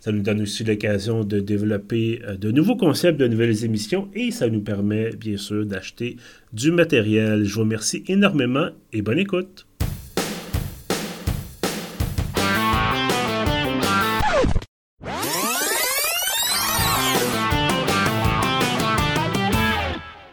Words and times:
Ça 0.00 0.12
nous 0.12 0.22
donne 0.22 0.40
aussi 0.40 0.64
l'occasion 0.64 1.24
de 1.24 1.40
développer 1.40 2.22
euh, 2.24 2.34
de 2.34 2.50
nouveaux 2.50 2.76
concepts, 2.76 3.20
de 3.20 3.28
nouvelles 3.28 3.66
émissions 3.66 4.08
et 4.14 4.30
ça 4.30 4.48
nous 4.48 4.62
permet 4.62 5.10
bien 5.10 5.36
sûr 5.36 5.66
d'acheter 5.66 6.16
du 6.54 6.72
matériel. 6.72 7.44
Je 7.44 7.54
vous 7.54 7.60
remercie 7.60 8.02
énormément 8.08 8.70
et 8.94 9.02
bonne 9.02 9.18
écoute. 9.18 9.66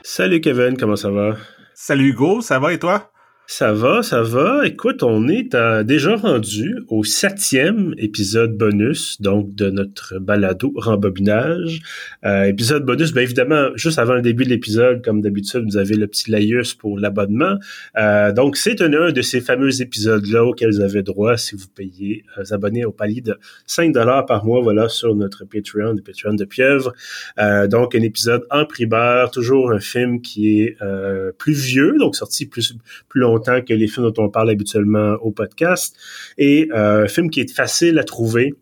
Salut 0.02 0.39
Kevin, 0.39 0.77
comment 0.77 0.95
ça 0.95 1.11
va? 1.11 1.36
Salut 1.73 2.11
Hugo, 2.11 2.39
ça 2.39 2.58
va 2.58 2.72
et 2.72 2.80
toi? 2.80 3.11
Ça 3.50 3.72
va, 3.72 4.04
ça 4.04 4.24
va. 4.24 4.68
Écoute, 4.68 5.04
on 5.04 5.30
est 5.30 5.56
déjà 5.86 6.18
rendu 6.18 6.76
au 6.90 7.06
septième 7.06 7.96
épisode 7.98 8.58
bonus, 8.58 9.22
donc 9.22 9.56
de 9.56 9.70
notre 9.70 10.20
balado 10.20 10.73
rembobinage. 10.76 11.80
Euh, 12.26 12.44
épisode 12.44 12.86
bonus, 12.86 13.14
bien 13.14 13.22
évidemment, 13.23 13.70
juste 13.76 14.00
avant 14.00 14.16
le 14.16 14.22
début 14.22 14.44
de 14.44 14.50
l'épisode, 14.50 15.02
comme 15.02 15.22
d'habitude, 15.22 15.64
vous 15.64 15.78
avez 15.78 15.95
le 15.95 16.08
petit 16.08 16.30
laïus 16.30 16.73
pour 16.73 17.00
l'abonnement. 17.00 17.56
Euh, 17.98 18.34
donc, 18.34 18.58
c'est 18.58 18.81
un, 18.81 18.89
de 18.89 19.22
ces 19.22 19.39
fameux 19.39 19.82
épisodes-là 19.82 20.44
auxquels 20.44 20.72
vous 20.72 20.82
avez 20.82 21.02
droit 21.02 21.38
si 21.38 21.56
vous 21.56 21.70
payez, 21.73 22.26
euh, 22.38 22.44
vous 22.44 22.54
abonnez 22.54 22.84
au 22.84 22.92
palier 22.92 23.22
de 23.22 23.39
5 23.66 23.94
dollars 23.94 24.26
par 24.26 24.44
mois, 24.44 24.59
voilà, 24.59 24.89
sur 24.89 25.16
notre 25.16 25.45
Patreon, 25.45 25.94
le 25.94 26.02
Patreon 26.02 26.34
de 26.34 26.44
Pieuvre. 26.44 26.94
Euh, 27.39 27.66
donc, 27.67 27.95
un 27.95 28.02
épisode 28.02 28.45
en 28.52 28.66
primeur, 28.66 29.32
toujours 29.32 29.72
un 29.72 29.80
film 29.80 30.22
qui 30.22 30.59
est 30.64 30.76
euh, 30.82 31.32
plus 31.38 31.54
vieux, 31.54 31.95
donc 31.98 32.17
sorti 32.17 32.45
plus, 32.45 32.76
plus 33.08 33.22
longtemps 33.22 33.36
que 33.39 33.73
les 33.73 33.88
films 33.88 34.11
dont 34.11 34.23
on 34.25 34.30
parle 34.30 34.49
habituellement 34.49 35.13
au 35.21 35.31
podcast. 35.31 35.95
Et 36.38 36.69
euh, 36.73 37.03
un 37.03 37.07
film 37.07 37.30
qui 37.30 37.41
est 37.41 37.53
facile 37.53 37.99
à 37.99 38.03
trouver 38.03 38.53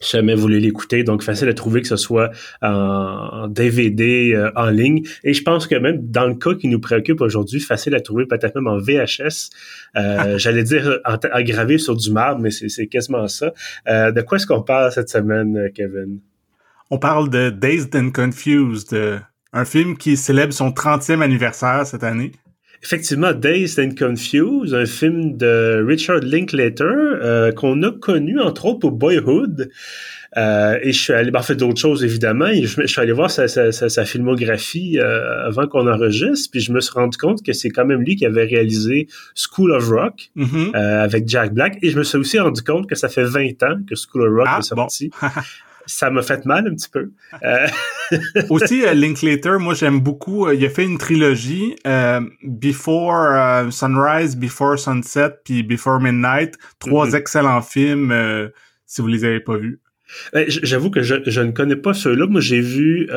si 0.00 0.16
jamais 0.16 0.36
vous 0.36 0.42
voulez 0.42 0.60
l'écouter. 0.60 1.02
Donc, 1.02 1.24
facile 1.24 1.48
à 1.48 1.54
trouver 1.54 1.82
que 1.82 1.88
ce 1.88 1.96
soit 1.96 2.30
en, 2.62 3.48
DVD, 3.48 4.32
euh, 4.32 4.48
en 4.54 4.70
ligne. 4.70 5.02
Et 5.24 5.34
je 5.34 5.42
pense 5.42 5.66
que 5.66 5.74
même 5.74 6.08
dans 6.08 6.28
le 6.28 6.36
cas 6.36 6.54
qui 6.54 6.68
nous 6.68 6.78
préoccupe 6.78 7.20
aujourd'hui, 7.20 7.58
facile 7.58 7.96
à 7.96 8.00
trouver 8.00 8.24
peut-être 8.26 8.54
même 8.54 8.68
en 8.68 8.78
VHS. 8.78 9.50
Euh, 9.96 10.38
j'allais 10.38 10.62
dire 10.62 11.00
en, 11.04 11.42
gravé 11.42 11.78
sur 11.78 11.96
du 11.96 12.12
marbre, 12.12 12.40
mais 12.40 12.52
c'est 12.52 12.86
quasiment 12.86 13.26
ça. 13.26 13.52
de 13.88 14.20
quoi 14.20 14.36
est-ce 14.36 14.46
qu'on 14.46 14.62
parle 14.62 14.92
cette 14.92 15.08
semaine, 15.08 15.68
Kevin? 15.74 16.20
On 16.90 16.98
parle 16.98 17.28
de 17.28 17.50
Dazed 17.50 17.94
and 17.96 18.10
Confused, 18.12 18.96
un 19.52 19.64
film 19.64 19.96
qui 19.96 20.16
célèbre 20.16 20.52
son 20.52 20.70
30e 20.70 21.22
anniversaire 21.22 21.84
cette 21.86 22.04
année. 22.04 22.30
Effectivement, 22.82 23.32
Dazed 23.32 23.78
and 23.80 23.94
Confused, 23.98 24.72
un 24.72 24.86
film 24.86 25.36
de 25.36 25.84
Richard 25.84 26.20
Linklater 26.20 26.84
euh, 26.84 27.52
qu'on 27.52 27.82
a 27.82 27.90
connu 27.90 28.40
entre 28.40 28.66
autres 28.66 28.78
pour 28.78 28.92
Boyhood. 28.92 29.70
Euh, 30.36 30.78
et 30.82 30.92
je 30.92 31.00
suis 31.00 31.12
allé, 31.12 31.30
ben, 31.30 31.40
en 31.40 31.42
fait 31.42 31.54
d'autres 31.54 31.80
choses 31.80 32.04
évidemment, 32.04 32.46
et 32.46 32.66
je, 32.66 32.86
suis 32.86 33.00
allé 33.00 33.12
voir 33.12 33.30
sa, 33.30 33.48
sa, 33.48 33.72
sa, 33.72 34.04
filmographie 34.04 34.98
euh, 34.98 35.46
avant 35.46 35.66
qu'on 35.66 35.88
enregistre, 35.88 36.50
puis 36.52 36.60
je 36.60 36.70
me 36.70 36.80
suis 36.80 36.92
rendu 36.92 37.16
compte 37.16 37.42
que 37.42 37.54
c'est 37.54 37.70
quand 37.70 37.86
même 37.86 38.02
lui 38.02 38.14
qui 38.14 38.26
avait 38.26 38.44
réalisé 38.44 39.08
School 39.34 39.72
of 39.72 39.88
Rock 39.88 40.30
mm-hmm. 40.36 40.76
avec 40.76 41.26
Jack 41.26 41.54
Black, 41.54 41.78
et 41.80 41.90
je 41.90 41.98
me 41.98 42.04
suis 42.04 42.18
aussi 42.18 42.38
rendu 42.38 42.60
compte 42.60 42.86
que 42.86 42.94
ça 42.94 43.08
fait 43.08 43.24
20 43.24 43.62
ans 43.62 43.78
que 43.88 43.94
School 43.94 44.28
of 44.28 44.34
Rock 44.34 44.48
ah, 44.50 44.58
est 44.58 44.62
sorti. 44.62 45.10
ça 45.88 46.10
m'a 46.10 46.22
fait 46.22 46.44
mal 46.44 46.68
un 46.68 46.74
petit 46.74 46.88
peu. 46.88 47.10
Euh, 47.42 47.66
Aussi, 48.50 48.84
euh, 48.84 48.94
Linklater, 48.94 49.58
moi 49.58 49.74
j'aime 49.74 50.00
beaucoup. 50.00 50.46
Euh, 50.46 50.54
il 50.54 50.64
a 50.64 50.68
fait 50.68 50.84
une 50.84 50.98
trilogie, 50.98 51.74
Before 52.42 53.72
Sunrise, 53.72 54.36
Before 54.36 54.78
Sunset, 54.78 55.30
puis 55.44 55.62
Before 55.62 56.00
Midnight. 56.00 56.54
Trois 56.78 57.08
mm-hmm. 57.08 57.16
excellents 57.16 57.62
films, 57.62 58.14
si 58.86 59.00
vous 59.00 59.08
les 59.08 59.24
avez 59.24 59.40
pas 59.40 59.56
vus. 59.56 59.80
J'avoue 60.34 60.90
que 60.90 61.02
je, 61.02 61.40
ne 61.40 61.50
connais 61.50 61.76
pas 61.76 61.94
ceux-là. 61.94 62.26
Moi, 62.26 62.40
j'ai 62.40 62.60
vu 62.60 63.08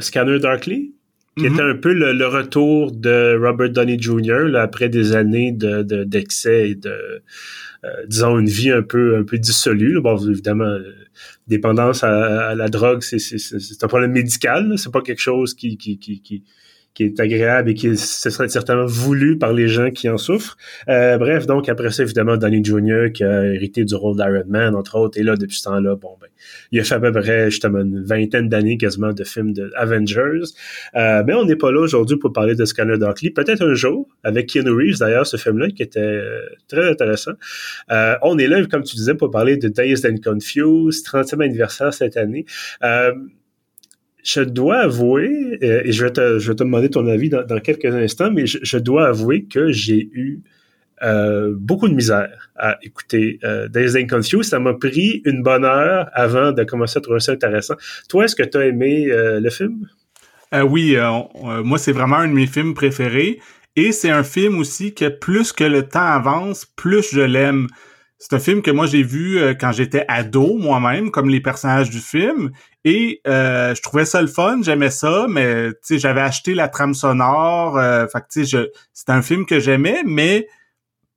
Scanner 0.00 0.38
Darkly, 0.38 0.94
qui 1.36 1.46
était 1.46 1.54
mm-hmm. 1.54 1.70
un 1.70 1.76
peu 1.76 1.92
le, 1.92 2.26
retour 2.26 2.92
de 2.92 3.38
Robert 3.40 3.70
Downey 3.70 3.98
Jr. 3.98 4.56
après 4.56 4.88
des 4.88 5.14
années 5.14 5.52
de 5.52 5.82
d'excès 6.04 6.70
et 6.70 6.74
de 6.74 7.22
disons 8.08 8.38
une 8.38 8.48
vie 8.48 8.70
un 8.70 8.82
peu 8.82 9.16
un 9.16 9.22
peu 9.22 9.38
dissolue. 9.38 10.00
Bon, 10.00 10.16
évidemment, 10.28 10.78
dépendance 11.46 12.04
à, 12.04 12.54
la 12.54 12.68
drogue, 12.68 13.02
c'est 13.02 13.84
un 13.84 13.88
problème 13.88 14.12
médical. 14.12 14.74
C'est 14.78 14.92
pas 14.92 15.02
quelque 15.02 15.20
chose 15.20 15.54
qui, 15.54 15.76
qui, 15.76 15.98
qui, 15.98 16.20
qui 16.22 16.44
qui 16.94 17.04
est 17.04 17.20
agréable 17.20 17.70
et 17.70 17.74
qui 17.74 17.96
ce 17.96 18.30
serait 18.30 18.48
certainement 18.48 18.86
voulu 18.86 19.36
par 19.36 19.52
les 19.52 19.68
gens 19.68 19.90
qui 19.90 20.08
en 20.08 20.16
souffrent. 20.16 20.56
Euh, 20.88 21.18
bref, 21.18 21.46
donc 21.46 21.68
après 21.68 21.90
ça, 21.90 22.04
évidemment, 22.04 22.36
Danny 22.36 22.64
Jr. 22.64 23.12
qui 23.12 23.24
a 23.24 23.52
hérité 23.52 23.84
du 23.84 23.94
rôle 23.94 24.16
d'Iron 24.16 24.44
Man, 24.48 24.74
entre 24.74 24.96
autres, 24.96 25.18
et 25.18 25.22
là, 25.22 25.36
depuis 25.36 25.56
ce 25.56 25.64
temps-là, 25.64 25.96
bon, 25.96 26.16
ben, 26.20 26.28
il 26.70 26.80
a 26.80 26.84
fait 26.84 26.94
à 26.94 27.00
peu 27.00 27.12
près 27.12 27.50
justement 27.50 27.80
une 27.80 28.04
vingtaine 28.04 28.48
d'années 28.48 28.76
quasiment 28.78 29.12
de 29.12 29.24
films 29.24 29.52
de 29.52 29.72
Avengers. 29.76 30.44
Euh, 30.94 31.22
mais 31.26 31.34
on 31.34 31.44
n'est 31.44 31.56
pas 31.56 31.72
là 31.72 31.80
aujourd'hui 31.80 32.16
pour 32.16 32.32
parler 32.32 32.54
de 32.54 32.64
Scanner 32.64 32.98
Darkly. 32.98 33.30
Peut-être 33.30 33.62
un 33.62 33.74
jour, 33.74 34.08
avec 34.22 34.48
Keanu 34.48 34.70
Reeves 34.70 34.98
d'ailleurs, 34.98 35.26
ce 35.26 35.36
film-là, 35.36 35.70
qui 35.70 35.82
était 35.82 36.00
euh, 36.00 36.40
très 36.68 36.88
intéressant. 36.88 37.32
Euh, 37.90 38.14
on 38.22 38.38
est 38.38 38.46
là, 38.46 38.64
comme 38.66 38.82
tu 38.82 38.96
disais, 38.96 39.14
pour 39.14 39.30
parler 39.30 39.56
de 39.56 39.68
Dazed 39.68 40.06
and 40.06 40.18
Confused, 40.22 41.04
30e 41.04 41.42
anniversaire 41.42 41.92
cette 41.92 42.16
année. 42.16 42.44
Euh, 42.82 43.12
je 44.24 44.40
dois 44.40 44.78
avouer, 44.78 45.58
euh, 45.62 45.82
et 45.84 45.92
je 45.92 46.04
vais, 46.04 46.10
te, 46.10 46.38
je 46.38 46.48
vais 46.48 46.56
te 46.56 46.64
demander 46.64 46.88
ton 46.88 47.06
avis 47.06 47.28
dans, 47.28 47.60
quelques 47.60 47.84
instants, 47.94 48.30
mais 48.32 48.46
je, 48.46 48.78
dois 48.78 49.08
avouer 49.08 49.44
que 49.44 49.70
j'ai 49.70 50.08
eu 50.12 50.40
euh, 51.02 51.52
beaucoup 51.54 51.88
de 51.88 51.94
misère 51.94 52.50
à 52.56 52.78
écouter 52.82 53.38
euh, 53.44 53.68
Days 53.68 54.02
and 54.02 54.06
Confused. 54.06 54.44
Ça 54.44 54.58
m'a 54.58 54.72
pris 54.72 55.20
une 55.26 55.42
bonne 55.42 55.64
heure 55.64 56.08
avant 56.14 56.52
de 56.52 56.64
commencer 56.64 56.98
à 56.98 57.02
trouver 57.02 57.20
ça 57.20 57.32
intéressant. 57.32 57.74
Toi, 58.08 58.24
est-ce 58.24 58.34
que 58.34 58.42
tu 58.42 58.56
as 58.56 58.66
aimé 58.66 59.06
le 59.08 59.50
film? 59.50 59.86
oui, 60.70 60.96
moi, 61.64 61.78
c'est 61.78 61.92
vraiment 61.92 62.16
un 62.16 62.28
de 62.28 62.32
mes 62.32 62.46
films 62.46 62.74
préférés. 62.74 63.40
Et 63.76 63.90
c'est 63.90 64.10
un 64.10 64.22
film 64.22 64.58
aussi 64.58 64.94
que 64.94 65.08
plus 65.08 65.52
que 65.52 65.64
le 65.64 65.82
temps 65.82 65.98
avance, 65.98 66.64
plus 66.64 67.10
je 67.12 67.20
l'aime. 67.20 67.66
C'est 68.24 68.36
un 68.36 68.38
film 68.38 68.62
que 68.62 68.70
moi 68.70 68.86
j'ai 68.86 69.02
vu 69.02 69.38
euh, 69.38 69.52
quand 69.52 69.70
j'étais 69.70 70.06
ado 70.08 70.56
moi-même, 70.56 71.10
comme 71.10 71.28
les 71.28 71.42
personnages 71.42 71.90
du 71.90 72.00
film, 72.00 72.52
et 72.82 73.20
euh, 73.26 73.74
je 73.74 73.82
trouvais 73.82 74.06
ça 74.06 74.22
le 74.22 74.28
fun, 74.28 74.62
j'aimais 74.62 74.88
ça, 74.88 75.26
mais 75.28 75.72
j'avais 75.90 76.22
acheté 76.22 76.54
la 76.54 76.68
trame 76.68 76.94
sonore, 76.94 77.76
euh, 77.76 78.06
fait 78.06 78.24
sais 78.46 78.70
c'est 78.94 79.10
un 79.10 79.20
film 79.20 79.44
que 79.44 79.60
j'aimais, 79.60 80.00
mais 80.06 80.48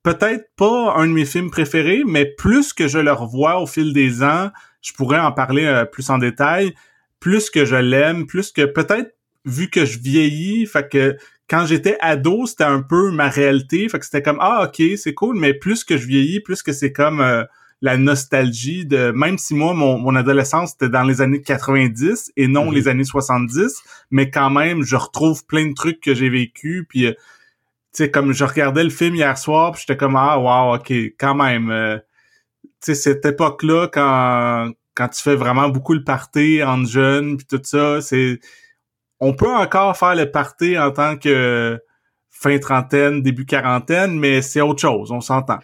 peut-être 0.02 0.50
pas 0.54 0.96
un 0.96 1.06
de 1.06 1.12
mes 1.12 1.24
films 1.24 1.50
préférés, 1.50 2.02
mais 2.06 2.26
plus 2.26 2.74
que 2.74 2.88
je 2.88 2.98
le 2.98 3.12
revois 3.12 3.58
au 3.58 3.66
fil 3.66 3.94
des 3.94 4.22
ans, 4.22 4.50
je 4.82 4.92
pourrais 4.92 5.18
en 5.18 5.32
parler 5.32 5.64
euh, 5.64 5.86
plus 5.86 6.10
en 6.10 6.18
détail, 6.18 6.74
plus 7.20 7.48
que 7.48 7.64
je 7.64 7.76
l'aime, 7.76 8.26
plus 8.26 8.52
que 8.52 8.66
peut-être 8.66 9.16
vu 9.46 9.70
que 9.70 9.86
je 9.86 9.98
vieillis, 9.98 10.66
fait 10.66 10.86
que 10.86 11.16
quand 11.48 11.64
j'étais 11.66 11.96
ado, 12.00 12.46
c'était 12.46 12.64
un 12.64 12.82
peu 12.82 13.10
ma 13.10 13.28
réalité. 13.28 13.88
Fait 13.88 13.98
que 13.98 14.04
c'était 14.04 14.22
comme 14.22 14.38
ah 14.40 14.64
ok, 14.64 14.82
c'est 14.96 15.14
cool, 15.14 15.38
mais 15.38 15.54
plus 15.54 15.84
que 15.84 15.96
je 15.96 16.06
vieillis, 16.06 16.40
plus 16.40 16.62
que 16.62 16.72
c'est 16.72 16.92
comme 16.92 17.20
euh, 17.20 17.44
la 17.80 17.96
nostalgie 17.96 18.84
de 18.86 19.12
même 19.12 19.38
si 19.38 19.54
moi 19.54 19.72
mon, 19.72 19.98
mon 19.98 20.14
adolescence 20.16 20.72
c'était 20.72 20.88
dans 20.88 21.04
les 21.04 21.20
années 21.20 21.40
90 21.40 22.32
et 22.36 22.48
non 22.48 22.66
mhm. 22.66 22.74
les 22.74 22.88
années 22.88 23.04
70, 23.04 23.82
mais 24.10 24.30
quand 24.30 24.50
même 24.50 24.82
je 24.82 24.96
retrouve 24.96 25.46
plein 25.46 25.66
de 25.68 25.74
trucs 25.74 26.00
que 26.00 26.14
j'ai 26.14 26.28
vécu 26.28 26.86
puis 26.88 27.06
euh, 27.06 27.12
tu 27.12 28.04
sais 28.04 28.10
comme 28.10 28.32
je 28.32 28.44
regardais 28.44 28.84
le 28.84 28.90
film 28.90 29.14
hier 29.14 29.38
soir, 29.38 29.72
puis 29.72 29.82
j'étais 29.86 29.96
comme 29.96 30.16
ah 30.16 30.38
wow, 30.38 30.76
OK, 30.76 30.92
quand 31.18 31.34
même 31.34 31.70
euh, 31.70 31.98
tu 32.82 32.92
sais 32.92 32.94
cette 32.94 33.24
époque-là 33.24 33.88
quand 33.92 34.72
quand 34.94 35.08
tu 35.08 35.22
fais 35.22 35.36
vraiment 35.36 35.68
beaucoup 35.68 35.94
le 35.94 36.04
party 36.04 36.62
en 36.64 36.84
jeune 36.84 37.36
puis 37.36 37.46
tout 37.46 37.60
ça, 37.62 38.00
c'est 38.02 38.40
on 39.20 39.34
peut 39.34 39.54
encore 39.54 39.96
faire 39.96 40.14
le 40.14 40.30
party 40.30 40.78
en 40.78 40.90
tant 40.90 41.16
que 41.16 41.78
fin 42.30 42.58
trentaine, 42.58 43.22
début 43.22 43.46
quarantaine, 43.46 44.18
mais 44.18 44.42
c'est 44.42 44.60
autre 44.60 44.80
chose, 44.80 45.10
on 45.10 45.20
s'entend. 45.20 45.58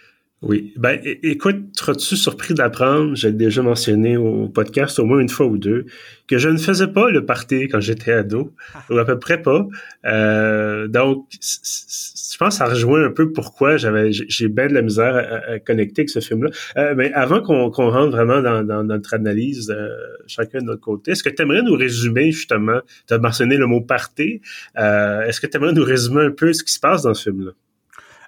Oui. 0.46 0.75
Ben, 0.76 1.00
écoute, 1.23 1.56
seras-tu 1.75 2.17
surpris 2.17 2.52
d'apprendre, 2.52 3.17
j'ai 3.17 3.32
déjà 3.32 3.62
mentionné 3.62 4.19
au 4.19 4.49
podcast 4.49 4.99
au 4.99 5.06
moins 5.06 5.20
une 5.20 5.31
fois 5.31 5.46
ou 5.46 5.56
deux, 5.56 5.87
que 6.29 6.37
je 6.37 6.50
ne 6.50 6.58
faisais 6.58 6.88
pas 6.88 7.11
le 7.11 7.25
party 7.25 7.69
quand 7.69 7.81
j'étais 7.81 8.12
ado, 8.12 8.52
ou 8.91 8.99
à 8.99 9.06
peu 9.06 9.19
près 9.19 9.41
pas. 9.41 9.67
Euh, 10.05 10.87
donc, 10.87 11.26
je 11.41 12.37
pense 12.37 12.55
que 12.55 12.58
ça 12.58 12.67
rejoint 12.67 13.05
un 13.06 13.11
peu 13.11 13.32
pourquoi 13.32 13.79
j'avais 13.79 14.12
j'ai 14.12 14.49
bien 14.49 14.67
de 14.67 14.75
la 14.75 14.82
misère 14.82 15.17
à, 15.17 15.58
connecter 15.61 16.02
avec 16.02 16.11
ce 16.11 16.20
film-là. 16.20 16.50
Euh, 16.76 16.94
mais 16.94 17.11
avant 17.14 17.40
qu'on 17.40 17.70
rentre 17.70 18.11
vraiment 18.11 18.43
dans, 18.43 18.85
notre 18.85 19.14
analyse, 19.14 19.70
euh, 19.70 19.88
chacun 20.26 20.58
de 20.58 20.64
notre 20.64 20.82
côté, 20.82 21.12
est-ce 21.12 21.23
que 21.23 21.31
tu 21.31 21.43
aimerais 21.43 21.62
nous 21.62 21.75
résumer 21.75 22.32
justement, 22.32 22.81
tu 23.08 23.14
as 23.14 23.19
mentionné 23.19 23.56
le 23.56 23.67
mot 23.67 23.81
party, 23.81 24.43
euh, 24.79 25.23
est-ce 25.23 25.40
que 25.40 25.47
tu 25.47 25.56
aimerais 25.56 25.73
nous 25.73 25.85
résumer 25.85 26.23
un 26.23 26.32
peu 26.32 26.52
ce 26.52 26.62
qui 26.64 26.73
se 26.73 26.81
passe 26.81 27.02
dans 27.02 27.14
ce 27.14 27.31
film-là? 27.31 27.52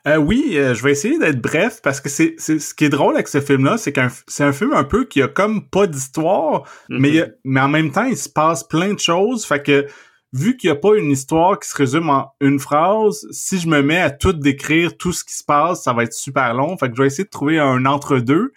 Euh, 0.07 0.17
oui, 0.17 0.53
euh, 0.55 0.73
je 0.75 0.83
vais 0.85 0.93
essayer 0.93 1.19
d'être 1.19 1.41
bref 1.41 1.81
parce 1.83 2.01
que 2.01 2.09
c'est 2.09 2.39
ce 2.39 2.75
qui 2.75 2.85
est 2.85 2.89
drôle 2.89 3.15
avec 3.15 3.27
ce 3.27 3.41
film-là, 3.41 3.77
c'est 3.77 3.93
qu'un 3.93 4.09
c'est 4.29 4.45
un 4.45 4.53
film 4.53 4.73
un 4.73 4.85
peu 4.85 5.05
qui 5.05 5.21
a 5.21 5.27
comme 5.27 5.69
pas 5.69 5.89
d'histoire, 5.89 6.63
mais 6.89 7.11
mm-hmm. 7.11 7.33
mais 7.45 7.61
en 7.61 7.69
même 7.69 7.91
temps 7.91 8.05
il 8.05 8.17
se 8.17 8.29
passe 8.29 8.63
plein 8.63 8.95
de 8.95 9.01
choses, 9.01 9.45
fait 9.45 9.63
que 9.63 9.87
vu 10.33 10.57
qu'il 10.57 10.69
y 10.69 10.71
a 10.71 10.77
pas 10.77 10.97
une 10.97 11.11
histoire 11.11 11.59
qui 11.59 11.69
se 11.69 11.77
résume 11.77 12.09
en 12.11 12.33
une 12.41 12.61
phrase, 12.61 13.27
si 13.33 13.59
je 13.59 13.69
me 13.69 13.83
mets 13.83 14.01
à 14.01 14.11
tout 14.11 14.33
décrire 14.33 14.97
tout 14.97 15.13
ce 15.13 15.25
qui 15.25 15.35
se 15.35 15.45
passe, 15.45 15.83
ça 15.83 15.93
va 15.93 16.05
être 16.05 16.13
super 16.13 16.55
long, 16.55 16.77
fait 16.77 16.89
que 16.89 16.97
je 16.97 17.03
vais 17.03 17.07
essayer 17.09 17.25
de 17.25 17.31
trouver 17.31 17.59
un 17.59 17.85
entre-deux. 17.87 18.53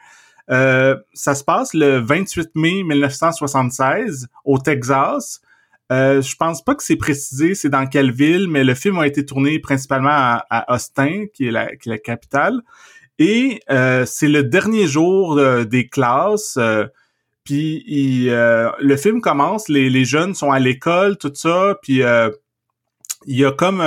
Euh, 0.52 0.96
ça 1.14 1.36
se 1.36 1.44
passe 1.44 1.74
le 1.74 2.00
28 2.00 2.50
mai 2.56 2.84
1976 2.84 4.28
au 4.46 4.58
Texas. 4.58 5.42
Euh, 5.92 6.22
je 6.22 6.36
pense 6.36 6.64
pas 6.64 6.76
que 6.76 6.84
c'est 6.84 6.98
précisé 6.98 7.56
c'est 7.56 7.70
dans 7.70 7.88
quelle 7.88 8.12
ville, 8.12 8.48
mais 8.48 8.64
le 8.64 8.76
film 8.76 9.00
a 9.00 9.08
été 9.08 9.26
tourné 9.26 9.60
principalement 9.60 10.12
à, 10.12 10.76
Austin, 10.76 11.26
qui 11.34 11.48
est 11.48 11.52
la, 11.52 11.76
qui 11.76 11.90
est 11.90 11.94
la 11.94 11.98
capitale. 11.98 12.62
Et 13.20 13.62
euh, 13.70 14.06
c'est 14.06 14.30
le 14.30 14.44
dernier 14.44 14.88
jour 14.88 15.38
euh, 15.38 15.66
des 15.66 15.88
classes. 15.88 16.58
Euh, 16.58 16.86
puis 17.44 17.84
le 17.88 18.96
film 18.96 19.22
commence, 19.22 19.70
les, 19.70 19.90
les 19.90 20.06
jeunes 20.06 20.36
sont 20.36 20.52
à 20.52 20.60
l'école, 20.60 21.18
tout 21.18 21.32
ça. 21.34 21.76
Puis 21.82 22.04
il 23.26 23.36
y 23.36 23.44
a 23.44 23.52
comme 23.52 23.82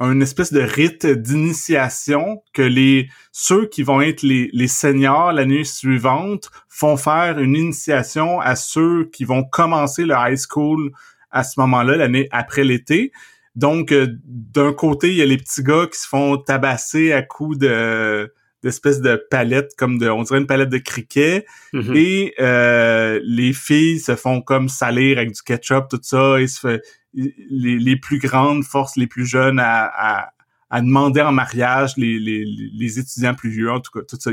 un 0.00 0.20
espèce 0.20 0.52
de 0.52 0.60
rite 0.60 1.06
d'initiation 1.06 2.42
que 2.52 2.62
les 2.62 3.08
ceux 3.32 3.66
qui 3.66 3.82
vont 3.82 4.00
être 4.00 4.22
les, 4.22 4.50
les 4.52 4.68
seniors 4.68 5.32
l'année 5.32 5.64
suivante 5.64 6.50
font 6.68 6.96
faire 6.96 7.38
une 7.38 7.54
initiation 7.54 8.40
à 8.40 8.56
ceux 8.56 9.08
qui 9.12 9.24
vont 9.24 9.44
commencer 9.44 10.04
le 10.04 10.14
high 10.16 10.38
school 10.38 10.90
à 11.30 11.42
ce 11.42 11.58
moment-là, 11.60 11.96
l'année 11.96 12.28
après 12.30 12.64
l'été. 12.64 13.12
Donc, 13.56 13.92
euh, 13.92 14.08
d'un 14.24 14.72
côté, 14.72 15.10
il 15.10 15.16
y 15.16 15.22
a 15.22 15.26
les 15.26 15.36
petits 15.36 15.62
gars 15.62 15.86
qui 15.92 15.98
se 15.98 16.08
font 16.08 16.38
tabasser 16.38 17.12
à 17.12 17.22
coups 17.22 17.58
de 17.58 18.32
d'espèces 18.64 19.00
de 19.00 19.22
palettes 19.30 19.74
comme 19.76 19.98
de 19.98 20.08
on 20.08 20.22
dirait 20.22 20.40
une 20.40 20.46
palette 20.46 20.70
de 20.70 20.78
cricket 20.78 21.46
mm-hmm. 21.72 21.96
et 21.96 22.34
euh, 22.40 23.20
les 23.22 23.52
filles 23.52 24.00
se 24.00 24.16
font 24.16 24.40
comme 24.40 24.68
salir 24.68 25.18
avec 25.18 25.32
du 25.32 25.42
ketchup 25.42 25.88
tout 25.88 26.00
ça 26.02 26.40
et 26.40 26.48
se 26.48 26.58
fait, 26.58 26.82
les, 27.14 27.96
plus 27.96 28.18
grandes 28.18 28.64
forcent 28.64 28.96
les 28.96 29.06
plus 29.06 29.26
jeunes 29.26 29.60
à, 29.60 30.30
demander 30.72 31.20
en 31.20 31.30
mariage 31.30 31.92
les, 31.96 32.98
étudiants 32.98 33.34
plus 33.34 33.50
vieux, 33.50 33.70
en 33.70 33.80
tout 33.80 33.92
cas, 33.92 34.04
tout 34.08 34.18
ça. 34.18 34.30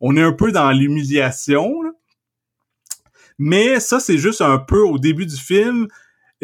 on 0.00 0.16
est 0.16 0.22
un 0.22 0.32
peu 0.32 0.50
dans 0.50 0.72
l'humiliation, 0.72 1.72
mais 3.38 3.80
ça, 3.80 4.00
c'est 4.00 4.18
juste 4.18 4.40
un 4.40 4.58
peu 4.58 4.80
au 4.80 4.98
début 4.98 5.26
du 5.26 5.36
film. 5.36 5.88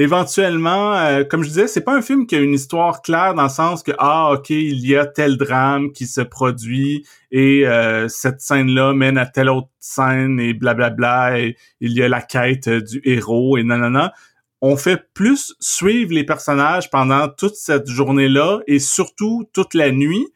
Éventuellement, 0.01 0.95
euh, 0.95 1.25
comme 1.25 1.43
je 1.43 1.49
disais, 1.49 1.69
c'est 1.69 1.83
pas 1.83 1.95
un 1.95 2.01
film 2.01 2.27
qui 2.27 2.35
a 2.35 2.39
une 2.41 2.55
histoire 2.55 3.03
claire 3.03 3.35
dans 3.35 3.43
le 3.43 3.49
sens 3.51 3.83
que 3.83 3.93
ah 3.99 4.33
ok 4.33 4.49
il 4.49 4.87
y 4.87 4.97
a 4.97 5.05
tel 5.05 5.37
drame 5.37 5.93
qui 5.93 6.07
se 6.07 6.23
produit 6.23 7.07
et 7.31 7.67
euh, 7.67 8.09
cette 8.09 8.41
scène 8.41 8.71
là 8.71 8.95
mène 8.95 9.19
à 9.19 9.27
telle 9.27 9.51
autre 9.51 9.69
scène 9.79 10.41
et 10.41 10.55
blablabla 10.55 11.39
et 11.41 11.57
il 11.81 11.93
y 11.93 12.03
a 12.03 12.09
la 12.09 12.23
quête 12.23 12.71
du 12.71 13.03
héros 13.05 13.59
et 13.59 13.63
nanana 13.63 14.15
on 14.63 14.79
fait 14.79 15.05
plus 15.13 15.55
suivre 15.61 16.15
les 16.15 16.25
personnages 16.25 16.89
pendant 16.89 17.29
toute 17.29 17.57
cette 17.57 17.87
journée-là 17.87 18.61
et 18.67 18.79
surtout 18.79 19.51
toute 19.53 19.75
la 19.75 19.91
nuit. 19.91 20.27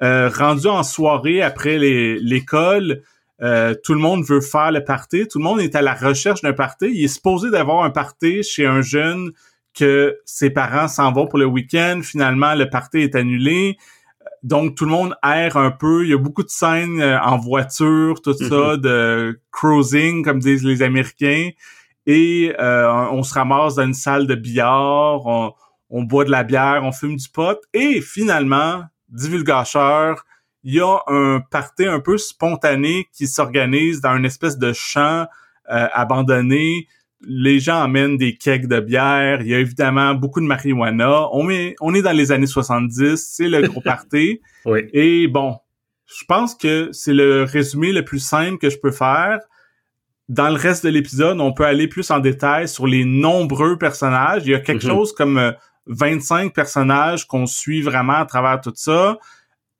Euh, 0.00 0.28
rendu 0.28 0.68
en 0.68 0.84
soirée 0.84 1.42
après 1.42 1.76
l'école, 1.76 3.02
euh, 3.42 3.74
tout 3.84 3.94
le 3.94 4.00
monde 4.00 4.24
veut 4.24 4.40
faire 4.40 4.72
le 4.72 4.82
party, 4.82 5.28
tout 5.28 5.38
le 5.38 5.44
monde 5.44 5.60
est 5.60 5.74
à 5.74 5.82
la 5.82 5.94
recherche 5.94 6.42
d'un 6.42 6.52
party. 6.52 6.86
Il 6.92 7.04
est 7.04 7.08
supposé 7.08 7.50
d'avoir 7.50 7.84
un 7.84 7.90
party 7.90 8.42
chez 8.42 8.66
un 8.66 8.82
jeune 8.82 9.32
que 9.74 10.18
ses 10.24 10.50
parents 10.50 10.88
s'en 10.88 11.12
vont 11.12 11.26
pour 11.26 11.38
le 11.38 11.46
week-end. 11.46 12.00
Finalement, 12.02 12.54
le 12.54 12.68
party 12.68 12.98
est 12.98 13.14
annulé. 13.14 13.76
Donc, 14.42 14.74
tout 14.76 14.84
le 14.84 14.90
monde 14.90 15.14
erre 15.24 15.56
un 15.56 15.70
peu. 15.70 16.04
Il 16.04 16.10
y 16.10 16.14
a 16.14 16.18
beaucoup 16.18 16.42
de 16.42 16.48
scènes 16.48 17.00
euh, 17.00 17.20
en 17.20 17.38
voiture, 17.38 18.20
tout 18.22 18.34
ça, 18.34 18.44
mm-hmm. 18.44 18.76
de 18.76 19.40
cruising, 19.52 20.24
comme 20.24 20.40
disent 20.40 20.64
les 20.64 20.82
Américains 20.82 21.50
et 22.08 22.54
euh, 22.58 22.90
on 23.10 23.22
se 23.22 23.34
ramasse 23.34 23.74
dans 23.74 23.84
une 23.84 23.92
salle 23.92 24.26
de 24.26 24.34
billard, 24.34 25.26
on, 25.90 26.02
boit 26.02 26.24
de 26.24 26.30
la 26.30 26.42
bière, 26.42 26.80
on 26.82 26.90
fume 26.90 27.16
du 27.16 27.28
pot, 27.28 27.58
et 27.74 28.00
finalement, 28.00 28.82
divulgateur, 29.10 30.24
il 30.64 30.74
y 30.74 30.80
a 30.80 30.98
un 31.06 31.40
party 31.50 31.86
un 31.86 32.00
peu 32.00 32.18
spontané 32.18 33.06
qui 33.12 33.26
s'organise 33.26 34.00
dans 34.00 34.16
une 34.16 34.24
espèce 34.24 34.58
de 34.58 34.72
champ 34.72 35.26
euh, 35.70 35.88
abandonné. 35.92 36.88
Les 37.20 37.58
gens 37.58 37.80
amènent 37.80 38.16
des 38.16 38.36
kegs 38.36 38.66
de 38.66 38.80
bière. 38.80 39.40
Il 39.40 39.48
y 39.48 39.54
a 39.54 39.58
évidemment 39.58 40.14
beaucoup 40.14 40.40
de 40.40 40.46
marijuana. 40.46 41.28
On 41.32 41.50
est, 41.50 41.74
on 41.80 41.94
est 41.94 42.02
dans 42.02 42.12
les 42.12 42.32
années 42.32 42.46
70. 42.46 43.16
C'est 43.16 43.48
le 43.48 43.66
gros 43.68 43.80
party. 43.84 44.40
oui. 44.64 44.86
Et 44.92 45.26
bon, 45.26 45.58
je 46.06 46.24
pense 46.26 46.54
que 46.54 46.90
c'est 46.92 47.14
le 47.14 47.44
résumé 47.44 47.92
le 47.92 48.04
plus 48.04 48.20
simple 48.20 48.58
que 48.58 48.70
je 48.70 48.78
peux 48.78 48.92
faire 48.92 49.40
dans 50.28 50.50
le 50.50 50.56
reste 50.56 50.84
de 50.84 50.90
l'épisode, 50.90 51.40
on 51.40 51.52
peut 51.52 51.64
aller 51.64 51.88
plus 51.88 52.10
en 52.10 52.18
détail 52.18 52.68
sur 52.68 52.86
les 52.86 53.04
nombreux 53.04 53.78
personnages. 53.78 54.42
Il 54.44 54.52
y 54.52 54.54
a 54.54 54.60
quelque 54.60 54.84
mhm. 54.84 54.92
chose 54.92 55.12
comme 55.14 55.54
25 55.86 56.46
euh, 56.46 56.50
personnages 56.50 57.26
qu'on 57.26 57.46
suit 57.46 57.80
vraiment 57.80 58.14
à 58.14 58.26
travers 58.26 58.60
tout 58.60 58.72
ça. 58.74 59.18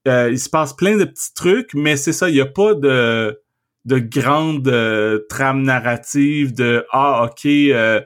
Euh, 0.08 0.30
il 0.30 0.38
se 0.38 0.48
passe 0.48 0.74
plein 0.74 0.96
de 0.96 1.04
petits 1.04 1.34
trucs, 1.34 1.74
mais 1.74 1.96
c'est 1.96 2.12
ça, 2.12 2.28
il 2.28 2.34
n'y 2.34 2.40
a 2.40 2.46
pas 2.46 2.74
de 2.74 3.40
de 3.84 3.98
grande 3.98 4.68
euh, 4.68 5.20
trame 5.30 5.62
narrative 5.62 6.52
de 6.52 6.84
ah 6.92 7.24
ok 7.24 7.46
euh, 7.46 8.02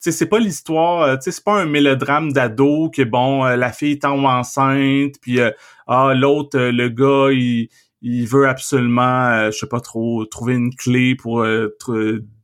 sais 0.00 0.10
c'est 0.10 0.26
pas 0.26 0.40
l'histoire 0.40 1.16
tu 1.18 1.24
sais 1.24 1.30
c'est 1.30 1.44
pas 1.44 1.60
un 1.60 1.66
mélodrame 1.66 2.32
d'ado 2.32 2.90
que 2.90 3.02
bon 3.02 3.44
la 3.44 3.70
fille 3.70 3.98
tombe 4.00 4.24
enceinte 4.24 5.16
puis 5.20 5.38
ah 5.86 6.12
l'autre 6.16 6.58
le 6.58 6.88
gars 6.88 7.30
il 7.30 7.68
il 8.02 8.26
veut 8.26 8.48
absolument, 8.48 9.28
euh, 9.28 9.50
je 9.50 9.58
sais 9.58 9.66
pas 9.66 9.80
trop, 9.80 10.26
trouver 10.26 10.54
une 10.54 10.74
clé 10.74 11.14
pour 11.14 11.42
euh, 11.42 11.76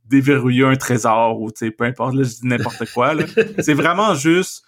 déverrouiller 0.05 0.63
un 0.63 0.75
trésor 0.75 1.39
ou 1.39 1.51
tu 1.51 1.65
sais, 1.65 1.71
peu 1.71 1.83
importe, 1.83 2.15
là, 2.15 2.23
je 2.23 2.29
dis 2.29 2.47
n'importe 2.47 2.85
quoi. 2.93 3.13
c'est 3.59 3.73
vraiment 3.73 4.15
juste. 4.15 4.63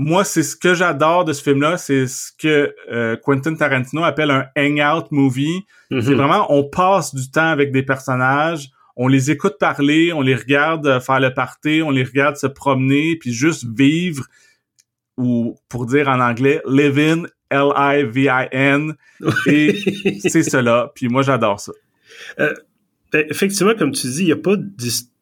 Moi, 0.00 0.22
c'est 0.24 0.44
ce 0.44 0.54
que 0.54 0.74
j'adore 0.74 1.24
de 1.24 1.32
ce 1.32 1.42
film-là, 1.42 1.76
c'est 1.76 2.06
ce 2.06 2.30
que 2.38 2.72
euh, 2.90 3.16
Quentin 3.16 3.54
Tarantino 3.56 4.04
appelle 4.04 4.30
un 4.30 4.46
hangout 4.56 5.08
movie. 5.10 5.66
Mm-hmm. 5.90 6.02
C'est 6.02 6.14
vraiment, 6.14 6.46
on 6.50 6.62
passe 6.62 7.14
du 7.14 7.30
temps 7.30 7.48
avec 7.48 7.72
des 7.72 7.82
personnages, 7.82 8.70
on 8.94 9.08
les 9.08 9.32
écoute 9.32 9.56
parler, 9.58 10.12
on 10.12 10.22
les 10.22 10.36
regarde 10.36 11.00
faire 11.00 11.18
le 11.18 11.34
party, 11.34 11.82
on 11.84 11.90
les 11.90 12.04
regarde 12.04 12.36
se 12.36 12.46
promener, 12.46 13.16
puis 13.16 13.32
juste 13.32 13.66
vivre 13.76 14.24
ou 15.16 15.56
pour 15.68 15.86
dire 15.86 16.08
en 16.08 16.20
anglais, 16.20 16.62
live 16.66 16.98
in 16.98 17.22
L-I-V-I-N. 17.50 18.94
Et 19.46 19.74
c'est 20.20 20.44
cela. 20.44 20.92
Puis 20.94 21.08
moi, 21.08 21.22
j'adore 21.22 21.58
ça. 21.58 21.72
Euh, 22.38 22.54
ben, 23.12 23.26
effectivement, 23.28 23.74
comme 23.74 23.92
tu 23.92 24.06
dis, 24.06 24.20
il 24.20 24.26
n'y 24.26 24.32
a 24.32 24.36
pas 24.36 24.56
d'histoire 24.56 25.17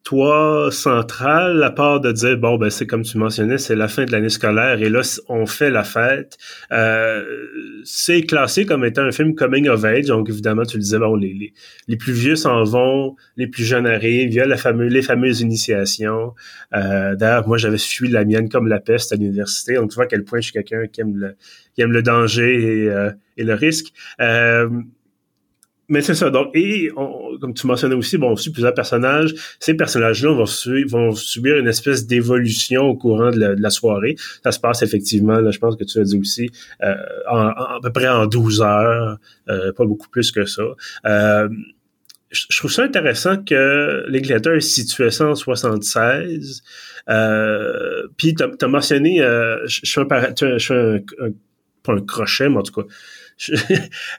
centrale 0.70 1.62
à 1.62 1.70
part 1.70 2.00
de 2.00 2.12
dire, 2.12 2.36
bon, 2.38 2.56
ben 2.56 2.70
c'est 2.70 2.86
comme 2.86 3.02
tu 3.02 3.18
mentionnais, 3.18 3.58
c'est 3.58 3.74
la 3.74 3.88
fin 3.88 4.04
de 4.04 4.12
l'année 4.12 4.28
scolaire 4.28 4.80
et 4.80 4.88
là, 4.88 5.02
on 5.28 5.46
fait 5.46 5.70
la 5.70 5.84
fête. 5.84 6.38
Euh, 6.72 7.24
c'est 7.84 8.22
classé 8.22 8.66
comme 8.66 8.84
étant 8.84 9.02
un 9.02 9.12
film 9.12 9.34
coming 9.34 9.68
of 9.68 9.84
age. 9.84 10.06
Donc, 10.06 10.28
évidemment, 10.28 10.64
tu 10.64 10.76
le 10.76 10.82
disais, 10.82 10.98
bon, 10.98 11.16
les, 11.16 11.52
les, 11.88 11.96
plus 11.96 12.12
vieux 12.12 12.36
s'en 12.36 12.62
vont, 12.64 13.16
les 13.36 13.46
plus 13.46 13.64
jeunes 13.64 13.86
arrivent, 13.86 14.28
il 14.28 14.34
y 14.34 14.40
a 14.40 14.46
les 14.46 15.02
fameuses 15.02 15.40
initiations. 15.40 16.34
Euh, 16.74 17.14
D'ailleurs, 17.16 17.48
moi, 17.48 17.58
j'avais 17.58 17.78
suivi 17.78 18.12
la 18.12 18.24
mienne 18.24 18.48
comme 18.48 18.68
la 18.68 18.80
peste 18.80 19.12
à 19.12 19.16
l'université. 19.16 19.74
Donc, 19.74 19.90
tu 19.90 19.96
vois 19.96 20.04
à 20.04 20.08
quel 20.08 20.24
point 20.24 20.40
je 20.40 20.50
suis 20.50 20.52
quelqu'un 20.52 20.86
qui 20.86 21.00
aime 21.00 21.16
le 21.16 21.36
qui 21.74 21.82
aime 21.82 21.92
le 21.92 22.02
danger 22.02 22.54
et, 22.54 22.88
euh, 22.88 23.10
le 23.36 23.54
risque. 23.54 23.92
Mais 25.88 26.00
c'est 26.00 26.14
ça. 26.14 26.30
Donc, 26.30 26.50
et 26.54 26.90
comme 27.40 27.54
tu 27.54 27.66
mentionnais 27.66 27.94
aussi, 27.94 28.18
bon, 28.18 28.30
on 28.30 28.36
suit 28.36 28.50
plusieurs 28.50 28.74
personnages. 28.74 29.34
Ces 29.60 29.74
personnages-là 29.74 30.32
vont, 30.32 30.44
vont 30.88 31.12
subir 31.14 31.56
une 31.56 31.68
espèce 31.68 32.06
d'évolution 32.06 32.82
au 32.82 32.96
courant 32.96 33.30
de 33.30 33.56
la, 33.58 33.70
soirée. 33.70 34.16
Ça 34.42 34.52
se 34.52 34.60
passe 34.60 34.82
effectivement, 34.82 35.38
là, 35.38 35.50
je 35.50 35.58
pense 35.58 35.76
que 35.76 35.84
tu 35.84 35.98
as 36.00 36.04
dit 36.04 36.18
aussi, 36.18 36.50
euh, 36.82 36.94
en, 37.30 37.48
à 37.48 37.78
peu 37.82 37.92
près 37.92 38.08
en 38.08 38.26
12 38.26 38.62
heures, 38.62 39.18
euh, 39.48 39.72
pas 39.72 39.84
beaucoup 39.84 40.08
plus 40.08 40.32
que 40.32 40.44
ça. 40.44 40.62
Euh, 41.06 41.48
je 42.30 42.58
trouve 42.58 42.72
ça 42.72 42.82
intéressant 42.82 43.42
que 43.42 44.04
l'Église 44.08 44.60
situé 44.60 45.10
ça 45.10 45.28
en 45.28 45.34
76. 45.34 46.62
Euh, 47.08 48.08
puis 48.16 48.34
tu 48.34 48.42
as, 48.42 48.68
mentionné, 48.68 49.20
euh, 49.22 49.58
je, 49.66 49.80
suis 49.84 50.00
un, 50.00 50.06
je 50.40 50.58
suis 50.58 50.74
un, 50.74 50.98
pas 51.82 51.92
un 51.92 52.00
crochet, 52.00 52.48
mais 52.48 52.58
en 52.58 52.62
tout 52.62 52.82
cas, 52.82 52.88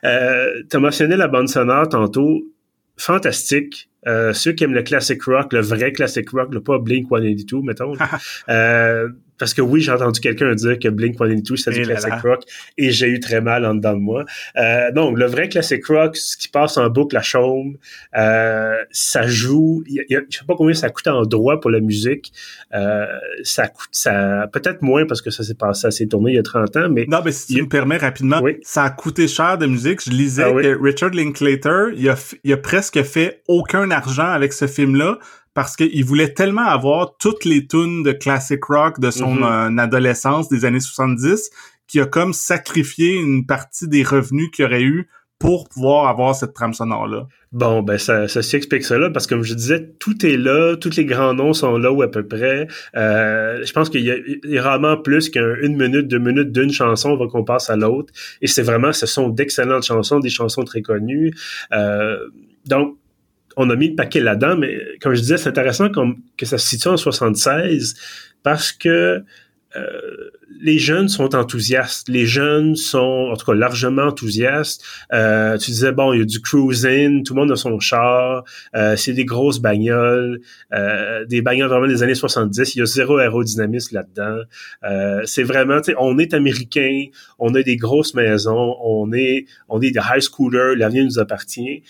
euh, 0.04 0.62
tu 0.70 0.76
as 0.76 0.80
mentionné 0.80 1.16
la 1.16 1.28
bande 1.28 1.48
sonore 1.48 1.88
tantôt. 1.88 2.42
Fantastique. 2.96 3.88
Euh, 4.06 4.32
ceux 4.32 4.52
qui 4.52 4.64
aiment 4.64 4.74
le 4.74 4.82
classic 4.82 5.22
rock, 5.24 5.52
le 5.52 5.60
vrai 5.60 5.92
classic 5.92 6.28
rock, 6.30 6.52
le 6.52 6.62
pas 6.62 6.78
Blink 6.78 7.08
182, 7.08 7.62
mettons. 7.62 7.92
euh, 8.48 9.08
parce 9.38 9.54
que 9.54 9.62
oui, 9.62 9.80
j'ai 9.80 9.92
entendu 9.92 10.20
quelqu'un 10.20 10.54
dire 10.54 10.78
que 10.78 10.88
Blink-182, 10.88 11.56
c'était 11.56 11.80
du 11.80 11.86
classic 11.86 12.14
rock, 12.22 12.42
et 12.76 12.90
j'ai 12.90 13.08
eu 13.08 13.20
très 13.20 13.40
mal 13.40 13.64
en 13.64 13.74
dedans 13.74 13.94
de 13.94 14.00
moi. 14.00 14.24
Euh, 14.56 14.90
donc, 14.92 15.18
le 15.18 15.26
vrai 15.26 15.48
classic 15.48 15.86
rock, 15.86 16.16
ce 16.16 16.36
qui 16.36 16.48
passe 16.48 16.76
en 16.76 16.88
boucle 16.88 17.16
à 17.16 17.22
chaume, 17.22 17.76
euh, 18.16 18.76
ça 18.90 19.26
joue, 19.26 19.82
y 19.86 20.00
a, 20.00 20.20
je 20.28 20.38
sais 20.38 20.44
pas 20.46 20.54
combien 20.56 20.74
ça 20.74 20.90
coûte 20.90 21.06
en 21.08 21.22
droit 21.22 21.60
pour 21.60 21.70
la 21.70 21.80
musique. 21.80 22.32
Euh, 22.74 23.06
ça 23.42 23.68
coûte, 23.68 23.88
ça 23.92 24.48
peut-être 24.52 24.82
moins 24.82 25.06
parce 25.06 25.22
que 25.22 25.30
ça 25.30 25.42
s'est 25.42 25.54
passé, 25.54 25.82
ça 25.82 25.90
s'est 25.90 26.06
tourné 26.06 26.32
il 26.32 26.36
y 26.36 26.38
a 26.38 26.42
30 26.42 26.76
ans, 26.76 26.88
mais... 26.90 27.06
Non, 27.08 27.20
mais 27.24 27.32
si 27.32 27.54
tu 27.54 27.62
me 27.62 27.68
permets 27.68 27.96
rapidement, 27.96 28.42
ça 28.62 28.84
a 28.84 28.90
coûté 28.90 29.28
cher 29.28 29.58
de 29.58 29.66
musique. 29.66 30.02
Je 30.04 30.10
lisais 30.10 30.44
ah 30.44 30.52
que 30.52 30.82
Richard 30.82 31.10
Linklater, 31.10 31.94
il 31.96 32.08
a, 32.08 32.16
il 32.44 32.52
a 32.52 32.56
presque 32.56 33.02
fait 33.02 33.42
aucun 33.48 33.90
argent 33.90 34.28
avec 34.28 34.52
ce 34.52 34.66
film-là 34.66 35.18
parce 35.58 35.74
qu'il 35.74 36.04
voulait 36.04 36.34
tellement 36.34 36.66
avoir 36.66 37.16
toutes 37.16 37.44
les 37.44 37.66
tunes 37.66 38.04
de 38.04 38.12
classic 38.12 38.64
rock 38.66 39.00
de 39.00 39.10
son 39.10 39.38
mm-hmm. 39.38 39.76
euh, 39.76 39.82
adolescence 39.82 40.48
des 40.48 40.64
années 40.64 40.78
70 40.78 41.50
qu'il 41.88 42.00
a 42.00 42.06
comme 42.06 42.32
sacrifié 42.32 43.16
une 43.16 43.44
partie 43.44 43.88
des 43.88 44.04
revenus 44.04 44.52
qu'il 44.52 44.66
aurait 44.66 44.84
eu 44.84 45.08
pour 45.40 45.68
pouvoir 45.68 46.06
avoir 46.06 46.36
cette 46.36 46.54
trame 46.54 46.74
sonore-là. 46.74 47.26
Bon, 47.50 47.82
ben 47.82 47.98
ça, 47.98 48.28
ça 48.28 48.40
s'explique 48.40 48.84
cela 48.84 49.10
parce 49.10 49.26
que 49.26 49.34
comme 49.34 49.42
je 49.42 49.54
disais, 49.54 49.94
tout 49.98 50.24
est 50.24 50.36
là, 50.36 50.76
tous 50.76 50.94
les 50.94 51.04
grands 51.04 51.34
noms 51.34 51.52
sont 51.52 51.76
là 51.76 51.90
ou 51.90 52.02
à 52.02 52.08
peu 52.08 52.24
près. 52.24 52.68
Euh, 52.94 53.60
je 53.64 53.72
pense 53.72 53.90
qu'il 53.90 54.04
y, 54.04 54.58
a 54.58 54.62
rarement 54.62 54.96
plus 54.96 55.28
qu'une 55.28 55.76
minute, 55.76 56.06
deux 56.06 56.20
minutes 56.20 56.52
d'une 56.52 56.70
chanson 56.70 57.14
avant 57.14 57.26
qu'on 57.26 57.42
passe 57.42 57.68
à 57.68 57.74
l'autre. 57.74 58.12
Et 58.42 58.46
c'est 58.46 58.62
vraiment, 58.62 58.92
ce 58.92 59.06
sont 59.06 59.28
d'excellentes 59.28 59.82
chansons, 59.84 60.20
des 60.20 60.30
chansons 60.30 60.62
très 60.62 60.82
connues. 60.82 61.34
Euh, 61.72 62.16
donc, 62.64 62.97
on 63.58 63.68
a 63.70 63.76
mis 63.76 63.88
le 63.88 63.96
paquet 63.96 64.20
là-dedans, 64.20 64.56
mais 64.56 64.78
comme 65.02 65.14
je 65.14 65.20
disais, 65.20 65.36
c'est 65.36 65.48
intéressant 65.48 65.88
que 65.90 66.46
ça 66.46 66.58
se 66.58 66.68
situe 66.68 66.88
en 66.88 66.96
76 66.96 67.96
parce 68.44 68.70
que 68.72 69.24
euh, 69.76 70.30
les 70.60 70.78
jeunes 70.78 71.08
sont 71.08 71.34
enthousiastes. 71.34 72.08
Les 72.08 72.24
jeunes 72.24 72.76
sont, 72.76 73.30
en 73.32 73.36
tout 73.36 73.46
cas, 73.46 73.54
largement 73.54 74.04
enthousiastes. 74.04 74.82
Euh, 75.12 75.58
tu 75.58 75.72
disais, 75.72 75.92
bon, 75.92 76.12
il 76.12 76.20
y 76.20 76.22
a 76.22 76.24
du 76.24 76.40
cruising, 76.40 77.24
tout 77.24 77.34
le 77.34 77.40
monde 77.40 77.52
a 77.52 77.56
son 77.56 77.78
char, 77.80 78.44
euh, 78.74 78.96
c'est 78.96 79.12
des 79.12 79.24
grosses 79.24 79.58
bagnoles, 79.58 80.40
des 81.28 81.42
bagnoles 81.42 81.68
vraiment 81.68 81.86
des 81.86 82.02
années 82.02 82.14
70. 82.14 82.76
Il 82.76 82.78
y 82.78 82.82
a 82.82 82.86
zéro 82.86 83.18
aérodynamisme 83.18 83.96
là-dedans. 83.96 84.42
c'est 85.26 85.42
vraiment, 85.42 85.80
tu 85.80 85.90
sais, 85.92 85.96
on 85.98 86.16
est 86.18 86.32
américain, 86.32 87.06
on 87.40 87.54
a 87.54 87.62
des 87.62 87.76
grosses 87.76 88.14
maisons, 88.14 88.76
on 88.82 89.12
est, 89.12 89.46
on 89.68 89.80
est 89.80 89.90
des 89.90 90.00
high 90.00 90.22
schoolers, 90.22 90.76
l'avenir 90.76 91.04
nous 91.04 91.18
appartient. 91.18 91.82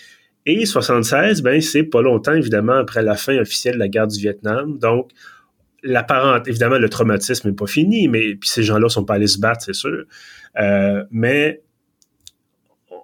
Et 0.51 0.65
76, 0.65 1.43
ben 1.43 1.61
c'est 1.61 1.83
pas 1.83 2.01
longtemps 2.01 2.33
évidemment 2.33 2.73
après 2.73 3.03
la 3.03 3.15
fin 3.15 3.37
officielle 3.37 3.75
de 3.75 3.79
la 3.79 3.87
guerre 3.87 4.07
du 4.07 4.19
Vietnam. 4.19 4.79
Donc 4.79 5.11
l'apparente, 5.83 6.47
évidemment 6.47 6.79
le 6.79 6.89
traumatisme 6.89 7.49
n'est 7.49 7.55
pas 7.55 7.67
fini, 7.67 8.07
mais 8.07 8.33
puis 8.33 8.49
ces 8.49 8.63
gens-là 8.63 8.89
sont 8.89 9.05
pas 9.05 9.13
allés 9.13 9.27
se 9.27 9.37
battre, 9.37 9.61
c'est 9.63 9.75
sûr. 9.75 10.05
Euh, 10.59 11.03
mais 11.11 11.61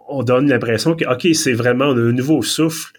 on 0.07 0.23
donne 0.23 0.49
l'impression 0.49 0.95
que 0.95 1.05
ok, 1.05 1.35
c'est 1.35 1.53
vraiment 1.53 1.91
un 1.91 2.11
nouveau 2.11 2.41
souffle 2.41 2.93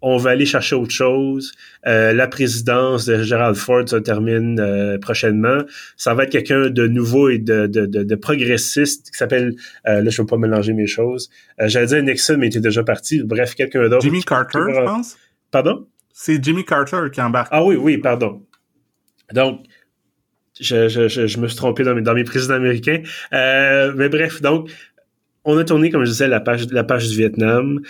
on 0.00 0.16
va 0.16 0.30
aller 0.30 0.46
chercher 0.46 0.76
autre 0.76 0.92
chose. 0.92 1.52
Euh, 1.86 2.12
la 2.12 2.28
présidence 2.28 3.06
de 3.06 3.22
Gerald 3.22 3.56
Ford 3.56 3.88
se 3.88 3.96
termine 3.96 4.60
euh, 4.60 4.98
prochainement. 4.98 5.62
Ça 5.96 6.14
va 6.14 6.24
être 6.24 6.30
quelqu'un 6.30 6.70
de 6.70 6.86
nouveau 6.86 7.28
et 7.28 7.38
de, 7.38 7.66
de, 7.66 7.86
de, 7.86 8.14
progressiste 8.14 9.10
qui 9.10 9.16
s'appelle, 9.16 9.54
euh, 9.86 10.00
là 10.02 10.10
je 10.10 10.20
ne 10.20 10.24
veux 10.24 10.26
pas 10.26 10.36
mélanger 10.36 10.72
mes 10.72 10.86
choses, 10.86 11.30
j'allais 11.58 11.86
dire 11.86 12.02
Nixon 12.02 12.36
mais 12.38 12.46
il 12.46 12.50
était 12.50 12.60
déjà 12.60 12.82
parti. 12.82 13.22
Bref, 13.22 13.54
quelqu'un 13.54 13.88
d'autre. 13.88 14.02
Jimmy 14.02 14.22
Carter, 14.22 14.60
je 14.74 14.84
pense. 14.84 15.16
Pardon? 15.50 15.86
C'est 16.12 16.42
Jimmy 16.42 16.64
Carter 16.64 17.02
qui 17.12 17.20
embarque. 17.20 17.48
Ah 17.50 17.64
oui, 17.64 17.76
oui, 17.76 17.98
pardon. 17.98 18.42
Donc, 19.32 19.60
je, 20.60 20.88
je, 20.88 21.08
je, 21.08 21.38
me 21.38 21.46
suis 21.46 21.56
trompé 21.56 21.84
dans 21.84 21.94
mes, 21.94 22.02
dans 22.02 22.14
mes 22.14 22.24
présidents 22.24 22.54
américains. 22.54 23.02
mais 23.32 24.08
bref, 24.08 24.42
donc, 24.42 24.70
on 25.44 25.56
a 25.56 25.64
tourné, 25.64 25.90
comme 25.90 26.04
je 26.04 26.10
disais, 26.10 26.28
la 26.28 26.40
page, 26.40 26.66
la 26.70 26.84
page 26.84 27.08
du 27.08 27.16
Vietnam. 27.16 27.80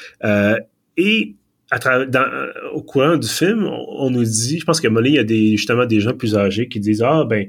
et 0.96 1.36
à 1.70 1.78
travers, 1.78 2.08
dans, 2.08 2.26
au 2.72 2.82
courant 2.82 3.16
du 3.16 3.28
film, 3.28 3.66
on, 3.66 4.10
nous 4.10 4.24
dit, 4.24 4.58
je 4.58 4.64
pense 4.64 4.80
qu'à 4.80 4.88
un 4.88 5.04
il 5.04 5.14
y 5.14 5.18
a 5.18 5.24
des, 5.24 5.56
justement 5.56 5.86
des 5.86 6.00
gens 6.00 6.14
plus 6.14 6.36
âgés 6.36 6.68
qui 6.68 6.80
disent 6.80 7.02
Ah 7.02 7.24
ben 7.28 7.48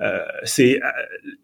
euh, 0.00 0.18
c'est 0.44 0.76
euh, 0.82 0.86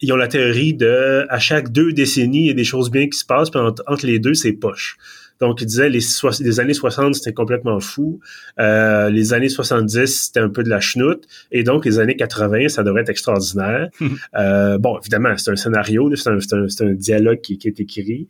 ils 0.00 0.12
ont 0.12 0.16
la 0.16 0.28
théorie 0.28 0.72
de 0.72 1.26
à 1.28 1.38
chaque 1.38 1.70
deux 1.70 1.92
décennies, 1.92 2.44
il 2.44 2.46
y 2.46 2.50
a 2.50 2.54
des 2.54 2.64
choses 2.64 2.90
bien 2.90 3.08
qui 3.08 3.18
se 3.18 3.24
passent, 3.24 3.50
puis 3.50 3.60
entre, 3.60 4.06
les 4.06 4.18
deux, 4.18 4.34
c'est 4.34 4.52
poche. 4.52 4.96
Donc, 5.38 5.60
ils 5.60 5.66
disaient 5.66 5.90
les, 5.90 6.00
les 6.40 6.60
années 6.60 6.72
60, 6.72 7.14
c'était 7.14 7.34
complètement 7.34 7.78
fou. 7.78 8.20
Euh, 8.58 9.10
les 9.10 9.34
années 9.34 9.50
70, 9.50 10.06
c'était 10.06 10.40
un 10.40 10.48
peu 10.48 10.62
de 10.62 10.70
la 10.70 10.80
chenoute. 10.80 11.24
Et 11.52 11.62
donc, 11.62 11.84
les 11.84 11.98
années 11.98 12.16
80, 12.16 12.68
ça 12.70 12.82
devrait 12.82 13.02
être 13.02 13.10
extraordinaire. 13.10 13.90
euh, 14.34 14.78
bon, 14.78 14.98
évidemment, 14.98 15.36
c'est 15.36 15.50
un 15.50 15.56
scénario, 15.56 16.10
c'est 16.16 16.30
un, 16.30 16.38
un, 16.38 16.86
un, 16.86 16.92
dialogue 16.94 17.42
qui, 17.42 17.58
qui 17.58 17.68
est 17.68 17.78
écrit. 17.78 18.28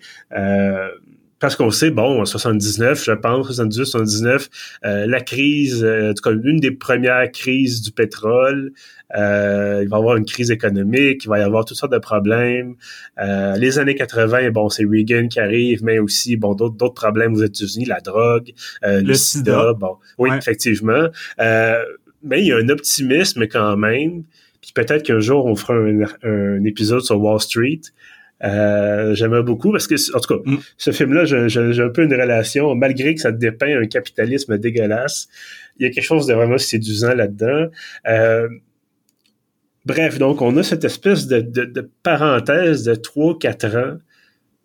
Euh, 1.36 1.40
parce 1.40 1.56
qu'on 1.56 1.70
sait, 1.70 1.90
bon, 1.90 2.20
en 2.20 2.24
79, 2.24 3.04
je 3.04 3.12
pense, 3.12 3.46
78, 3.46 3.84
79, 3.84 4.48
euh, 4.84 5.06
la 5.06 5.20
crise, 5.20 5.84
euh, 5.84 6.10
en 6.10 6.14
tout 6.14 6.22
cas, 6.22 6.30
l'une 6.30 6.60
des 6.60 6.70
premières 6.70 7.30
crises 7.30 7.82
du 7.82 7.92
pétrole, 7.92 8.72
euh, 9.16 9.80
il 9.82 9.88
va 9.88 9.96
y 9.96 10.00
avoir 10.00 10.16
une 10.16 10.24
crise 10.24 10.50
économique, 10.50 11.24
il 11.24 11.28
va 11.28 11.38
y 11.38 11.42
avoir 11.42 11.64
toutes 11.64 11.76
sortes 11.76 11.92
de 11.92 11.98
problèmes. 11.98 12.74
Euh, 13.18 13.56
les 13.56 13.78
années 13.78 13.94
80, 13.94 14.50
bon, 14.50 14.68
c'est 14.68 14.84
Reagan 14.84 15.28
qui 15.28 15.38
arrive, 15.40 15.84
mais 15.84 15.98
aussi, 15.98 16.36
bon, 16.36 16.54
d'autres, 16.54 16.76
d'autres 16.76 16.94
problèmes 16.94 17.34
aux 17.34 17.42
États-Unis, 17.42 17.84
la 17.84 18.00
drogue, 18.00 18.52
le, 18.82 19.14
sida, 19.14 19.74
bon, 19.74 19.96
oui, 20.18 20.30
effectivement. 20.36 21.08
mais 21.38 22.40
il 22.40 22.46
y 22.46 22.52
a 22.52 22.56
un 22.56 22.68
optimisme 22.68 23.46
quand 23.46 23.76
même, 23.76 24.24
puis 24.60 24.72
peut-être 24.74 25.04
qu'un 25.04 25.20
jour, 25.20 25.46
on 25.46 25.54
fera 25.54 25.74
un, 25.74 26.02
un 26.24 26.64
épisode 26.64 27.02
sur 27.02 27.20
Wall 27.20 27.40
Street, 27.40 27.82
euh, 28.44 29.14
J'aimais 29.14 29.42
beaucoup 29.42 29.72
parce 29.72 29.86
que, 29.86 29.94
en 30.16 30.20
tout 30.20 30.34
cas, 30.34 30.50
mm. 30.50 30.58
ce 30.76 30.90
film-là, 30.90 31.24
j'ai 31.24 31.82
un 31.82 31.88
peu 31.90 32.04
une 32.04 32.14
relation, 32.14 32.74
malgré 32.74 33.14
que 33.14 33.20
ça 33.20 33.32
dépeint 33.32 33.80
un 33.80 33.86
capitalisme 33.86 34.58
dégueulasse, 34.58 35.28
il 35.78 35.86
y 35.86 35.88
a 35.88 35.92
quelque 35.92 36.04
chose 36.04 36.26
de 36.26 36.34
vraiment 36.34 36.58
séduisant 36.58 37.14
là-dedans. 37.14 37.68
Euh, 38.08 38.48
bref, 39.84 40.18
donc, 40.18 40.42
on 40.42 40.56
a 40.56 40.62
cette 40.62 40.84
espèce 40.84 41.26
de, 41.26 41.40
de, 41.40 41.90
parenthèse 42.02 42.84
de 42.84 42.94
3-4 42.94 43.76
ans 43.78 43.98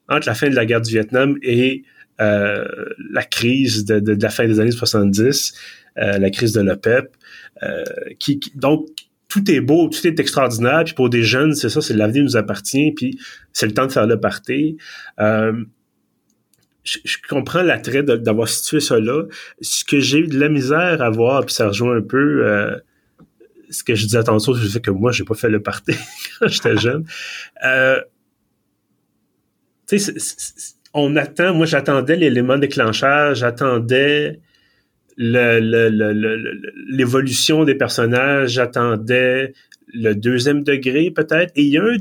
entre 0.10 0.28
la 0.28 0.36
fin 0.36 0.50
de 0.50 0.56
la 0.56 0.66
guerre 0.66 0.82
du 0.82 0.92
Vietnam 0.92 1.38
et 1.42 1.84
euh, 2.20 2.66
la 3.12 3.24
crise 3.24 3.86
de, 3.86 4.00
de, 4.00 4.22
la 4.22 4.30
fin 4.30 4.46
des 4.46 4.60
années 4.60 4.72
70, 4.72 5.54
euh, 5.98 6.20
la 6.20 6.30
crise 6.30 6.54
de 6.54 6.62
l'OPEP, 6.62 7.16
euh, 7.64 7.84
qui, 8.20 8.40
qui, 8.40 8.52
donc, 8.56 8.88
tout 9.32 9.50
est 9.50 9.62
beau, 9.62 9.88
tout 9.88 10.06
est 10.06 10.20
extraordinaire, 10.20 10.84
puis 10.84 10.94
pour 10.94 11.10
des 11.10 11.24
jeunes, 11.24 11.56
c'est 11.56 11.70
ça, 11.70 11.80
c'est 11.80 11.94
l'avenir 11.94 12.24
nous 12.24 12.36
appartient, 12.36 12.92
puis 12.92 13.18
c'est 13.54 13.66
le 13.66 13.74
temps 13.74 13.88
de 13.88 13.92
faire 13.94 14.06
le 14.06 14.20
party. 14.20 14.76
Euh, 15.22 15.54
je, 16.84 17.16
comprends 17.30 17.62
l'attrait 17.62 18.04
d'avoir 18.04 18.50
situé 18.50 18.82
ça 18.82 19.00
là. 19.00 19.24
Ce 19.62 19.86
que 19.86 20.02
j'ai 20.02 20.20
eu 20.20 20.28
de 20.28 20.38
la 20.38 20.50
misère 20.50 21.02
à 21.02 21.10
voir, 21.10 21.46
puis 21.46 21.56
ça 21.56 21.70
rejoint 21.70 21.96
un 21.96 22.02
peu 22.02 22.46
euh, 22.46 22.76
ce 23.70 23.86
que 23.86 23.96
je 23.96 24.04
disais 24.04 24.22
tantôt, 24.22 24.54
je 24.54 24.68
fait 24.68 24.82
que 24.82 24.92
moi, 24.92 25.14
j'ai 25.14 25.24
pas 25.24 25.36
fait 25.36 25.50
le 25.50 25.64
party 25.64 25.94
quand 26.40 26.50
j'étais 26.50 26.76
jeune. 26.76 27.06
Euh, 27.64 28.02
tu 29.88 29.98
sais, 29.98 30.14
on 30.94 31.16
attend, 31.16 31.54
moi 31.54 31.66
j'attendais 31.66 32.18
l'élément 32.18 32.58
déclencheur, 32.58 33.34
j'attendais 33.34 34.42
l'évolution 35.18 37.64
des 37.64 37.76
personnages, 37.76 38.52
j'attendais 38.52 39.54
le 39.94 40.14
deuxième 40.14 40.64
degré 40.64 41.12
peut-être, 41.12 41.52
et 41.56 41.64
il 41.64 41.70
y 41.70 41.78
a 41.78 41.84
un 41.84 41.98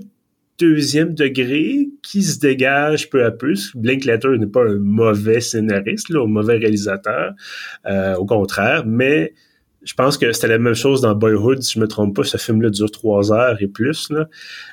deuxième 0.59 1.14
degré 1.14 1.88
qui 2.02 2.23
se 2.23 2.38
dégage 2.38 3.09
peu 3.09 3.25
à 3.25 3.31
peu. 3.31 3.55
Letter 3.75 4.38
n'est 4.38 4.47
pas 4.47 4.64
un 4.64 4.79
mauvais 4.79 5.40
scénariste, 5.40 6.11
là, 6.11 6.23
un 6.23 6.29
mauvais 6.29 6.59
réalisateur, 6.59 7.33
euh, 7.87 8.14
au 8.17 8.26
contraire, 8.26 8.85
mais 8.87 9.33
je 9.83 9.95
pense 9.95 10.19
que 10.19 10.31
c'était 10.33 10.49
la 10.49 10.59
même 10.59 10.75
chose 10.75 11.00
dans 11.00 11.14
Boyhood, 11.14 11.62
si 11.62 11.75
je 11.75 11.81
me 11.81 11.88
trompe 11.88 12.17
pas, 12.17 12.25
ce 12.25 12.37
film-là 12.37 12.71
dure 12.71 12.90
trois 12.90 13.33
heures 13.33 13.61
et 13.62 13.67
plus. 13.67 14.11
Là. 14.11 14.29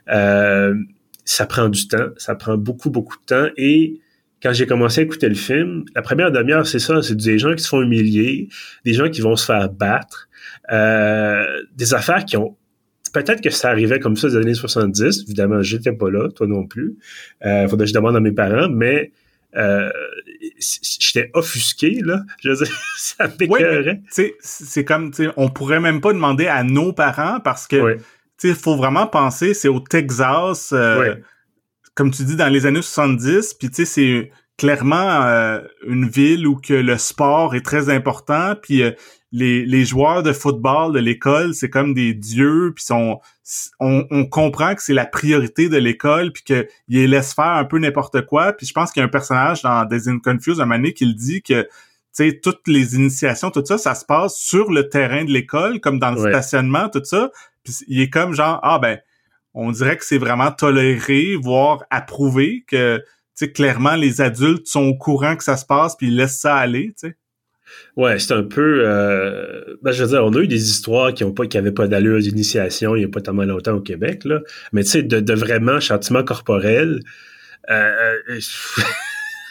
Euh, 0.09 0.75
ça 1.23 1.45
prend 1.45 1.69
du 1.69 1.87
temps, 1.87 2.09
ça 2.17 2.35
prend 2.35 2.57
beaucoup, 2.57 2.89
beaucoup 2.89 3.15
de 3.17 3.25
temps, 3.25 3.47
et 3.55 4.01
quand 4.41 4.53
j'ai 4.53 4.67
commencé 4.67 5.01
à 5.01 5.03
écouter 5.03 5.29
le 5.29 5.35
film, 5.35 5.85
la 5.95 6.01
première 6.01 6.31
demi-heure, 6.31 6.67
c'est 6.67 6.79
ça, 6.79 7.01
c'est 7.01 7.17
des 7.17 7.39
gens 7.39 7.53
qui 7.55 7.63
se 7.63 7.69
font 7.69 7.81
humilier, 7.81 8.49
des 8.85 8.93
gens 8.93 9.09
qui 9.09 9.21
vont 9.21 9.35
se 9.35 9.45
faire 9.45 9.69
battre, 9.69 10.29
euh, 10.71 11.45
des 11.75 11.93
affaires 11.93 12.23
qui 12.25 12.37
ont 12.37 12.55
peut-être 13.13 13.41
que 13.41 13.49
ça 13.49 13.69
arrivait 13.69 13.99
comme 13.99 14.15
ça 14.15 14.27
des 14.29 14.35
années 14.35 14.53
70. 14.53 15.23
Évidemment, 15.23 15.61
j'étais 15.61 15.91
pas 15.91 16.11
là, 16.11 16.29
toi 16.29 16.47
non 16.47 16.65
plus. 16.65 16.97
Euh, 17.45 17.67
faudrait 17.67 17.85
que 17.85 17.89
je 17.89 17.95
demande 17.95 18.15
à 18.15 18.19
mes 18.19 18.31
parents, 18.31 18.69
mais 18.69 19.11
euh, 19.55 19.89
j'étais 20.59 21.31
offusqué, 21.33 22.01
là. 22.03 22.21
Je 22.43 22.49
veux 22.49 22.55
dire, 22.57 22.67
ça 22.97 23.27
m'écœurait. 23.39 24.01
Ouais, 24.17 24.35
c'est 24.39 24.85
comme, 24.85 25.11
on 25.35 25.49
pourrait 25.49 25.79
même 25.79 26.01
pas 26.01 26.13
demander 26.13 26.47
à 26.47 26.63
nos 26.63 26.93
parents 26.93 27.39
parce 27.39 27.67
que, 27.67 27.95
tu 27.95 28.03
sais, 28.37 28.49
il 28.49 28.55
faut 28.55 28.75
vraiment 28.75 29.07
penser, 29.07 29.53
c'est 29.53 29.67
au 29.67 29.79
Texas. 29.79 30.71
Euh, 30.73 31.15
comme 31.97 32.11
tu 32.11 32.23
dis, 32.23 32.35
dans 32.35 32.47
les 32.47 32.67
années 32.67 32.83
70, 32.83 33.55
puis 33.55 33.69
tu 33.69 33.77
sais, 33.77 33.85
c'est 33.85 34.31
clairement 34.55 35.23
euh, 35.23 35.61
une 35.87 36.07
ville 36.07 36.47
où 36.47 36.55
que 36.55 36.75
le 36.75 36.97
sport 36.99 37.55
est 37.55 37.65
très 37.65 37.89
important, 37.89 38.53
puis 38.61 38.83
euh, 38.83 38.91
les, 39.31 39.65
les 39.65 39.83
joueurs 39.83 40.21
de 40.21 40.31
football 40.31 40.93
de 40.93 40.99
l'école, 40.99 41.55
c'est 41.55 41.71
comme 41.71 41.95
des 41.95 42.13
dieux, 42.13 42.71
puis 42.75 42.85
sont 42.85 43.19
on, 43.79 44.05
on 44.11 44.25
comprend 44.27 44.75
que 44.75 44.83
c'est 44.83 44.93
la 44.93 45.07
priorité 45.07 45.69
de 45.69 45.77
l'école, 45.77 46.31
puis 46.31 46.43
qu'ils 46.43 47.09
laissent 47.09 47.33
faire 47.33 47.45
un 47.45 47.65
peu 47.65 47.79
n'importe 47.79 48.27
quoi. 48.27 48.53
Puis 48.53 48.67
je 48.67 48.73
pense 48.73 48.91
qu'il 48.91 48.99
y 48.99 49.03
a 49.03 49.07
un 49.07 49.09
personnage 49.09 49.63
dans 49.63 49.83
Des 49.85 50.01
Confused, 50.23 50.59
un 50.59 50.65
moment 50.65 50.75
donné, 50.75 50.93
qui 50.93 51.05
le 51.05 51.13
dit 51.13 51.41
que 51.41 51.63
tu 51.63 51.69
sais, 52.29 52.39
toutes 52.41 52.67
les 52.67 52.95
initiations, 52.95 53.49
tout 53.49 53.65
ça, 53.65 53.79
ça 53.79 53.95
se 53.95 54.05
passe 54.05 54.35
sur 54.35 54.71
le 54.71 54.87
terrain 54.87 55.25
de 55.25 55.31
l'école, 55.31 55.79
comme 55.79 55.97
dans 55.97 56.11
le 56.11 56.19
stationnement, 56.19 56.89
tout 56.89 57.03
ça. 57.03 57.31
Puis 57.63 57.73
il 57.87 58.01
est 58.01 58.09
comme 58.09 58.33
genre, 58.33 58.59
ah 58.61 58.77
ben, 58.79 58.99
on 59.57 59.71
dirait 59.71 59.97
que 59.97 60.05
c'est 60.05 60.19
vraiment 60.19 60.51
toléré, 60.51 61.35
voire 61.35 61.83
approuvé, 61.89 62.63
que 62.67 63.01
clairement, 63.45 63.95
les 63.95 64.21
adultes 64.21 64.67
sont 64.67 64.83
au 64.83 64.95
courant 64.95 65.35
que 65.35 65.43
ça 65.43 65.57
se 65.57 65.65
passe, 65.65 65.95
puis 65.95 66.07
ils 66.07 66.15
laissent 66.15 66.39
ça 66.39 66.55
aller, 66.55 66.89
tu 66.89 67.09
sais. 67.09 67.17
Ouais, 67.95 68.17
c'est 68.19 68.33
un 68.33 68.43
peu. 68.43 68.83
Euh, 68.85 69.77
ben, 69.81 69.91
je 69.91 70.03
veux 70.03 70.09
dire, 70.09 70.23
on 70.23 70.33
a 70.33 70.39
eu 70.39 70.47
des 70.47 70.69
histoires 70.69 71.13
qui 71.13 71.23
ont 71.23 71.33
pas, 71.33 71.47
qui 71.47 71.59
pas 71.71 71.87
d'allure 71.87 72.19
d'initiation 72.19 72.95
il 72.95 73.01
y 73.01 73.05
a 73.05 73.09
pas 73.09 73.19
tellement 73.19 73.43
longtemps 73.43 73.73
au 73.73 73.81
Québec, 73.81 74.23
là. 74.23 74.39
Mais 74.71 74.83
tu 74.83 74.91
sais, 74.91 75.03
de, 75.03 75.33
vraiment 75.33 75.79
châtiment 75.79 76.23
corporel. 76.23 77.01
Euh, 77.69 78.39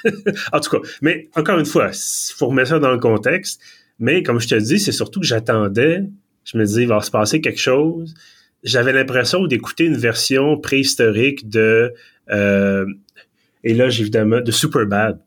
en 0.52 0.60
tout 0.60 0.70
cas, 0.70 0.88
mais 1.02 1.28
encore 1.34 1.58
une 1.58 1.66
fois, 1.66 1.90
il 1.92 2.34
faut 2.36 2.46
remettre 2.46 2.70
ça 2.70 2.78
dans 2.78 2.92
le 2.92 2.98
contexte. 2.98 3.60
Mais 3.98 4.22
comme 4.22 4.40
je 4.40 4.48
te 4.48 4.54
dis, 4.54 4.78
c'est 4.78 4.92
surtout 4.92 5.20
que 5.20 5.26
j'attendais. 5.26 6.04
Je 6.44 6.56
me 6.56 6.64
disais, 6.64 6.82
il 6.82 6.88
va 6.88 7.00
se 7.00 7.10
passer 7.10 7.40
quelque 7.40 7.60
chose. 7.60 8.14
J'avais 8.62 8.92
l'impression 8.92 9.46
d'écouter 9.46 9.84
une 9.84 9.96
version 9.96 10.58
préhistorique 10.58 11.48
de 11.48 11.92
euh, 12.30 12.86
et 13.64 13.74
là, 13.74 13.86
évidemment, 13.86 14.40
de 14.40 14.52
super 14.52 14.86
bad. 14.86 15.18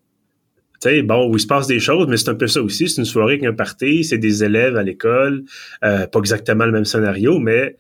Tu 0.82 0.90
sais, 0.90 1.02
bon, 1.02 1.30
où 1.30 1.36
il 1.36 1.40
se 1.42 1.48
passe 1.48 1.68
des 1.68 1.80
choses, 1.80 2.08
mais 2.08 2.16
c'est 2.16 2.30
un 2.30 2.36
peu 2.36 2.48
ça 2.48 2.62
aussi. 2.62 2.88
C'est 2.88 3.02
une 3.02 3.06
soirée 3.06 3.34
avec 3.34 3.44
un 3.44 3.54
party, 3.54 4.06
c'est 4.06 4.18
des 4.18 4.46
élèves 4.46 4.78
à 4.78 4.84
l'école, 4.84 5.44
euh, 5.84 6.08
pas 6.08 6.20
exactement 6.20 6.66
le 6.66 6.72
même 6.72 6.86
scénario, 6.86 7.38
mais 7.40 7.76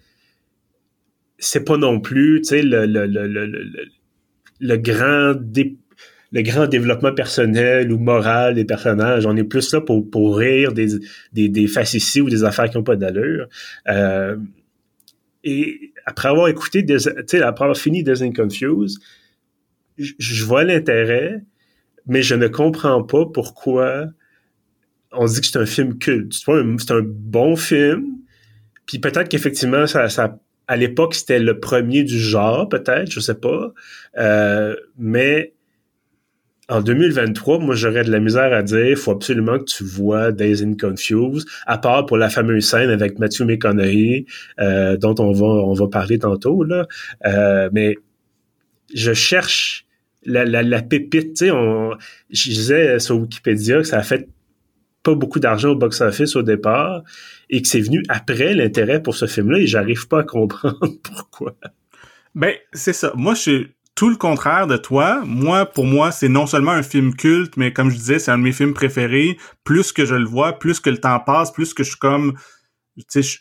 c'est 1.37 1.63
pas 1.63 1.77
non 1.77 2.01
plus, 2.01 2.41
tu 2.41 2.49
sais, 2.49 2.61
le, 2.61 2.85
le, 2.85 3.05
le, 3.05 3.25
le, 3.27 3.69
le 4.59 4.77
grand 4.77 5.35
le 6.31 6.41
grand 6.41 6.67
développement 6.67 7.13
personnel 7.13 7.91
ou 7.91 7.97
moral 7.97 8.53
des 8.55 8.65
personnages. 8.65 9.25
On 9.25 9.35
est 9.35 9.43
plus 9.43 9.73
là 9.73 9.81
pour, 9.81 10.09
pour 10.11 10.37
rire 10.37 10.73
des, 10.73 10.89
des, 11.33 11.49
des 11.49 11.67
facéties 11.67 12.21
ou 12.21 12.29
des 12.29 12.43
affaires 12.43 12.69
qui 12.69 12.77
n'ont 12.77 12.83
pas 12.83 12.97
d'allure. 12.97 13.47
Euh, 13.87 14.35
et 15.43 15.93
après 16.05 16.29
avoir 16.29 16.47
écouté, 16.47 16.85
tu 16.85 16.99
sais, 16.99 17.41
après 17.41 17.63
avoir 17.63 17.77
fini 17.77 18.03
Disney 18.03 18.33
Confused, 18.33 18.99
je 19.97 20.45
vois 20.45 20.63
l'intérêt, 20.63 21.43
mais 22.05 22.21
je 22.21 22.35
ne 22.35 22.47
comprends 22.47 23.03
pas 23.03 23.25
pourquoi 23.25 24.07
on 25.11 25.25
dit 25.25 25.41
que 25.41 25.47
c'est 25.47 25.59
un 25.59 25.65
film 25.65 25.97
culte. 25.97 26.33
C'est 26.33 26.91
un, 26.91 27.01
bon 27.03 27.55
film, 27.55 28.17
puis 28.85 28.99
peut-être 28.99 29.29
qu'effectivement, 29.29 29.87
ça, 29.87 30.09
ça, 30.09 30.39
à 30.67 30.75
l'époque, 30.75 31.15
c'était 31.15 31.39
le 31.39 31.59
premier 31.59 32.03
du 32.03 32.19
genre, 32.19 32.69
peut-être, 32.69 33.11
je 33.11 33.19
sais 33.19 33.35
pas. 33.35 33.73
Euh, 34.17 34.75
mais 34.97 35.53
en 36.69 36.81
2023, 36.81 37.59
moi, 37.59 37.73
j'aurais 37.75 38.03
de 38.03 38.11
la 38.11 38.19
misère 38.19 38.53
à 38.53 38.61
dire, 38.61 38.97
faut 38.97 39.11
absolument 39.11 39.57
que 39.57 39.65
tu 39.65 39.83
vois 39.83 40.31
Days 40.31 40.63
in 40.63 40.75
Confused, 40.75 41.47
à 41.65 41.77
part 41.79 42.05
pour 42.05 42.17
la 42.17 42.29
fameuse 42.29 42.65
scène 42.65 42.91
avec 42.91 43.17
Matthew 43.17 43.41
McConaughey, 43.41 44.25
euh, 44.59 44.95
dont 44.95 45.15
on 45.17 45.31
va, 45.31 45.47
on 45.47 45.73
va 45.73 45.87
parler 45.87 46.19
tantôt, 46.19 46.63
là. 46.63 46.87
Euh, 47.25 47.69
mais 47.73 47.97
je 48.93 49.13
cherche 49.13 49.85
la, 50.23 50.45
la, 50.45 50.61
la 50.61 50.81
pépite, 50.83 51.37
tu 51.37 51.47
sais, 51.47 51.51
je 52.29 52.49
disais 52.49 52.99
sur 52.99 53.17
Wikipédia 53.17 53.77
que 53.77 53.83
ça 53.87 53.97
a 53.97 54.03
fait 54.03 54.29
pas 55.01 55.15
beaucoup 55.15 55.39
d'argent 55.39 55.69
au 55.69 55.75
box-office 55.75 56.35
au 56.35 56.43
départ 56.43 57.03
et 57.49 57.61
que 57.61 57.67
c'est 57.67 57.81
venu 57.81 58.03
après 58.09 58.53
l'intérêt 58.53 59.01
pour 59.01 59.15
ce 59.15 59.25
film-là 59.25 59.59
et 59.59 59.67
j'arrive 59.67 60.07
pas 60.07 60.19
à 60.19 60.23
comprendre 60.23 60.79
pourquoi. 61.03 61.55
Ben, 62.35 62.53
c'est 62.73 62.93
ça. 62.93 63.11
Moi, 63.15 63.33
je 63.33 63.39
suis 63.39 63.67
tout 63.99 64.09
le 64.09 64.15
contraire 64.15 64.65
de 64.65 64.77
toi. 64.77 65.23
Moi, 65.25 65.65
pour 65.65 65.83
moi, 65.83 66.13
c'est 66.13 66.29
non 66.29 66.47
seulement 66.47 66.71
un 66.71 66.83
film 66.83 67.13
culte, 67.13 67.57
mais 67.57 67.73
comme 67.73 67.89
je 67.89 67.97
disais, 67.97 68.17
c'est 68.17 68.31
un 68.31 68.37
de 68.37 68.43
mes 68.43 68.53
films 68.53 68.73
préférés. 68.73 69.37
Plus 69.65 69.91
que 69.91 70.05
je 70.05 70.15
le 70.15 70.23
vois, 70.23 70.57
plus 70.57 70.79
que 70.79 70.89
le 70.89 70.99
temps 70.99 71.19
passe, 71.19 71.51
plus 71.51 71.73
que 71.73 71.83
je 71.83 71.89
suis 71.89 71.99
comme, 71.99 72.35
tu 72.95 73.21
sais, 73.21 73.39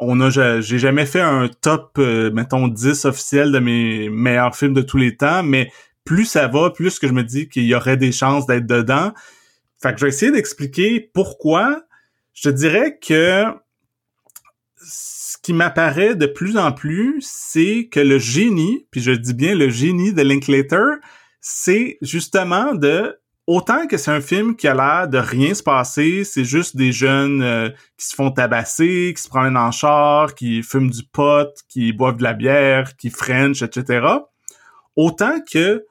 on 0.00 0.18
a, 0.22 0.30
j'ai 0.62 0.78
jamais 0.78 1.04
fait 1.04 1.20
un 1.20 1.48
top, 1.48 1.98
euh, 1.98 2.30
mettons, 2.30 2.68
10 2.68 3.04
officiel 3.04 3.52
de 3.52 3.58
mes 3.58 4.08
meilleurs 4.08 4.56
films 4.56 4.72
de 4.72 4.80
tous 4.80 4.96
les 4.96 5.14
temps, 5.14 5.42
mais 5.42 5.70
plus 6.06 6.24
ça 6.24 6.48
va, 6.48 6.70
plus 6.70 6.98
que 6.98 7.06
je 7.06 7.12
me 7.12 7.22
dis 7.22 7.50
qu'il 7.50 7.64
y 7.64 7.74
aurait 7.74 7.98
des 7.98 8.10
chances 8.10 8.46
d'être 8.46 8.66
dedans. 8.66 9.12
Fait 9.82 9.92
que 9.92 9.98
je 9.98 10.06
vais 10.06 10.08
essayer 10.08 10.32
d'expliquer 10.32 11.10
pourquoi. 11.12 11.82
Je 12.32 12.48
te 12.48 12.54
dirais 12.54 12.98
que 12.98 13.44
ce 14.88 15.36
qui 15.42 15.52
m'apparaît 15.52 16.14
de 16.14 16.26
plus 16.26 16.56
en 16.56 16.72
plus, 16.72 17.20
c'est 17.20 17.88
que 17.90 18.00
le 18.00 18.18
génie, 18.18 18.86
puis 18.90 19.00
je 19.02 19.12
dis 19.12 19.34
bien 19.34 19.54
le 19.54 19.68
génie 19.68 20.12
de 20.12 20.22
Linklater, 20.22 20.96
c'est 21.40 21.98
justement 22.00 22.74
de 22.74 23.18
autant 23.46 23.86
que 23.86 23.96
c'est 23.96 24.10
un 24.10 24.20
film 24.20 24.56
qui 24.56 24.66
a 24.66 24.74
l'air 24.74 25.08
de 25.08 25.18
rien 25.18 25.54
se 25.54 25.62
passer, 25.62 26.24
c'est 26.24 26.44
juste 26.44 26.76
des 26.76 26.92
jeunes 26.92 27.42
euh, 27.42 27.70
qui 27.96 28.06
se 28.06 28.14
font 28.14 28.30
tabasser, 28.30 29.12
qui 29.16 29.22
se 29.22 29.28
promènent 29.28 29.56
en 29.56 29.70
char, 29.70 30.34
qui 30.34 30.62
fument 30.62 30.90
du 30.90 31.02
pot, 31.04 31.48
qui 31.68 31.92
boivent 31.92 32.16
de 32.16 32.24
la 32.24 32.34
bière, 32.34 32.96
qui 32.96 33.10
french, 33.10 33.62
etc. 33.62 34.06
Autant 34.96 35.40
que 35.40 35.84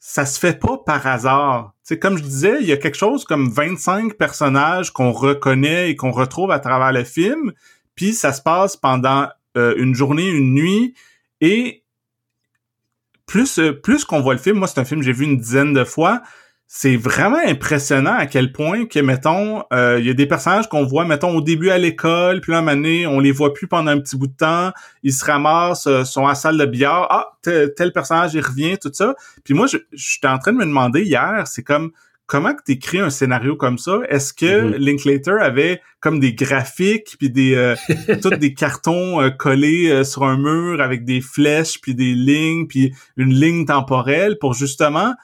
ça 0.00 0.24
se 0.24 0.38
fait 0.38 0.58
pas 0.58 0.78
par 0.78 1.04
hasard. 1.06 1.72
C'est 1.82 1.98
comme 1.98 2.16
je 2.16 2.22
disais, 2.22 2.58
il 2.60 2.66
y 2.66 2.72
a 2.72 2.76
quelque 2.76 2.96
chose 2.96 3.24
comme 3.24 3.50
25 3.50 4.14
personnages 4.14 4.92
qu'on 4.92 5.10
reconnaît 5.10 5.90
et 5.90 5.96
qu'on 5.96 6.12
retrouve 6.12 6.52
à 6.52 6.60
travers 6.60 6.92
le 6.92 7.02
film, 7.02 7.52
puis 7.96 8.14
ça 8.14 8.32
se 8.32 8.40
passe 8.40 8.76
pendant 8.76 9.28
euh, 9.56 9.74
une 9.78 9.94
journée, 9.94 10.28
une 10.28 10.54
nuit, 10.54 10.94
et 11.40 11.82
plus 13.26 13.58
euh, 13.58 13.72
plus 13.72 14.04
qu'on 14.04 14.20
voit 14.20 14.34
le 14.34 14.40
film, 14.40 14.58
moi 14.58 14.68
c'est 14.68 14.78
un 14.78 14.84
film 14.84 15.00
que 15.00 15.06
j'ai 15.06 15.12
vu 15.12 15.24
une 15.24 15.38
dizaine 15.38 15.72
de 15.72 15.82
fois, 15.82 16.22
c'est 16.68 16.96
vraiment 16.96 17.38
impressionnant 17.44 18.14
à 18.14 18.26
quel 18.26 18.52
point 18.52 18.86
que, 18.86 18.98
mettons, 18.98 19.62
euh, 19.72 19.98
il 20.00 20.06
y 20.06 20.10
a 20.10 20.14
des 20.14 20.26
personnages 20.26 20.68
qu'on 20.68 20.84
voit, 20.84 21.04
mettons, 21.04 21.34
au 21.34 21.40
début 21.40 21.70
à 21.70 21.78
l'école, 21.78 22.40
puis 22.40 22.52
là, 22.52 22.58
un 22.58 22.62
moment 22.62 23.16
on 23.16 23.20
les 23.20 23.32
voit 23.32 23.54
plus 23.54 23.66
pendant 23.66 23.92
un 23.92 24.00
petit 24.00 24.16
bout 24.16 24.26
de 24.26 24.36
temps, 24.36 24.72
ils 25.02 25.12
se 25.12 25.24
ramassent, 25.24 25.88
sont 26.04 26.26
à 26.26 26.30
la 26.30 26.34
salle 26.34 26.58
de 26.58 26.66
billard, 26.66 27.06
ah, 27.10 27.38
tel, 27.42 27.92
personnage, 27.92 28.34
il 28.34 28.40
revient, 28.40 28.78
tout 28.78 28.90
ça. 28.92 29.14
Puis 29.44 29.54
moi, 29.54 29.66
j'étais 29.92 30.26
en 30.26 30.38
train 30.38 30.52
de 30.52 30.58
me 30.58 30.64
demander 30.64 31.02
hier, 31.02 31.44
c'est 31.46 31.62
comme, 31.62 31.92
comment 32.26 32.54
que 32.54 32.62
t'écris 32.62 32.98
un 32.98 33.10
scénario 33.10 33.56
comme 33.56 33.78
ça? 33.78 34.00
Est-ce 34.08 34.32
que 34.32 34.46
mm-hmm. 34.46 34.76
Linklater 34.76 35.40
avait 35.40 35.80
comme 36.00 36.20
des 36.20 36.34
graphiques, 36.34 37.16
puis 37.18 37.30
des, 37.30 37.54
euh, 37.54 37.74
tous 38.22 38.30
des 38.30 38.54
cartons 38.54 39.20
euh, 39.20 39.30
collés 39.30 40.04
sur 40.04 40.24
un 40.24 40.36
mur 40.36 40.80
avec 40.80 41.04
des 41.04 41.20
flèches, 41.20 41.80
puis 41.80 41.94
des 41.94 42.14
lignes, 42.14 42.66
puis 42.66 42.94
une 43.16 43.32
ligne 43.32 43.64
temporelle 43.64 44.38
pour 44.38 44.54
justement 44.54 45.14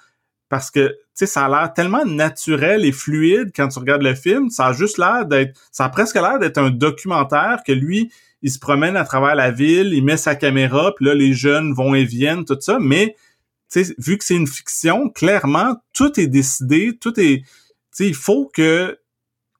parce 0.52 0.70
que 0.70 0.88
tu 0.88 0.94
sais 1.14 1.26
ça 1.26 1.46
a 1.46 1.48
l'air 1.48 1.72
tellement 1.72 2.04
naturel 2.04 2.84
et 2.84 2.92
fluide 2.92 3.52
quand 3.56 3.68
tu 3.68 3.78
regardes 3.78 4.02
le 4.02 4.14
film, 4.14 4.50
ça 4.50 4.66
a 4.66 4.72
juste 4.74 4.98
l'air 4.98 5.24
d'être 5.24 5.58
ça 5.70 5.86
a 5.86 5.88
presque 5.88 6.16
l'air 6.16 6.38
d'être 6.38 6.58
un 6.58 6.68
documentaire 6.68 7.62
que 7.66 7.72
lui 7.72 8.12
il 8.42 8.50
se 8.50 8.58
promène 8.58 8.94
à 8.98 9.04
travers 9.04 9.34
la 9.34 9.50
ville, 9.50 9.94
il 9.94 10.04
met 10.04 10.18
sa 10.18 10.34
caméra, 10.34 10.92
puis 10.94 11.06
là 11.06 11.14
les 11.14 11.32
jeunes 11.32 11.72
vont 11.72 11.94
et 11.94 12.04
viennent 12.04 12.44
tout 12.44 12.58
ça, 12.60 12.76
mais 12.78 13.16
sais 13.80 13.94
vu 13.98 14.18
que 14.18 14.24
c'est 14.24 14.36
une 14.36 14.46
fiction, 14.46 15.08
clairement 15.10 15.76
tout 15.92 16.18
est 16.20 16.26
décidé, 16.26 16.96
tout 17.00 17.18
est 17.18 17.42
sais 17.90 18.06
il 18.06 18.14
faut 18.14 18.50
que 18.52 18.98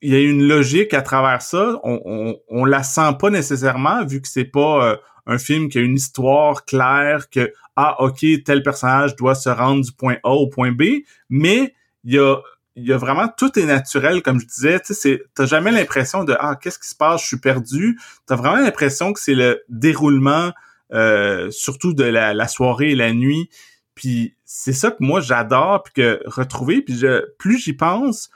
il 0.01 0.13
y 0.13 0.17
ait 0.17 0.25
une 0.25 0.43
logique 0.43 0.95
à 0.95 1.03
travers 1.03 1.43
ça, 1.43 1.81
on, 1.85 2.01
on, 2.05 2.37
on 2.49 2.65
la 2.65 2.83
sent 2.83 3.13
pas 3.21 3.31
nécessairement 3.31 4.05
vu 4.05 4.21
que 4.21 4.29
c'est 4.29 4.45
pas 4.45 4.85
euh, 4.85 4.97
un 5.27 5.39
film 5.39 5.69
qui 5.69 5.79
a 5.79 5.81
une 5.81 5.95
histoire 5.95 6.65
claire 6.65 7.31
que 7.31 7.53
ah 7.77 8.03
ok 8.03 8.25
tel 8.45 8.63
personnage 8.63 9.17
doit 9.17 9.35
se 9.35 9.49
rendre 9.49 9.85
du 9.85 9.93
point 9.93 10.17
A 10.25 10.31
au 10.31 10.49
point 10.49 10.73
B, 10.73 11.05
mais 11.29 11.75
il 12.05 12.15
y 12.15 12.19
a 12.19 12.37
il 12.75 12.87
y 12.87 12.93
a 12.93 12.97
vraiment 12.97 13.29
tout 13.37 13.59
est 13.59 13.67
naturel 13.67 14.23
comme 14.23 14.41
je 14.41 14.47
disais, 14.47 14.81
tu 14.81 14.95
sais 14.95 15.23
t'as 15.35 15.47
jamais 15.47 15.71
l'impression 15.71 16.25
de 16.25 16.35
ah 16.39 16.57
qu'est-ce 16.61 16.79
qui 16.79 16.89
se 16.89 16.97
passe, 16.97 17.23
je 17.23 17.27
suis 17.29 17.39
perdu. 17.39 17.99
T'as 18.27 18.37
vraiment 18.37 18.57
l'impression 18.57 19.13
que 19.13 19.21
c'est 19.21 19.35
le 19.35 19.63
déroulement 19.69 20.53
euh, 20.93 21.51
surtout 21.51 21.95
de 21.95 22.05
la, 22.05 22.35
la, 22.35 22.49
soirée 22.49 22.91
et 22.91 22.95
la 22.95 23.13
nuit. 23.13 23.49
Puis 23.95 24.35
c'est 24.45 24.73
ça 24.73 24.91
que 24.91 24.99
moi 25.01 25.21
j'adore 25.21 25.83
puis 25.83 25.93
que 25.95 26.21
retrouver 26.27 26.83
puis 26.83 26.97
je, 26.97 27.25
plus 27.39 27.59
j'y 27.59 27.75
pense, 27.75 28.31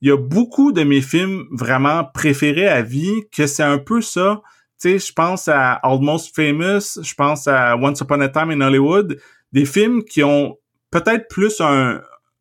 il 0.00 0.08
y 0.08 0.10
a 0.10 0.16
beaucoup 0.16 0.72
de 0.72 0.82
mes 0.82 1.00
films 1.00 1.46
vraiment 1.52 2.04
préférés 2.04 2.68
à 2.68 2.82
vie 2.82 3.22
que 3.30 3.46
c'est 3.46 3.62
un 3.62 3.78
peu 3.78 4.02
ça. 4.02 4.42
Tu 4.80 4.98
sais, 4.98 4.98
je 4.98 5.12
pense 5.12 5.46
à 5.46 5.74
Almost 5.74 6.34
Famous, 6.34 7.02
je 7.02 7.14
pense 7.14 7.46
à 7.46 7.76
Once 7.76 8.00
Upon 8.00 8.20
a 8.20 8.28
Time 8.28 8.50
in 8.50 8.60
Hollywood, 8.60 9.20
des 9.52 9.64
films 9.64 10.02
qui 10.02 10.24
ont 10.24 10.58
peut-être 10.90 11.28
plus 11.28 11.60
un, 11.60 12.00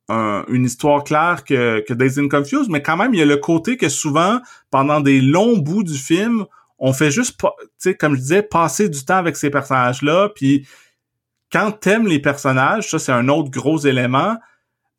une 0.10 0.66
histoire 0.66 1.04
claire 1.04 1.44
que, 1.44 1.84
que 1.88 1.94
Days 1.94 2.20
in 2.20 2.28
Confused, 2.28 2.70
mais 2.70 2.82
quand 2.82 2.98
même, 2.98 3.14
il 3.14 3.20
y 3.20 3.24
a 3.24 3.26
le 3.26 3.38
côté 3.38 3.78
que 3.78 3.90
souvent, 3.90 4.42
pendant 4.72 5.00
des 5.00 5.22
longs 5.22 5.58
bouts 5.58 5.84
du 5.84 5.98
film, 5.98 6.46
on 6.80 6.94
fait 6.94 7.12
juste, 7.12 7.40
tu 7.40 7.48
sais, 7.78 7.96
comme 7.96 8.16
je 8.16 8.22
disais, 8.22 8.42
passer 8.42 8.90
du 8.90 9.06
temps 9.06 9.18
avec 9.18 9.38
ces 9.38 9.50
personnages-là, 9.50 10.30
puis 10.36 10.68
quand 11.52 11.72
t'aimes 11.72 12.08
les 12.08 12.20
personnages, 12.20 12.90
ça 12.90 13.00
c'est 13.00 13.12
un 13.12 13.28
autre 13.28 13.52
gros 13.52 13.80
élément. 13.80 14.38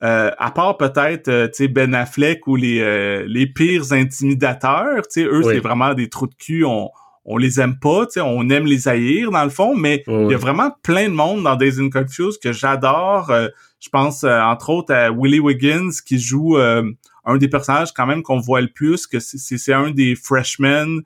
Euh, 0.03 0.33
à 0.39 0.51
part 0.51 0.77
peut-être 0.79 1.29
euh, 1.29 1.69
Ben 1.71 1.95
Affleck 1.95 2.49
ou 2.49 2.57
les 2.57 2.81
euh, 2.81 3.25
les 3.29 3.47
pires 3.47 3.93
intimidateurs, 3.93 5.03
tu 5.03 5.23
sais 5.23 5.25
eux 5.25 5.43
c'est 5.45 5.61
vraiment 5.61 5.95
des 5.95 6.09
trous 6.09 6.27
de 6.27 6.35
cul, 6.35 6.65
on 6.65 6.91
on 7.25 7.37
les 7.37 7.61
aime 7.61 7.79
pas, 7.79 8.07
tu 8.07 8.15
sais 8.15 8.21
on 8.21 8.49
aime 8.51 8.67
les 8.67 8.89
haïr 8.89 9.31
dans 9.31 9.45
le 9.45 9.51
fond, 9.51 9.77
mais 9.77 10.03
il 10.09 10.29
y 10.29 10.35
a 10.35 10.39
vraiment 10.39 10.73
plein 10.83 11.09
de 11.09 11.15
monde 11.15 11.45
dans 11.45 11.55
Days 11.55 11.81
and 11.81 11.91
Confused 11.91 12.41
que 12.43 12.53
j'adore. 12.53 13.33
je 13.79 13.89
pense 13.91 14.25
entre 14.25 14.71
autres 14.71 14.93
à 14.93 15.13
Willie 15.13 15.39
Wiggins 15.39 15.91
qui 16.05 16.19
joue 16.19 16.57
un 16.57 17.37
des 17.37 17.49
personnages 17.49 17.93
quand 17.93 18.07
même 18.07 18.25
qu'on 18.25 18.41
voit 18.41 18.61
le 18.61 18.73
plus, 18.75 19.07
que 19.07 19.21
c'est 19.21 19.73
un 19.73 19.93
des 19.93 20.17
freshmen 20.17 21.03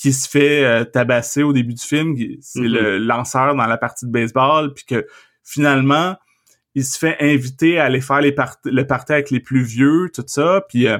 qui 0.00 0.12
se 0.14 0.28
fait 0.28 0.90
tabasser 0.92 1.42
au 1.42 1.52
début 1.52 1.74
du 1.74 1.82
film, 1.82 2.16
c'est 2.40 2.60
mm-hmm. 2.60 2.66
le 2.66 2.98
lanceur 2.98 3.54
dans 3.54 3.66
la 3.66 3.76
partie 3.76 4.06
de 4.06 4.10
baseball, 4.10 4.72
puis 4.72 4.84
que 4.86 5.06
finalement 5.44 6.16
il 6.74 6.84
se 6.84 6.98
fait 6.98 7.16
inviter 7.20 7.78
à 7.78 7.84
aller 7.84 8.00
faire 8.00 8.20
les 8.20 8.34
le 8.64 8.86
party 8.86 9.12
avec 9.12 9.30
les 9.30 9.40
plus 9.40 9.62
vieux, 9.62 10.10
tout 10.14 10.24
ça. 10.26 10.62
Puis 10.68 10.86
euh, 10.86 10.98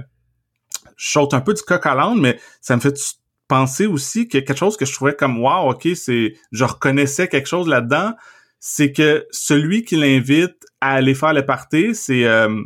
je 0.96 1.10
saute 1.10 1.34
un 1.34 1.40
peu 1.40 1.54
du 1.54 1.62
coq 1.62 1.84
à 1.86 1.94
l'âne, 1.94 2.20
mais 2.20 2.38
ça 2.60 2.76
me 2.76 2.80
fait 2.80 2.98
penser 3.48 3.86
aussi 3.86 4.28
que 4.28 4.38
quelque 4.38 4.56
chose 4.56 4.76
que 4.76 4.84
je 4.84 4.92
trouvais 4.92 5.14
comme 5.14 5.38
wow, 5.40 5.70
ok, 5.70 5.88
c'est 5.94 6.34
je 6.52 6.64
reconnaissais 6.64 7.28
quelque 7.28 7.48
chose 7.48 7.68
là-dedans, 7.68 8.14
c'est 8.58 8.92
que 8.92 9.26
celui 9.30 9.84
qui 9.84 9.96
l'invite 9.96 10.66
à 10.80 10.94
aller 10.94 11.14
faire 11.14 11.32
le 11.32 11.44
party, 11.44 11.94
c'est 11.94 12.24
euh, 12.24 12.62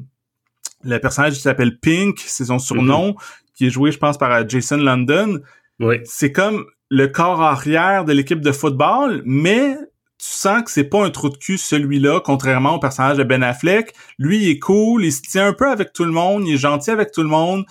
le 0.83 0.99
personnage 0.99 1.35
qui 1.35 1.41
s'appelle 1.41 1.79
Pink, 1.79 2.19
c'est 2.19 2.47
son 2.47 2.59
surnom, 2.59 3.11
mm-hmm. 3.11 3.55
qui 3.55 3.67
est 3.67 3.71
joué, 3.71 3.93
je 3.93 3.99
pense, 3.99 4.19
par 4.19 4.33
euh, 4.33 4.45
Jason 4.47 4.77
London. 4.77 5.41
Oui. 5.81 5.97
C'est 6.05 6.33
comme 6.33 6.67
le 6.91 7.09
corps 7.09 7.43
arrière 7.43 8.05
de 8.05 8.13
l'équipe 8.13 8.41
de 8.41 8.53
football, 8.53 9.23
mais 9.25 9.77
tu 10.19 10.29
sens 10.29 10.63
que 10.63 10.71
c'est 10.71 10.85
pas 10.85 11.05
un 11.05 11.11
trou 11.11 11.29
de 11.29 11.37
cul 11.37 11.59
celui-là, 11.59 12.21
contrairement 12.21 12.77
au 12.77 12.79
personnage 12.79 13.19
de 13.19 13.25
Ben 13.25 13.43
Affleck. 13.43 13.95
Lui, 14.19 14.45
il 14.45 14.51
est 14.51 14.59
cool, 14.59 15.05
il 15.05 15.13
se 15.13 15.23
tient 15.23 15.49
un 15.49 15.53
peu 15.53 15.69
avec 15.69 15.93
tout 15.93 16.05
le 16.05 16.13
monde, 16.13 16.47
il 16.47 16.55
est 16.55 16.59
gentil 16.59 16.91
avec 16.91 17.11
tout 17.11 17.23
le 17.23 17.29
monde. 17.29 17.65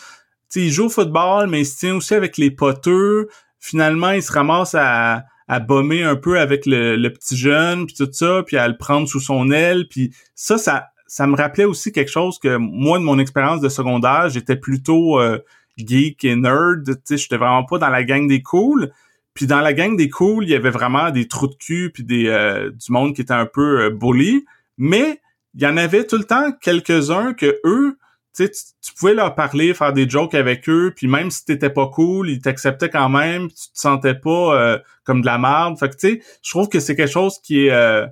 sais, 0.49 0.61
il 0.61 0.71
joue 0.71 0.85
au 0.85 0.89
football, 0.89 1.47
mais 1.47 1.61
il 1.61 1.65
se 1.65 1.77
tient 1.77 1.95
aussi 1.95 2.13
avec 2.13 2.37
les 2.37 2.51
poteux. 2.51 3.29
Finalement, 3.59 4.11
il 4.11 4.21
se 4.21 4.31
ramasse 4.31 4.75
à, 4.75 5.23
à 5.47 5.59
bomber 5.59 6.03
un 6.03 6.15
peu 6.15 6.39
avec 6.39 6.65
le, 6.65 7.07
petit 7.09 7.37
jeune, 7.37 7.85
puis 7.85 7.95
tout 7.95 8.09
ça, 8.11 8.43
puis 8.45 8.57
à 8.57 8.67
le 8.67 8.77
prendre 8.77 9.07
sous 9.07 9.19
son 9.19 9.51
aile. 9.51 9.87
Puis 9.89 10.13
ça, 10.35 10.57
ça, 10.57 10.87
ça 11.07 11.27
me 11.27 11.35
rappelait 11.35 11.65
aussi 11.65 11.91
quelque 11.91 12.11
chose 12.11 12.39
que 12.39 12.57
moi, 12.57 12.97
de 12.97 13.03
mon 13.03 13.19
expérience 13.19 13.61
de 13.61 13.69
secondaire, 13.69 14.29
j'étais 14.29 14.55
plutôt 14.55 15.19
euh, 15.19 15.39
geek 15.77 16.23
et 16.23 16.35
nerd. 16.35 16.85
Tu 16.85 16.93
sais, 17.03 17.17
j'étais 17.17 17.37
vraiment 17.37 17.63
pas 17.63 17.77
dans 17.77 17.89
la 17.89 18.03
gang 18.03 18.27
des 18.27 18.41
cools. 18.41 18.91
Puis 19.33 19.47
dans 19.47 19.61
la 19.61 19.73
gang 19.73 19.95
des 19.95 20.09
cools, 20.09 20.43
il 20.43 20.51
y 20.51 20.55
avait 20.55 20.69
vraiment 20.69 21.09
des 21.09 21.27
trous 21.27 21.47
de 21.47 21.55
cul 21.55 21.91
puis 21.93 22.03
des 22.03 22.27
euh, 22.27 22.69
du 22.69 22.91
monde 22.91 23.15
qui 23.15 23.21
était 23.21 23.33
un 23.33 23.47
peu 23.47 23.85
euh, 23.85 23.89
bully, 23.89 24.45
mais 24.77 25.21
il 25.55 25.61
y 25.61 25.67
en 25.67 25.77
avait 25.77 26.05
tout 26.05 26.17
le 26.17 26.23
temps 26.23 26.51
quelques-uns 26.61 27.33
que 27.33 27.59
eux, 27.65 27.97
tu, 28.35 28.49
tu 28.49 28.93
pouvais 28.95 29.13
leur 29.13 29.35
parler, 29.35 29.73
faire 29.73 29.93
des 29.93 30.07
jokes 30.07 30.35
avec 30.35 30.69
eux, 30.69 30.93
puis 30.95 31.07
même 31.07 31.31
si 31.31 31.45
t'étais 31.45 31.69
pas 31.69 31.87
cool, 31.87 32.29
ils 32.29 32.41
t'acceptaient 32.41 32.89
quand 32.89 33.09
même, 33.09 33.47
tu 33.49 33.55
te 33.55 33.79
sentais 33.79 34.15
pas 34.15 34.55
euh, 34.55 34.79
comme 35.03 35.21
de 35.21 35.25
la 35.25 35.37
merde. 35.37 35.79
Fait 35.79 35.89
que 35.89 35.95
tu 35.95 36.07
sais, 36.07 36.21
je 36.43 36.49
trouve 36.51 36.69
que 36.69 36.79
c'est 36.79 36.95
quelque 36.95 37.11
chose 37.11 37.39
qui 37.39 37.67
est 37.67 38.05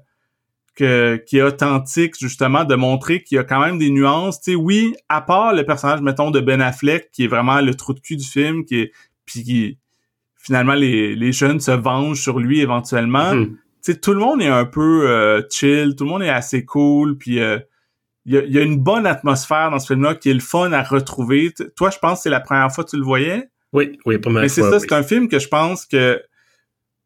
que, 0.82 1.18
qui 1.28 1.38
est 1.38 1.44
authentique 1.44 2.16
justement 2.20 2.64
de 2.64 2.74
montrer 2.74 3.22
qu'il 3.22 3.36
y 3.36 3.40
a 3.40 3.44
quand 3.44 3.60
même 3.60 3.78
des 3.78 3.92
nuances. 3.92 4.42
Tu 4.42 4.52
sais, 4.52 4.56
oui, 4.56 4.96
à 5.10 5.22
part 5.22 5.54
le 5.54 5.64
personnage 5.64 6.02
mettons 6.02 6.32
de 6.32 6.40
Ben 6.40 6.60
Affleck 6.60 7.12
qui 7.12 7.26
est 7.26 7.28
vraiment 7.28 7.62
le 7.62 7.76
trou 7.76 7.94
de 7.94 8.00
cul 8.00 8.18
du 8.18 8.28
film, 8.28 8.66
qui 8.66 8.80
est 8.80 8.92
puis 9.26 9.44
qui 9.44 9.78
finalement 10.38 10.74
les, 10.74 11.16
les 11.16 11.32
jeunes 11.32 11.60
se 11.60 11.70
vengent 11.70 12.20
sur 12.20 12.40
lui 12.40 12.62
éventuellement. 12.62 13.36
Mhm. 13.36 13.58
Tu 13.84 13.94
sais, 13.94 14.00
tout 14.00 14.14
le 14.14 14.20
monde 14.20 14.42
est 14.42 14.48
un 14.48 14.66
peu 14.66 15.08
euh, 15.08 15.44
chill, 15.52 15.96
tout 15.96 16.04
le 16.04 16.10
monde 16.10 16.24
est 16.24 16.30
assez 16.30 16.66
cool, 16.66 17.18
puis 17.18 17.40
euh, 17.40 17.60
il 18.26 18.34
y, 18.34 18.58
a, 18.58 18.62
une 18.62 18.78
bonne 18.78 19.06
atmosphère 19.06 19.72
dans 19.72 19.80
ce 19.80 19.88
film-là 19.88 20.16
qui 20.16 20.30
est 20.30 20.34
le 20.34 20.40
fun 20.40 20.72
à 20.74 20.84
retrouver. 20.84 21.52
toi, 21.76 21.90
je 21.90 21.98
pense 21.98 22.20
que 22.20 22.24
c'est 22.24 22.30
la 22.30 22.40
première 22.40 22.72
fois 22.72 22.84
que 22.84 22.90
tu 22.92 22.98
le 22.98 23.04
voyais? 23.04 23.50
Oui, 23.74 23.98
oui, 24.06 24.18
pas 24.20 24.30
mal. 24.30 24.44
Mais 24.44 24.50
c'est 24.50 24.62
ça, 24.62 24.80
c'est 24.80 24.94
un 24.94 25.02
film 25.02 25.28
que 25.28 25.40
je 25.40 25.48
pense 25.48 25.86
que 25.86 26.22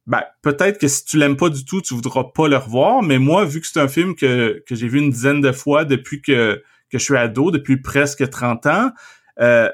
ben, 0.07 0.21
peut-être 0.43 0.79
que 0.79 0.87
si 0.87 1.03
tu 1.05 1.17
l'aimes 1.17 1.37
pas 1.37 1.49
du 1.49 1.65
tout, 1.65 1.81
tu 1.81 1.95
voudras 1.95 2.25
pas 2.35 2.47
le 2.47 2.57
revoir, 2.57 3.01
mais 3.01 3.17
moi, 3.17 3.43
vu 3.45 3.59
que 3.59 3.67
c'est 3.67 3.79
un 3.79 3.87
film 3.87 4.15
que, 4.15 4.63
que 4.67 4.75
j'ai 4.75 4.87
vu 4.87 4.99
une 4.99 5.09
dizaine 5.09 5.41
de 5.41 5.51
fois 5.51 5.83
depuis 5.83 6.21
que, 6.21 6.61
que 6.91 6.99
je 6.99 7.03
suis 7.03 7.17
ado, 7.17 7.49
depuis 7.49 7.77
presque 7.77 8.29
30 8.29 8.65
ans, 8.67 8.91
euh, 9.41 9.69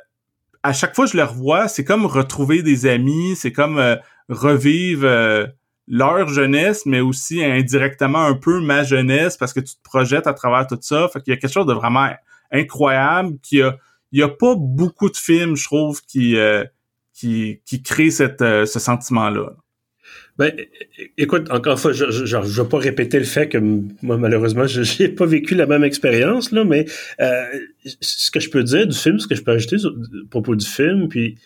à 0.63 0.73
chaque 0.73 0.95
fois 0.95 1.05
que 1.05 1.11
je 1.11 1.17
le 1.17 1.23
revois, 1.23 1.67
c'est 1.67 1.83
comme 1.83 2.05
retrouver 2.05 2.61
des 2.63 2.85
amis, 2.85 3.35
c'est 3.35 3.51
comme 3.51 3.77
euh, 3.77 3.95
revivre 4.29 5.05
euh, 5.05 5.47
leur 5.87 6.27
jeunesse, 6.29 6.85
mais 6.85 7.01
aussi 7.01 7.43
indirectement 7.43 8.23
un 8.25 8.35
peu 8.35 8.61
ma 8.61 8.83
jeunesse 8.83 9.35
parce 9.35 9.53
que 9.53 9.59
tu 9.59 9.75
te 9.75 9.81
projettes 9.83 10.27
à 10.27 10.33
travers 10.33 10.67
tout 10.67 10.77
ça. 10.79 11.09
Fait 11.11 11.21
qu'il 11.21 11.33
y 11.33 11.37
a 11.37 11.39
quelque 11.39 11.51
chose 11.51 11.65
de 11.65 11.73
vraiment 11.73 12.09
incroyable 12.51 13.37
qui 13.41 13.61
a 13.61 13.77
il 14.13 14.19
y 14.19 14.23
a 14.23 14.27
pas 14.27 14.55
beaucoup 14.57 15.09
de 15.09 15.15
films, 15.15 15.55
je 15.55 15.63
trouve, 15.63 16.01
qui 16.01 16.35
euh, 16.35 16.65
qui, 17.13 17.61
qui 17.65 17.81
créent 17.81 18.11
cette, 18.11 18.41
ce 18.41 18.79
sentiment-là. 18.79 19.51
Ben, 20.37 20.53
écoute, 21.17 21.51
encore 21.51 21.73
une 21.73 21.79
fois, 21.79 21.93
je 21.93 22.05
ne 22.05 22.45
vais 22.45 22.69
pas 22.69 22.77
répéter 22.77 23.19
le 23.19 23.25
fait 23.25 23.47
que 23.47 23.57
moi, 24.01 24.17
malheureusement, 24.17 24.65
je 24.65 24.81
n'ai 25.03 25.09
pas 25.09 25.25
vécu 25.25 25.55
la 25.55 25.65
même 25.65 25.83
expérience, 25.83 26.51
là, 26.51 26.63
mais 26.63 26.85
euh, 27.19 27.43
ce 27.99 28.31
que 28.31 28.39
je 28.39 28.49
peux 28.49 28.63
dire 28.63 28.87
du 28.87 28.97
film, 28.97 29.19
ce 29.19 29.27
que 29.27 29.35
je 29.35 29.43
peux 29.43 29.51
ajouter 29.51 29.75
à 29.75 29.89
propos 30.29 30.55
du 30.55 30.65
film, 30.65 31.09
puis 31.09 31.37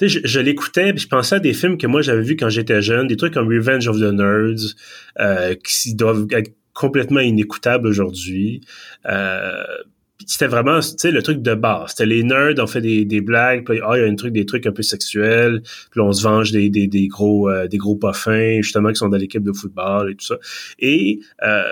je, 0.00 0.40
l'écoutais, 0.40 0.92
puis 0.92 1.02
je 1.02 1.08
pensais 1.08 1.36
à 1.36 1.40
des 1.40 1.54
films 1.54 1.78
que 1.78 1.86
moi 1.86 2.02
j'avais 2.02 2.22
vus 2.22 2.36
quand 2.36 2.48
j'étais 2.48 2.82
jeune, 2.82 3.06
des 3.06 3.16
trucs 3.16 3.34
comme 3.34 3.48
Revenge 3.48 3.86
of 3.88 3.98
the 3.98 4.12
Nerds, 4.12 4.74
euh, 5.20 5.54
qui 5.54 5.94
doivent 5.94 6.26
être 6.30 6.52
complètement 6.72 7.20
inécoutables 7.20 7.86
aujourd'hui. 7.86 8.60
Euh, 9.06 9.62
c'était 10.26 10.46
vraiment 10.46 10.78
le 10.78 11.20
truc 11.20 11.42
de 11.42 11.54
base. 11.54 11.90
C'était 11.90 12.06
les 12.06 12.22
nerds, 12.22 12.54
on 12.58 12.66
fait 12.66 12.80
des, 12.80 13.04
des 13.04 13.20
blagues, 13.20 13.64
puis 13.64 13.80
ah, 13.82 13.96
il 13.96 14.00
y 14.00 14.04
a 14.04 14.08
un 14.08 14.14
truc, 14.14 14.32
des 14.32 14.46
trucs 14.46 14.66
un 14.66 14.72
peu 14.72 14.82
sexuels, 14.82 15.62
puis 15.90 16.00
on 16.00 16.12
se 16.12 16.22
venge 16.22 16.52
des, 16.52 16.70
des, 16.70 16.86
des 16.86 17.08
gros 17.08 17.50
euh, 17.50 17.66
des 17.66 17.78
gros 17.78 17.96
puffins, 17.96 18.60
justement, 18.62 18.90
qui 18.90 18.96
sont 18.96 19.08
dans 19.08 19.16
l'équipe 19.16 19.42
de 19.42 19.52
football 19.52 20.12
et 20.12 20.14
tout 20.14 20.26
ça. 20.26 20.38
Et 20.78 21.20
euh, 21.42 21.62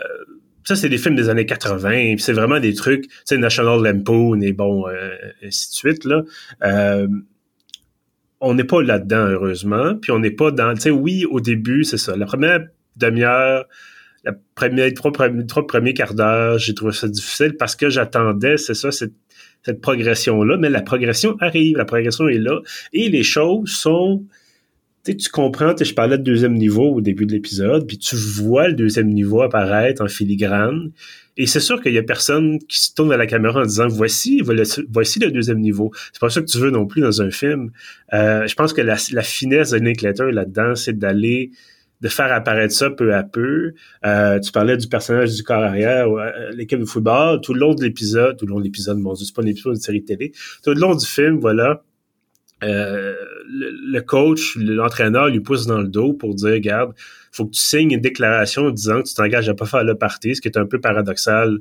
ça, 0.64 0.76
c'est 0.76 0.88
des 0.88 0.98
films 0.98 1.16
des 1.16 1.28
années 1.28 1.46
80, 1.46 2.16
c'est 2.18 2.33
vraiment 2.33 2.61
des 2.61 2.74
trucs, 2.74 3.09
tu 3.09 3.16
sais, 3.24 3.38
National 3.38 3.83
Lampoon 3.83 4.40
et 4.40 4.52
bon, 4.52 4.88
euh, 4.88 5.11
ainsi 5.44 5.70
de 5.70 5.74
suite, 5.74 6.05
là. 6.05 6.22
Euh, 6.62 7.09
on 8.40 8.55
n'est 8.55 8.64
pas 8.64 8.83
là-dedans, 8.83 9.26
heureusement, 9.26 9.94
puis 9.96 10.11
on 10.11 10.18
n'est 10.18 10.33
pas 10.33 10.50
dans, 10.50 10.74
tu 10.74 10.83
sais, 10.83 10.90
oui, 10.90 11.24
au 11.24 11.40
début, 11.40 11.85
c'est 11.85 11.96
ça. 11.96 12.16
La 12.16 12.26
première 12.26 12.66
demi-heure, 12.96 13.66
première, 14.54 14.92
trois, 14.94 15.12
premiers 15.66 15.94
quarts 15.94 16.14
d'heure, 16.14 16.58
j'ai 16.58 16.74
trouvé 16.74 16.92
ça 16.92 17.08
difficile 17.08 17.56
parce 17.58 17.76
que 17.76 17.90
j'attendais, 17.90 18.56
c'est 18.56 18.74
ça, 18.74 18.90
cette, 18.90 19.12
progression-là, 19.80 20.56
mais 20.56 20.70
la 20.70 20.82
progression 20.82 21.37
arrive, 21.38 21.76
la 21.76 21.85
progression 21.85 22.26
est 22.26 22.38
là, 22.38 22.61
et 22.92 23.08
les 23.08 23.22
choses 23.22 23.70
sont, 23.70 24.24
tu 25.04 25.16
tu 25.16 25.30
comprends, 25.30 25.72
je 25.80 25.94
parlais 25.94 26.18
de 26.18 26.24
deuxième 26.24 26.54
niveau 26.54 26.90
au 26.90 27.00
début 27.00 27.26
de 27.26 27.32
l'épisode, 27.32 27.87
puis 27.87 27.96
tu 27.96 28.16
vois 28.16 28.66
le 28.66 28.74
deuxième 28.74 29.08
niveau 29.08 29.40
apparaître 29.40 30.02
en 30.02 30.08
filigrane, 30.08 30.90
et 31.37 31.46
c'est 31.46 31.61
sûr 31.61 31.80
qu'il 31.80 31.92
y 31.94 31.98
a 31.98 32.02
personne 32.02 32.58
qui 32.68 32.82
se 32.82 32.92
tourne 32.94 33.12
à 33.12 33.16
la 33.16 33.26
caméra 33.26 33.61
en 33.61 33.64
disant 33.64 33.88
voici, 33.88 34.42
voici 34.42 35.18
le 35.18 35.30
deuxième 35.30 35.61
niveau. 35.61 35.90
C'est 36.12 36.20
pas 36.20 36.28
ça 36.28 36.42
que 36.42 36.46
tu 36.46 36.58
veux 36.58 36.70
non 36.70 36.87
plus 36.87 37.00
dans 37.00 37.22
un 37.22 37.30
film. 37.30 37.70
Euh, 38.12 38.46
je 38.46 38.54
pense 38.54 38.72
que 38.72 38.82
la, 38.82 38.96
finesse 38.96 39.70
de 39.70 39.78
Nick 39.78 40.02
Letter 40.02 40.30
là-dedans, 40.30 40.74
c'est 40.74 40.98
d'aller 40.98 41.50
de 42.02 42.08
faire 42.08 42.32
apparaître 42.32 42.74
ça 42.74 42.90
peu 42.90 43.14
à 43.14 43.22
peu. 43.22 43.74
Euh, 44.04 44.40
tu 44.40 44.50
parlais 44.50 44.76
du 44.76 44.88
personnage 44.88 45.34
du 45.34 45.42
corps 45.44 45.62
arrière, 45.62 46.08
euh, 46.08 46.50
l'équipe 46.54 46.80
de 46.80 46.84
football, 46.84 47.40
tout 47.40 47.54
le 47.54 47.60
long 47.60 47.74
de 47.74 47.82
l'épisode, 47.82 48.36
tout 48.36 48.44
le 48.44 48.50
long 48.50 48.58
de 48.58 48.64
l'épisode, 48.64 48.98
mon 48.98 49.14
Dieu, 49.14 49.24
c'est 49.24 49.34
pas 49.34 49.42
un 49.42 49.46
épisode 49.46 49.76
de 49.76 49.80
série 49.80 50.04
télé, 50.04 50.32
tout 50.64 50.70
le 50.70 50.80
long 50.80 50.96
du 50.96 51.06
film, 51.06 51.38
voilà, 51.38 51.82
euh, 52.64 53.14
le, 53.48 54.00
coach, 54.00 54.56
l'entraîneur 54.56 55.28
lui 55.28 55.40
pousse 55.40 55.66
dans 55.66 55.80
le 55.80 55.88
dos 55.88 56.12
pour 56.12 56.34
dire, 56.34 56.50
regarde, 56.50 56.92
faut 57.30 57.46
que 57.46 57.52
tu 57.52 57.60
signes 57.60 57.92
une 57.92 58.00
déclaration 58.00 58.70
disant 58.70 59.02
que 59.02 59.08
tu 59.08 59.14
t'engages 59.14 59.48
à 59.48 59.54
pas 59.54 59.66
faire 59.66 59.84
le 59.84 59.96
parti, 59.96 60.34
ce 60.34 60.40
qui 60.40 60.48
est 60.48 60.58
un 60.58 60.66
peu 60.66 60.80
paradoxal 60.80 61.58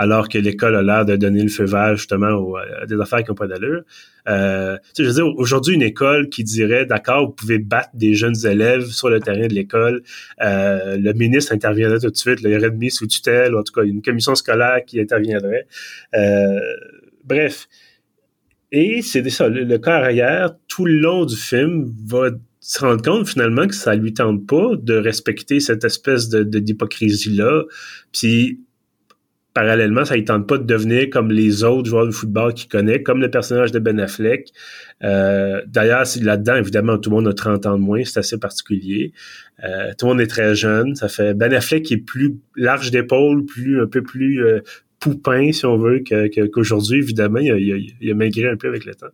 alors 0.00 0.30
que 0.30 0.38
l'école 0.38 0.76
a 0.76 0.82
l'air 0.82 1.04
de 1.04 1.14
donner 1.14 1.42
le 1.42 1.50
feu 1.50 1.66
vert 1.66 1.94
justement 1.94 2.54
à 2.56 2.86
des 2.86 2.98
affaires 2.98 3.22
qui 3.22 3.30
n'ont 3.30 3.34
pas 3.34 3.46
d'allure. 3.46 3.82
Euh, 4.28 4.78
je 4.98 5.02
veux 5.02 5.12
dire, 5.12 5.26
aujourd'hui, 5.36 5.74
une 5.74 5.82
école 5.82 6.30
qui 6.30 6.42
dirait, 6.42 6.86
d'accord, 6.86 7.26
vous 7.26 7.32
pouvez 7.32 7.58
battre 7.58 7.90
des 7.92 8.14
jeunes 8.14 8.46
élèves 8.46 8.86
sur 8.86 9.10
le 9.10 9.20
terrain 9.20 9.46
de 9.46 9.52
l'école, 9.52 10.02
euh, 10.40 10.96
le 10.96 11.12
ministre 11.12 11.52
interviendrait 11.52 11.98
tout 11.98 12.10
de 12.10 12.16
suite, 12.16 12.38
il 12.42 12.48
y 12.48 12.56
aurait 12.56 12.70
mis 12.70 12.90
sous 12.90 13.06
tutelle, 13.06 13.54
en 13.54 13.62
tout 13.62 13.74
cas, 13.74 13.82
une 13.82 14.00
commission 14.00 14.34
scolaire 14.34 14.78
qui 14.86 14.98
interviendrait. 14.98 15.66
Euh, 16.14 16.58
bref. 17.24 17.68
Et 18.72 19.02
c'est 19.02 19.28
ça, 19.28 19.50
le, 19.50 19.64
le 19.64 19.78
cas 19.78 19.96
arrière, 19.96 20.54
tout 20.66 20.86
le 20.86 20.94
long 20.94 21.26
du 21.26 21.36
film, 21.36 21.92
va 22.06 22.30
se 22.60 22.80
rendre 22.80 23.02
compte 23.02 23.28
finalement 23.28 23.66
que 23.66 23.74
ça 23.74 23.94
lui 23.94 24.14
tente 24.14 24.46
pas 24.46 24.76
de 24.80 24.94
respecter 24.94 25.60
cette 25.60 25.84
espèce 25.84 26.28
de 26.28 26.42
d'hypocrisie 26.42 27.34
là 27.34 27.64
puis 28.12 28.60
parallèlement, 29.54 30.04
ça 30.04 30.16
ne 30.16 30.22
tente 30.22 30.46
pas 30.46 30.58
de 30.58 30.64
devenir 30.64 31.10
comme 31.10 31.30
les 31.30 31.64
autres 31.64 31.88
joueurs 31.88 32.06
de 32.06 32.12
football 32.12 32.54
qu'il 32.54 32.68
connaît, 32.68 33.02
comme 33.02 33.20
le 33.20 33.30
personnage 33.30 33.72
de 33.72 33.78
Ben 33.78 33.98
Affleck. 33.98 34.52
Euh, 35.02 35.62
D'ailleurs, 35.66 36.04
là-dedans, 36.20 36.56
évidemment, 36.56 36.98
tout 36.98 37.10
le 37.10 37.16
monde 37.16 37.28
a 37.28 37.34
30 37.34 37.66
ans 37.66 37.76
de 37.76 37.82
moins, 37.82 38.04
c'est 38.04 38.20
assez 38.20 38.38
particulier. 38.38 39.12
Euh, 39.64 39.92
tout 39.98 40.06
le 40.06 40.12
monde 40.12 40.20
est 40.20 40.26
très 40.26 40.54
jeune. 40.54 40.94
Ça 40.94 41.08
fait 41.08 41.34
Ben 41.34 41.52
Affleck 41.52 41.90
est 41.90 41.98
plus 41.98 42.36
large 42.56 42.90
d'épaule, 42.90 43.44
plus 43.44 43.80
un 43.80 43.86
peu 43.86 44.02
plus 44.02 44.44
euh, 44.44 44.60
poupin, 45.00 45.50
si 45.52 45.66
on 45.66 45.78
veut, 45.78 46.02
qu'aujourd'hui, 46.52 46.98
évidemment. 46.98 47.38
Il 47.38 47.50
a, 47.50 47.56
il, 47.56 47.94
il 48.00 48.10
a, 48.10 48.14
maigré 48.14 48.48
un 48.48 48.56
peu 48.56 48.68
avec 48.68 48.84
le 48.84 48.94
temps. 48.94 49.06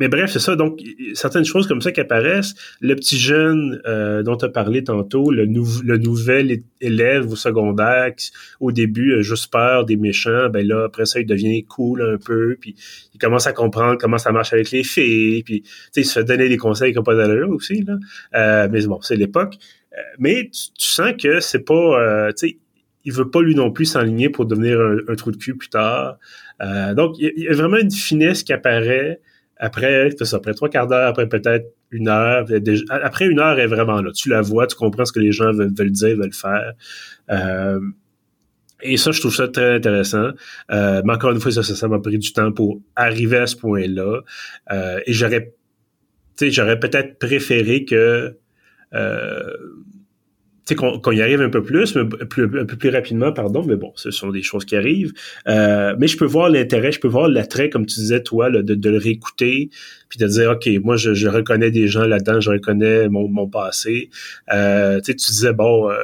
Euh, 0.00 0.04
mais 0.04 0.08
bref, 0.08 0.30
c'est 0.30 0.38
ça. 0.38 0.56
Donc, 0.56 0.80
certaines 1.14 1.44
choses 1.44 1.66
comme 1.66 1.80
ça 1.80 1.92
qui 1.92 2.00
apparaissent. 2.00 2.54
Le 2.80 2.94
petit 2.96 3.18
jeune 3.18 3.80
euh, 3.86 4.22
dont 4.22 4.36
tu 4.36 4.46
as 4.46 4.48
parlé 4.48 4.82
tantôt, 4.82 5.30
le, 5.30 5.44
le 5.44 5.98
nouvel 5.98 6.62
élève 6.80 7.30
au 7.30 7.36
secondaire, 7.36 8.14
qui, 8.16 8.30
au 8.60 8.72
début, 8.72 9.22
juste 9.22 9.52
peur 9.52 9.84
des 9.84 9.96
méchants, 9.96 10.48
ben 10.48 10.66
là, 10.66 10.84
après 10.84 11.04
ça, 11.04 11.20
il 11.20 11.26
devient 11.26 11.64
cool 11.64 12.02
un 12.02 12.16
peu, 12.16 12.56
puis 12.60 12.74
il 13.14 13.18
commence 13.18 13.46
à 13.46 13.52
comprendre 13.52 13.98
comment 13.98 14.18
ça 14.18 14.32
marche 14.32 14.52
avec 14.52 14.70
les 14.70 14.84
filles, 14.84 15.42
puis 15.42 15.62
il 15.96 16.04
se 16.04 16.12
fait 16.12 16.24
donner 16.24 16.48
des 16.48 16.56
conseils 16.56 16.94
n'ont 16.94 17.02
pas 17.02 17.14
d'allure 17.14 17.50
aussi. 17.50 17.82
Là. 17.82 17.98
Euh, 18.34 18.68
mais 18.70 18.86
bon, 18.86 19.00
c'est 19.02 19.16
l'époque. 19.16 19.56
Euh, 19.92 20.00
mais 20.18 20.50
tu, 20.50 20.86
sens 20.86 21.12
que 21.20 21.40
c'est 21.40 21.64
pas... 21.64 22.32
tu 22.32 22.48
sais, 22.48 22.58
il 23.04 23.12
veut 23.12 23.30
pas 23.30 23.40
lui 23.40 23.54
non 23.54 23.70
plus 23.70 23.86
s'enligner 23.86 24.28
pour 24.28 24.44
devenir 24.44 24.78
un, 24.80 25.14
trou 25.14 25.30
de 25.30 25.36
cul 25.36 25.56
plus 25.56 25.70
tard. 25.70 26.18
donc, 26.94 27.16
il 27.18 27.32
y, 27.36 27.48
a 27.48 27.54
vraiment 27.54 27.78
une 27.78 27.90
finesse 27.90 28.42
qui 28.42 28.52
apparaît 28.52 29.20
après, 29.62 30.10
ça, 30.18 30.36
après 30.38 30.54
trois 30.54 30.70
quarts 30.70 30.86
d'heure, 30.86 31.06
après 31.06 31.28
peut-être 31.28 31.66
une 31.90 32.08
heure, 32.08 32.46
après 32.90 33.26
une 33.26 33.38
heure, 33.38 33.58
elle 33.58 33.64
est 33.64 33.66
vraiment 33.66 34.00
là. 34.00 34.10
Tu 34.10 34.30
la 34.30 34.40
vois, 34.40 34.66
tu 34.66 34.74
comprends 34.74 35.04
ce 35.04 35.12
que 35.12 35.20
les 35.20 35.32
gens 35.32 35.52
veulent, 35.52 35.72
dire, 35.90 36.16
veulent 36.16 36.32
faire. 36.32 36.72
Euh, 37.30 37.78
et 38.80 38.96
ça, 38.96 39.12
je 39.12 39.20
trouve 39.20 39.34
ça 39.34 39.48
très 39.48 39.74
intéressant. 39.74 40.30
Euh, 40.70 41.02
mais 41.04 41.12
encore 41.12 41.32
une 41.32 41.40
fois, 41.40 41.52
ça, 41.52 41.62
ça 41.62 41.88
m'a 41.88 41.98
pris 41.98 42.18
du 42.18 42.32
temps 42.32 42.52
pour 42.52 42.80
arriver 42.96 43.36
à 43.36 43.46
ce 43.46 43.56
point-là. 43.56 44.22
Euh, 44.72 45.00
et 45.06 45.12
j'aurais, 45.12 45.52
j'aurais 46.40 46.80
peut-être 46.80 47.18
préféré 47.18 47.84
que 47.84 48.38
qu'on 50.74 51.12
y 51.12 51.22
arrive 51.22 51.40
un 51.40 51.48
peu 51.48 51.62
plus, 51.62 51.96
mais 51.96 52.04
plus, 52.04 52.44
un 52.44 52.64
peu 52.64 52.76
plus 52.76 52.90
rapidement, 52.90 53.32
pardon, 53.32 53.64
mais 53.64 53.76
bon, 53.76 53.92
ce 53.96 54.10
sont 54.10 54.30
des 54.30 54.42
choses 54.42 54.64
qui 54.64 54.76
arrivent. 54.76 55.12
Euh, 55.48 55.94
mais 55.98 56.06
je 56.06 56.16
peux 56.16 56.24
voir 56.24 56.48
l'intérêt, 56.48 56.92
je 56.92 57.00
peux 57.00 57.08
voir 57.08 57.28
l'attrait, 57.28 57.70
comme 57.70 57.86
tu 57.86 58.00
disais, 58.00 58.22
toi, 58.22 58.50
de, 58.50 58.62
de, 58.62 58.90
le 58.90 58.98
réécouter, 58.98 59.70
puis 60.08 60.18
de 60.18 60.26
dire, 60.26 60.50
OK, 60.50 60.68
moi, 60.82 60.96
je, 60.96 61.14
je 61.14 61.28
reconnais 61.28 61.70
des 61.70 61.88
gens 61.88 62.04
là-dedans, 62.04 62.40
je 62.40 62.50
reconnais 62.50 63.08
mon, 63.08 63.28
mon 63.28 63.48
passé. 63.48 64.10
Euh, 64.52 65.00
tu 65.00 65.14
disais, 65.14 65.52
bon, 65.52 65.90
euh, 65.90 65.94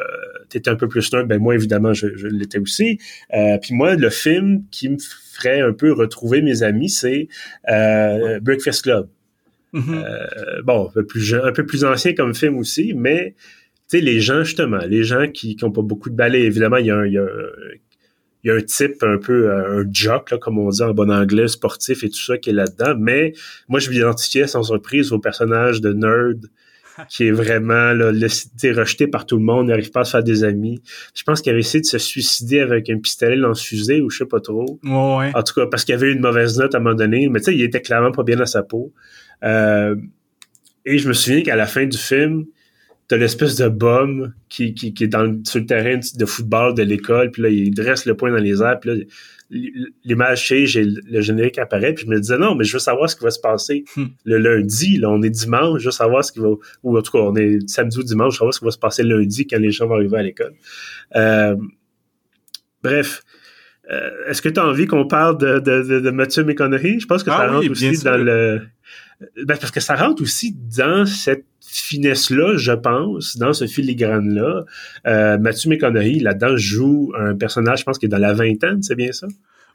tu 0.49 0.59
étais 0.59 0.71
un 0.71 0.77
peu 0.77 0.89
plus 0.89 1.13
neutre, 1.13 1.29
ben 1.29 1.41
moi, 1.41 1.55
évidemment, 1.55 1.93
je, 1.93 2.09
je 2.17 2.27
l'étais 2.29 2.59
aussi. 2.59 2.99
Euh, 3.35 3.59
puis 3.59 3.75
moi, 3.75 3.95
le 3.95 4.11
film 4.11 4.63
qui 4.71 4.89
me 4.89 4.97
ferait 4.99 5.61
un 5.61 5.73
peu 5.73 5.93
retrouver 5.93 6.43
mes 6.43 6.63
amis, 6.63 6.91
c'est 6.91 7.29
euh, 7.69 8.41
Breakfast 8.41 8.83
Club. 8.83 9.09
Mm-hmm. 9.75 10.05
Euh, 10.05 10.63
bon, 10.63 10.89
un 10.89 10.93
peu 10.93 11.05
plus 11.05 11.35
un 11.35 11.53
peu 11.53 11.67
plus 11.67 11.85
ancien 11.85 12.15
comme 12.15 12.35
film 12.35 12.57
aussi, 12.57 12.95
mais 12.95 13.35
sais, 13.89 14.01
les 14.01 14.21
gens, 14.21 14.45
justement, 14.45 14.81
les 14.87 15.05
gens 15.05 15.29
qui 15.29 15.57
n'ont 15.63 15.73
pas 15.73 15.83
beaucoup 15.83 16.11
de 16.11 16.17
balais, 16.17 16.43
évidemment, 16.43 16.77
il 16.77 16.87
y 16.87 16.91
a 16.91 16.97
un, 16.97 17.07
il 17.07 17.13
y 17.13 17.19
a, 17.19 17.27
il 18.45 18.49
y 18.49 18.51
a 18.51 18.55
un 18.55 18.63
type 18.63 19.03
un 19.03 19.19
peu 19.19 19.53
un 19.53 19.85
jock, 19.91 20.31
là, 20.31 20.39
comme 20.39 20.59
on 20.59 20.69
dit 20.69 20.83
en 20.83 20.95
bon 20.95 21.11
anglais, 21.11 21.49
sportif 21.49 22.05
et 22.05 22.09
tout 22.09 22.21
ça 22.21 22.39
qui 22.39 22.51
est 22.51 22.53
là-dedans. 22.53 22.95
Mais 22.99 23.33
moi, 23.69 23.81
je 23.81 23.91
m'identifiais 23.91 24.47
sans 24.47 24.63
surprise 24.63 25.13
au 25.13 25.19
personnage 25.19 25.81
de 25.81 25.93
nerd 25.93 26.49
qui 27.09 27.27
est 27.27 27.31
vraiment 27.31 27.93
là, 27.93 28.11
rejeté 28.11 29.07
par 29.07 29.27
tout 29.27 29.37
le 29.37 29.43
monde, 29.43 29.67
n'arrive 29.67 29.91
pas 29.91 30.01
à 30.01 30.05
se 30.05 30.13
faire 30.13 30.23
des 30.23 30.45
amis. 30.45 30.81
Je 31.15 31.23
pense 31.25 31.43
qu'il 31.43 31.51
avait 31.51 31.61
essayé 31.61 31.81
de 31.81 31.87
se 31.87 31.99
suicider 31.99 32.61
avec 32.61 32.89
un 32.89 32.99
pistolet 32.99 33.37
lance-fusée 33.37 34.01
ou 34.01 34.11
je 34.11 34.19
sais 34.19 34.27
pas 34.27 34.41
trop. 34.41 34.79
Ouais. 34.83 35.31
En 35.35 35.43
tout 35.43 35.55
cas, 35.55 35.67
parce 35.67 35.85
qu'il 35.85 35.95
avait 35.95 36.09
eu 36.09 36.13
une 36.13 36.21
mauvaise 36.21 36.59
note 36.59 36.75
à 36.75 36.79
un 36.79 36.81
moment 36.81 36.95
donné. 36.95 37.29
Mais 37.29 37.41
tu 37.41 37.47
sais, 37.47 37.55
il 37.55 37.63
était 37.63 37.83
clairement 37.83 38.13
pas 38.13 38.23
bien 38.23 38.37
dans 38.37 38.47
sa 38.47 38.63
peau. 38.63 38.93
Euh, 39.45 39.95
et 40.85 40.99
je 40.99 41.09
me 41.09 41.13
souviens 41.13 41.43
qu'à 41.43 41.57
la 41.57 41.67
fin 41.67 41.85
du 41.85 41.99
film, 41.99 42.47
t'as 43.09 43.17
l'espèce 43.17 43.57
de 43.57 43.69
bum 43.69 44.33
qui, 44.49 44.75
qui, 44.75 44.93
qui 44.93 45.05
est 45.05 45.09
dans, 45.09 45.45
sur 45.45 45.61
le 45.61 45.67
terrain 45.67 45.99
de 46.15 46.27
football 46.27 46.75
de 46.75 46.83
l'école, 46.83 47.31
puis 47.31 47.43
là, 47.43 47.49
il 47.49 47.73
dresse 47.73 48.05
le 48.07 48.17
poing 48.17 48.31
dans 48.31 48.43
les 48.43 48.63
airs, 48.63 48.81
puis 48.81 48.91
là, 48.91 49.05
l'image 50.05 50.45
change 50.45 50.77
et 50.77 50.85
le 50.85 51.21
générique 51.21 51.59
apparaît, 51.59 51.95
puis 51.95 52.05
je 52.05 52.11
me 52.11 52.19
disais, 52.19 52.39
non, 52.39 52.57
mais 52.57 52.65
je 52.65 52.73
veux 52.73 52.81
savoir 52.81 53.09
ce 53.09 53.15
qui 53.15 53.23
va 53.23 53.31
se 53.31 53.39
passer 53.39 53.85
hmm. 53.97 54.07
le 54.25 54.39
lundi, 54.39 54.99
là, 54.99 55.11
on 55.11 55.23
est 55.23 55.31
dimanche, 55.31 55.81
je 55.81 55.87
veux 55.87 55.93
savoir 55.93 56.25
ce 56.25 56.33
qui 56.33 56.41
va, 56.41 56.51
ou 56.83 56.99
en 56.99 57.03
tout 57.03 57.13
cas, 57.13 57.19
on 57.19 57.37
est 57.37 57.59
samedi 57.69 57.99
ou 57.99 58.03
dimanche, 58.03 58.35
je 58.35 58.45
veux 58.45 58.51
savoir 58.51 58.55
ce 58.55 58.59
qui 58.59 58.65
va 58.65 58.71
se 58.73 58.79
passer 58.79 59.03
lundi 59.05 59.47
quand 59.47 59.59
les 59.59 59.71
gens 59.71 59.87
vont 59.87 59.95
arriver 59.95 60.19
à 60.19 60.23
l'école. 60.23 60.55
Euh, 61.15 61.55
bref, 62.83 63.23
euh, 63.91 64.11
est-ce 64.27 64.43
que 64.43 64.49
tu 64.49 64.59
as 64.59 64.67
envie 64.67 64.87
qu'on 64.87 65.07
parle 65.07 65.39
de, 65.39 65.61
de, 65.61 66.01
de, 66.01 66.11
Mathieu 66.11 66.45
McConaughey? 66.45 66.99
Je 66.99 67.07
pense 67.07 67.23
que 67.23 67.31
ça 67.31 67.39
ah 67.43 67.53
rentre 67.53 67.71
aussi 67.71 68.03
dans 68.03 68.17
le... 68.17 68.63
Ben, 69.45 69.57
parce 69.57 69.71
que 69.71 69.81
ça 69.81 69.95
rentre 69.95 70.23
aussi 70.23 70.55
dans 70.77 71.07
cette 71.07 71.47
finesse-là, 71.61 72.57
je 72.57 72.73
pense, 72.73 73.37
dans 73.37 73.53
ce 73.53 73.67
filigrane-là. 73.67 74.65
Euh, 75.07 75.39
Mathieu 75.39 75.71
McConaughey, 75.71 76.19
là-dedans, 76.19 76.57
joue 76.57 77.13
un 77.19 77.35
personnage, 77.35 77.81
je 77.81 77.85
pense, 77.85 77.99
qui 77.99 78.07
est 78.07 78.11
dans 78.11 78.19
la 78.19 78.35
vingtaine, 78.35 78.83
c'est 78.83 78.97
bien 78.97 79.13
ça? 79.13 79.27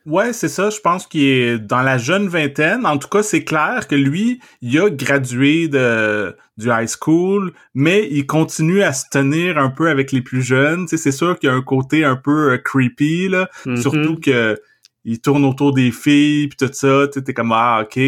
Ouais, 0.05 0.33
c'est 0.33 0.47
ça. 0.47 0.69
Je 0.69 0.79
pense 0.79 1.05
qu'il 1.05 1.23
est 1.23 1.59
dans 1.59 1.81
la 1.81 1.97
jeune 1.97 2.27
vingtaine. 2.27 2.85
En 2.85 2.97
tout 2.97 3.07
cas, 3.07 3.21
c'est 3.21 3.43
clair 3.43 3.87
que 3.87 3.95
lui, 3.95 4.39
il 4.61 4.79
a 4.79 4.89
gradué 4.89 5.67
de 5.67 6.35
du 6.57 6.69
high 6.69 6.87
school, 6.87 7.53
mais 7.73 8.07
il 8.11 8.25
continue 8.25 8.83
à 8.83 8.93
se 8.93 9.05
tenir 9.11 9.57
un 9.57 9.69
peu 9.69 9.89
avec 9.89 10.11
les 10.11 10.21
plus 10.21 10.41
jeunes. 10.41 10.85
Tu 10.85 10.89
sais, 10.89 10.97
c'est 10.97 11.11
sûr 11.11 11.37
qu'il 11.39 11.49
y 11.49 11.51
a 11.51 11.55
un 11.55 11.61
côté 11.61 12.03
un 12.03 12.15
peu 12.15 12.53
euh, 12.53 12.57
creepy 12.57 13.29
là, 13.29 13.49
mm-hmm. 13.65 13.81
surtout 13.81 14.15
que 14.19 14.59
il 15.03 15.19
tourne 15.19 15.45
autour 15.45 15.73
des 15.73 15.91
filles 15.91 16.47
puis 16.47 16.57
tout 16.57 16.73
ça. 16.73 17.07
Tu 17.11 17.21
sais, 17.25 17.33
comme 17.33 17.51
ah 17.51 17.83
ok. 17.83 17.99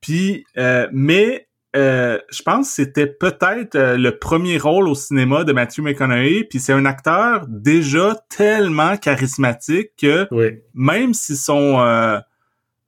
Puis, 0.00 0.44
euh, 0.56 0.88
mais 0.92 1.45
euh, 1.76 2.18
je 2.30 2.42
pense 2.42 2.68
que 2.68 2.74
c'était 2.74 3.06
peut-être 3.06 3.74
euh, 3.74 3.96
le 3.96 4.18
premier 4.18 4.56
rôle 4.56 4.88
au 4.88 4.94
cinéma 4.94 5.44
de 5.44 5.52
Matthew 5.52 5.80
McConaughey, 5.80 6.44
puis 6.44 6.58
c'est 6.58 6.72
un 6.72 6.86
acteur 6.86 7.46
déjà 7.48 8.16
tellement 8.30 8.96
charismatique 8.96 9.90
que 10.00 10.26
même 10.74 11.12
si 11.12 11.36
son 11.36 11.80
euh, 11.80 12.18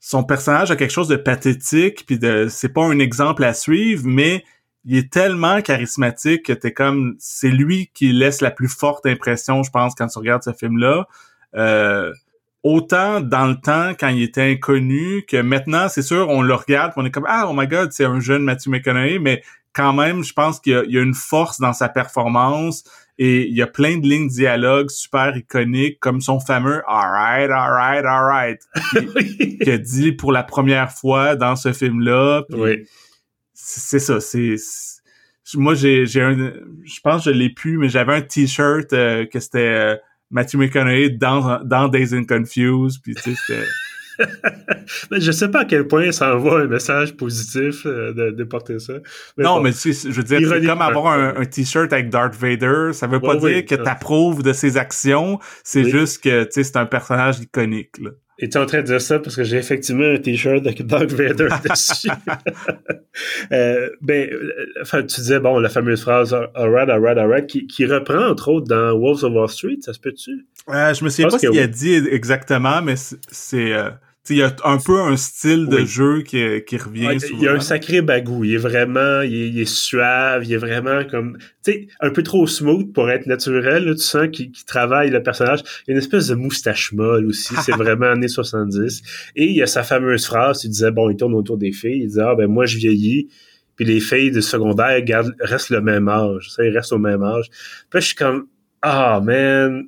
son 0.00 0.24
personnage 0.24 0.70
a 0.70 0.76
quelque 0.76 0.92
chose 0.92 1.08
de 1.08 1.16
pathétique, 1.16 2.06
puis 2.06 2.18
de 2.18 2.46
c'est 2.48 2.70
pas 2.70 2.84
un 2.84 2.98
exemple 2.98 3.44
à 3.44 3.52
suivre, 3.52 4.04
mais 4.06 4.44
il 4.84 4.96
est 4.96 5.12
tellement 5.12 5.60
charismatique 5.60 6.46
que 6.46 6.54
t'es 6.54 6.72
comme 6.72 7.16
c'est 7.18 7.50
lui 7.50 7.90
qui 7.92 8.12
laisse 8.12 8.40
la 8.40 8.50
plus 8.50 8.68
forte 8.68 9.04
impression, 9.04 9.62
je 9.62 9.70
pense, 9.70 9.94
quand 9.94 10.06
tu 10.06 10.18
regardes 10.18 10.42
ce 10.42 10.52
film-là. 10.52 11.06
Euh, 11.56 12.12
autant 12.62 13.20
dans 13.20 13.46
le 13.46 13.56
temps 13.56 13.92
quand 13.98 14.08
il 14.08 14.22
était 14.22 14.52
inconnu 14.52 15.24
que 15.28 15.40
maintenant, 15.40 15.88
c'est 15.88 16.02
sûr, 16.02 16.28
on 16.28 16.42
le 16.42 16.54
regarde, 16.54 16.92
on 16.96 17.04
est 17.04 17.10
comme 17.10 17.26
ah 17.28 17.46
oh 17.48 17.52
my 17.54 17.66
god, 17.66 17.92
c'est 17.92 18.04
un 18.04 18.20
jeune 18.20 18.42
Matthew 18.42 18.68
McConaughey, 18.68 19.18
mais 19.18 19.42
quand 19.72 19.92
même, 19.92 20.24
je 20.24 20.32
pense 20.32 20.58
qu'il 20.58 20.72
y, 20.88 20.98
a 20.98 21.02
une 21.02 21.14
force 21.14 21.60
dans 21.60 21.72
sa 21.72 21.88
performance 21.88 22.82
et 23.18 23.46
il 23.46 23.54
y 23.54 23.62
a 23.62 23.66
plein 23.66 23.98
de 23.98 24.06
lignes 24.06 24.28
de 24.28 24.32
dialogue 24.32 24.90
super 24.90 25.36
iconiques 25.36 26.00
comme 26.00 26.20
son 26.20 26.40
fameux 26.40 26.82
alright, 26.88 27.50
alright, 27.50 28.04
alright 28.04 28.60
qui, 29.62 29.70
a 29.70 29.78
dit 29.78 30.12
pour 30.12 30.32
la 30.32 30.42
première 30.42 30.90
fois 30.90 31.36
dans 31.36 31.54
ce 31.54 31.72
film-là. 31.72 32.44
Oui. 32.50 32.86
C'est 33.54 33.98
ça, 33.98 34.20
c'est 34.20 34.56
moi 35.54 35.74
j'ai 35.74 36.06
j'ai 36.06 36.20
un 36.20 36.52
je 36.84 37.00
pense 37.02 37.24
que 37.24 37.32
je 37.32 37.38
l'ai 37.38 37.48
pu 37.48 37.78
mais 37.78 37.88
j'avais 37.88 38.14
un 38.14 38.20
t-shirt 38.20 38.92
euh, 38.92 39.24
que 39.24 39.40
c'était 39.40 39.58
euh, 39.60 39.96
Matthew 40.30 40.56
McConaughey 40.56 41.10
dans, 41.10 41.60
dans 41.64 41.88
Days 41.88 42.14
and 42.14 42.24
Confused, 42.24 43.00
puis 43.02 43.14
tu 43.14 43.34
sais, 43.34 43.34
c'était... 43.46 43.66
mais 45.10 45.20
je 45.20 45.30
sais 45.30 45.48
pas 45.48 45.60
à 45.60 45.64
quel 45.64 45.86
point 45.86 46.10
ça 46.10 46.34
envoie 46.34 46.62
un 46.62 46.66
message 46.66 47.16
positif 47.16 47.86
euh, 47.86 48.12
de, 48.12 48.30
de, 48.30 48.44
porter 48.44 48.80
ça. 48.80 48.94
non, 49.36 49.60
mais 49.60 49.72
tu 49.72 49.92
sais, 49.92 50.10
je 50.10 50.16
veux 50.16 50.24
dire, 50.24 50.40
c'est 50.48 50.66
comme 50.66 50.82
avoir 50.82 51.06
un, 51.06 51.44
t-shirt 51.44 51.92
avec 51.92 52.10
Darth 52.10 52.34
Vader. 52.34 52.90
Ça 52.92 53.06
veut 53.06 53.20
pas 53.20 53.36
dire 53.36 53.64
que 53.64 53.76
tu 53.76 53.88
approuves 53.88 54.42
de 54.42 54.52
ses 54.52 54.76
actions. 54.76 55.38
C'est 55.62 55.88
juste 55.88 56.22
que, 56.22 56.44
tu 56.44 56.50
sais, 56.50 56.64
c'est 56.64 56.76
un 56.76 56.86
personnage 56.86 57.38
iconique, 57.38 57.98
là. 57.98 58.10
Et 58.40 58.48
tu 58.48 58.56
es 58.56 58.60
en 58.60 58.66
train 58.66 58.78
de 58.78 58.86
dire 58.86 59.00
ça 59.00 59.18
parce 59.18 59.34
que 59.34 59.42
j'ai 59.42 59.56
effectivement 59.56 60.04
un 60.04 60.18
t-shirt 60.18 60.64
avec 60.64 60.86
Darth 60.86 61.10
Vader 61.10 61.48
dessus. 61.68 62.08
euh, 63.52 63.90
ben, 64.00 64.30
euh, 64.32 64.52
enfin, 64.80 65.02
tu 65.02 65.20
disais, 65.20 65.40
bon, 65.40 65.58
la 65.58 65.68
fameuse 65.68 66.02
phrase 66.02 66.32
alright, 66.54 66.88
alright, 66.88 67.18
alright, 67.18 67.46
qui, 67.48 67.66
qui 67.66 67.84
reprend 67.84 68.28
entre 68.28 68.48
autres 68.48 68.68
dans 68.68 68.96
Wolves 68.96 69.24
of 69.24 69.32
Wall 69.32 69.48
Street, 69.48 69.78
ça 69.80 69.92
se 69.92 69.98
peut-tu? 69.98 70.46
Euh, 70.68 70.94
je 70.94 71.04
me 71.04 71.10
souviens 71.10 71.28
pas 71.28 71.38
ce 71.38 71.48
qu'il 71.48 71.58
a 71.58 71.66
dit 71.66 71.94
exactement, 72.10 72.80
mais 72.80 72.94
c'est... 72.96 73.72
Euh, 73.72 73.90
il 74.30 74.36
y 74.36 74.42
a 74.42 74.54
un 74.64 74.78
peu 74.78 75.00
un 75.00 75.16
style 75.16 75.68
de 75.68 75.84
jeu 75.84 76.22
qui, 76.22 76.62
qui 76.66 76.76
revient 76.76 77.16
Il 77.32 77.40
y 77.40 77.48
a 77.48 77.54
un 77.54 77.60
sacré 77.60 78.02
bagou. 78.02 78.44
Il 78.44 78.54
est 78.54 78.58
vraiment, 78.58 79.22
il 79.22 79.58
est, 79.58 79.68
suave, 79.68 80.44
il 80.44 80.52
est 80.52 80.58
vraiment 80.58 81.04
comme, 81.04 81.38
tu 81.64 81.72
sais, 81.72 81.88
un 82.00 82.10
peu 82.10 82.22
trop 82.22 82.46
smooth 82.46 82.92
pour 82.92 83.10
être 83.10 83.26
naturel. 83.26 83.84
Là, 83.84 83.94
tu 83.94 84.02
sens 84.02 84.28
qu'il 84.30 84.52
travaille 84.66 85.10
le 85.10 85.22
personnage. 85.22 85.60
Il 85.60 85.88
y 85.88 85.90
a 85.90 85.92
une 85.92 85.98
espèce 85.98 86.28
de 86.28 86.34
moustache 86.34 86.92
molle 86.92 87.26
aussi. 87.26 87.54
c'est 87.64 87.72
vraiment 87.76 88.06
années 88.06 88.28
70. 88.28 89.02
Et 89.36 89.46
il 89.46 89.56
y 89.56 89.62
a 89.62 89.66
sa 89.66 89.82
fameuse 89.82 90.26
phrase. 90.26 90.64
Il 90.64 90.70
disait, 90.70 90.90
bon, 90.90 91.10
il 91.10 91.16
tourne 91.16 91.34
autour 91.34 91.56
des 91.56 91.72
filles. 91.72 92.00
Il 92.02 92.08
disait, 92.08 92.22
ah 92.22 92.34
ben 92.34 92.48
moi 92.48 92.66
je 92.66 92.76
vieillis. 92.76 93.28
Puis 93.76 93.84
les 93.84 94.00
filles 94.00 94.32
de 94.32 94.40
secondaire 94.40 95.00
gardent, 95.02 95.34
restent 95.40 95.70
le 95.70 95.80
même 95.80 96.08
âge. 96.08 96.50
Ça, 96.50 96.64
ils 96.64 96.76
restent 96.76 96.92
au 96.92 96.98
même 96.98 97.22
âge. 97.22 97.48
Puis 97.48 97.94
là, 97.94 98.00
je 98.00 98.06
suis 98.06 98.16
comme, 98.16 98.48
ah 98.82 99.20
man, 99.24 99.84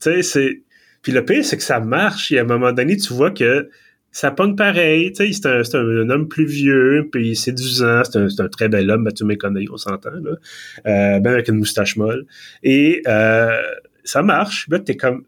Tu 0.00 0.10
sais, 0.10 0.22
c'est... 0.22 0.62
Puis 1.02 1.12
le 1.12 1.24
pire, 1.24 1.44
c'est 1.44 1.56
que 1.56 1.62
ça 1.62 1.80
marche. 1.80 2.32
Et 2.32 2.38
à 2.38 2.42
un 2.42 2.44
moment 2.44 2.72
donné, 2.72 2.96
tu 2.96 3.12
vois 3.12 3.30
que 3.30 3.68
ça 4.10 4.30
pogne 4.30 4.56
pareil. 4.56 5.12
Tu 5.12 5.26
sais, 5.26 5.32
c'est 5.32 5.46
un, 5.46 5.64
c'est 5.64 5.76
un, 5.76 6.10
homme 6.10 6.28
plus 6.28 6.46
vieux, 6.46 7.08
puis 7.10 7.36
séduisant. 7.36 8.02
C'est 8.04 8.18
un, 8.18 8.28
c'est 8.28 8.42
un 8.42 8.48
très 8.48 8.68
bel 8.68 8.90
homme, 8.90 9.02
Mathieu 9.02 9.26
McConaughey, 9.26 9.66
on 9.70 9.76
s'entend, 9.76 10.10
là. 10.10 10.32
Euh, 10.86 11.20
ben 11.20 11.32
avec 11.32 11.48
une 11.48 11.56
moustache 11.56 11.96
molle. 11.96 12.26
Et 12.62 13.02
euh, 13.06 13.60
ça 14.04 14.22
marche. 14.22 14.66
Là, 14.70 14.78
t'es 14.78 14.96
comme... 14.96 15.22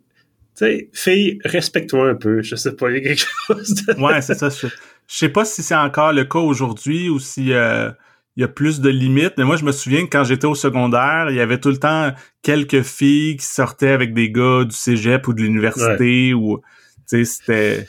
Tu 0.56 0.64
sais, 0.64 0.90
fille, 0.92 1.38
respecte-toi 1.44 2.10
un 2.10 2.14
peu. 2.14 2.42
Je 2.42 2.56
sais 2.56 2.72
pas, 2.72 2.90
il 2.90 2.96
y 2.96 2.98
a 2.98 3.00
quelque 3.00 3.24
chose 3.46 3.74
de... 3.74 4.00
Ouais, 4.00 4.20
c'est 4.20 4.34
ça. 4.34 4.48
Je, 4.48 4.66
je 4.66 5.16
sais 5.16 5.28
pas 5.28 5.44
si 5.44 5.62
c'est 5.62 5.76
encore 5.76 6.12
le 6.12 6.24
cas 6.24 6.40
aujourd'hui 6.40 7.08
ou 7.08 7.18
si... 7.18 7.52
Euh 7.52 7.90
il 8.36 8.40
y 8.40 8.44
a 8.44 8.48
plus 8.48 8.80
de 8.80 8.88
limites. 8.88 9.34
Mais 9.38 9.44
moi, 9.44 9.56
je 9.56 9.64
me 9.64 9.72
souviens 9.72 10.04
que 10.04 10.10
quand 10.10 10.24
j'étais 10.24 10.46
au 10.46 10.54
secondaire, 10.54 11.26
il 11.30 11.36
y 11.36 11.40
avait 11.40 11.58
tout 11.58 11.70
le 11.70 11.78
temps 11.78 12.12
quelques 12.42 12.82
filles 12.82 13.36
qui 13.36 13.46
sortaient 13.46 13.90
avec 13.90 14.14
des 14.14 14.30
gars 14.30 14.64
du 14.64 14.74
cégep 14.74 15.26
ou 15.28 15.34
de 15.34 15.42
l'université 15.42 16.34
ou, 16.34 16.60
tu 17.08 17.24
sais, 17.24 17.24
c'était... 17.24 17.86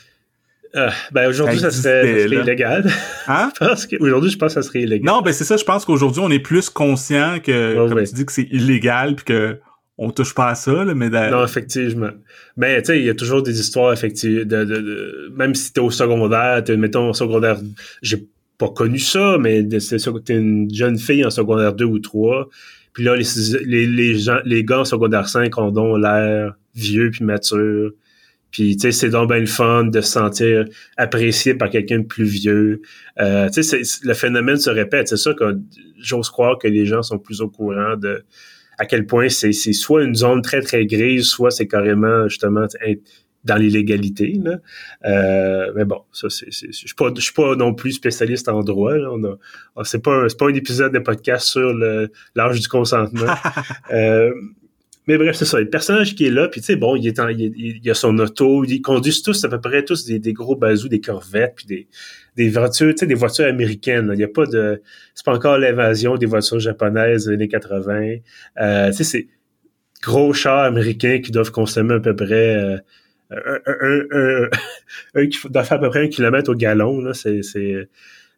Euh, 0.74 0.88
ben 1.10 1.28
aujourd'hui, 1.28 1.58
ça, 1.58 1.70
serait, 1.70 2.22
ça 2.22 2.28
serait 2.28 2.40
illégal. 2.40 2.90
Hein? 3.28 3.52
Parce 3.58 3.86
qu'aujourd'hui, 3.86 4.30
je 4.30 4.38
pense 4.38 4.54
que 4.54 4.62
ça 4.62 4.66
serait 4.66 4.80
illégal. 4.80 5.04
Non, 5.04 5.20
ben 5.20 5.30
c'est 5.32 5.44
ça, 5.44 5.58
je 5.58 5.64
pense 5.64 5.84
qu'aujourd'hui, 5.84 6.22
on 6.24 6.30
est 6.30 6.38
plus 6.38 6.70
conscient 6.70 7.40
que, 7.44 7.76
oh, 7.76 7.88
comme 7.90 8.02
tu 8.04 8.14
dis, 8.14 8.24
que 8.24 8.32
c'est 8.32 8.48
illégal 8.50 9.16
puis 9.16 9.26
que 9.26 9.58
on 9.98 10.10
touche 10.10 10.34
pas 10.34 10.48
à 10.48 10.54
ça, 10.54 10.84
là, 10.84 10.94
mais... 10.94 11.10
Non, 11.10 11.44
effectivement. 11.44 12.10
Mais, 12.56 12.80
tu 12.80 12.86
sais, 12.86 12.98
il 12.98 13.04
y 13.04 13.10
a 13.10 13.14
toujours 13.14 13.42
des 13.42 13.60
histoires, 13.60 13.92
effectivement, 13.92 14.44
de, 14.44 14.64
de, 14.64 14.76
de, 14.76 15.32
même 15.36 15.54
si 15.54 15.72
t'es 15.72 15.80
au 15.80 15.90
secondaire, 15.90 16.64
t'es, 16.64 16.76
mettons, 16.76 17.10
au 17.10 17.12
secondaire, 17.12 17.58
j'ai 18.00 18.26
pas 18.62 18.72
connu 18.72 19.00
ça, 19.00 19.38
mais 19.40 19.68
c'est 19.80 19.96
que 19.96 20.18
t'es 20.18 20.36
une 20.36 20.72
jeune 20.72 20.96
fille 20.96 21.24
en 21.24 21.30
secondaire 21.30 21.72
2 21.74 21.84
ou 21.84 21.98
3. 21.98 22.48
Puis 22.92 23.02
là, 23.02 23.16
les, 23.16 23.24
les, 23.64 23.86
les, 23.86 24.16
les 24.44 24.64
gars 24.64 24.80
en 24.80 24.84
secondaire 24.84 25.28
5 25.28 25.58
ont 25.58 25.72
donc 25.72 26.00
l'air 26.00 26.54
vieux 26.76 27.10
puis 27.10 27.24
mature. 27.24 27.90
Puis, 28.52 28.76
tu 28.76 28.82
sais, 28.82 28.92
c'est 28.92 29.08
donc 29.10 29.30
bien 29.30 29.40
le 29.40 29.46
fun 29.46 29.84
de 29.84 30.00
se 30.00 30.12
sentir 30.12 30.66
apprécié 30.96 31.54
par 31.54 31.70
quelqu'un 31.70 32.00
de 32.00 32.04
plus 32.04 32.24
vieux. 32.24 32.82
Euh, 33.18 33.48
tu 33.48 33.64
sais, 33.64 33.80
le 34.04 34.14
phénomène 34.14 34.58
se 34.58 34.70
répète. 34.70 35.08
C'est 35.08 35.16
ça 35.16 35.34
que 35.34 35.58
j'ose 35.98 36.28
croire 36.30 36.56
que 36.58 36.68
les 36.68 36.86
gens 36.86 37.02
sont 37.02 37.18
plus 37.18 37.40
au 37.40 37.48
courant 37.48 37.96
de 37.96 38.22
à 38.78 38.86
quel 38.86 39.06
point 39.06 39.28
c'est 39.28 39.52
soit 39.52 40.04
une 40.04 40.14
zone 40.14 40.40
très, 40.40 40.60
très 40.60 40.86
grise, 40.86 41.24
soit 41.24 41.50
c'est 41.50 41.66
carrément, 41.66 42.28
justement, 42.28 42.66
dans 43.44 43.56
l'illégalité. 43.56 44.40
Euh, 45.04 45.72
mais 45.74 45.84
bon, 45.84 46.02
ça 46.12 46.28
c'est, 46.30 46.50
je 46.50 46.70
suis 46.72 46.94
pas, 46.94 47.10
je 47.14 47.20
suis 47.20 47.32
pas 47.32 47.56
non 47.56 47.74
plus 47.74 47.92
spécialiste 47.92 48.48
en 48.48 48.62
droit. 48.62 48.96
Là. 48.96 49.10
On 49.12 49.22
a, 49.24 49.84
c'est 49.84 50.02
pas, 50.02 50.28
c'est 50.28 50.38
pas 50.38 50.46
un 50.46 50.54
épisode 50.54 50.92
de 50.92 50.98
podcast 50.98 51.46
sur 51.46 51.72
l'âge 52.34 52.60
du 52.60 52.68
consentement. 52.68 53.32
euh, 53.92 54.32
mais 55.08 55.18
bref, 55.18 55.34
c'est 55.34 55.44
ça. 55.44 55.58
Le 55.58 55.68
personnage 55.68 56.14
qui 56.14 56.26
est 56.26 56.30
là, 56.30 56.46
puis 56.46 56.60
tu 56.60 56.66
sais, 56.66 56.76
bon, 56.76 56.94
il 56.94 57.06
est 57.08 57.18
en, 57.18 57.28
il, 57.28 57.80
il, 57.82 57.90
a 57.90 57.94
son 57.94 58.16
auto, 58.18 58.64
ils 58.64 58.80
conduisent 58.80 59.22
tous 59.22 59.44
à 59.44 59.48
peu 59.48 59.60
près 59.60 59.84
tous 59.84 60.04
des, 60.04 60.20
des 60.20 60.32
gros 60.32 60.54
bazous, 60.54 60.88
des 60.88 61.00
corvettes, 61.00 61.54
puis 61.56 61.66
des, 61.66 61.88
des 62.36 62.48
voitures, 62.48 62.90
tu 62.90 62.98
sais, 62.98 63.06
des 63.06 63.14
voitures 63.14 63.46
américaines. 63.46 64.12
Il 64.14 64.20
y 64.20 64.24
a 64.24 64.28
pas 64.28 64.46
de, 64.46 64.80
c'est 65.14 65.26
pas 65.26 65.34
encore 65.34 65.58
l'invasion 65.58 66.16
des 66.16 66.26
voitures 66.26 66.60
japonaises 66.60 67.26
des 67.26 67.34
années 67.34 67.48
80. 67.48 68.16
Euh, 68.60 68.90
tu 68.90 68.92
sais, 68.98 69.04
c'est 69.04 69.28
gros 70.02 70.32
chars 70.32 70.64
américains 70.64 71.20
qui 71.20 71.32
doivent 71.32 71.50
consommer 71.50 71.94
à 71.94 72.00
peu 72.00 72.14
près 72.14 72.56
euh, 72.56 72.76
un, 73.46 73.60
un, 73.66 74.00
un, 74.12 74.48
un, 75.14 75.26
qui 75.28 75.38
doit 75.48 75.64
faire 75.64 75.78
à 75.78 75.80
peu 75.80 75.90
près 75.90 76.04
un 76.04 76.08
kilomètre 76.08 76.50
au 76.50 76.54
gallon. 76.54 77.00
Là, 77.00 77.14
c'est, 77.14 77.42
c'est, 77.42 77.88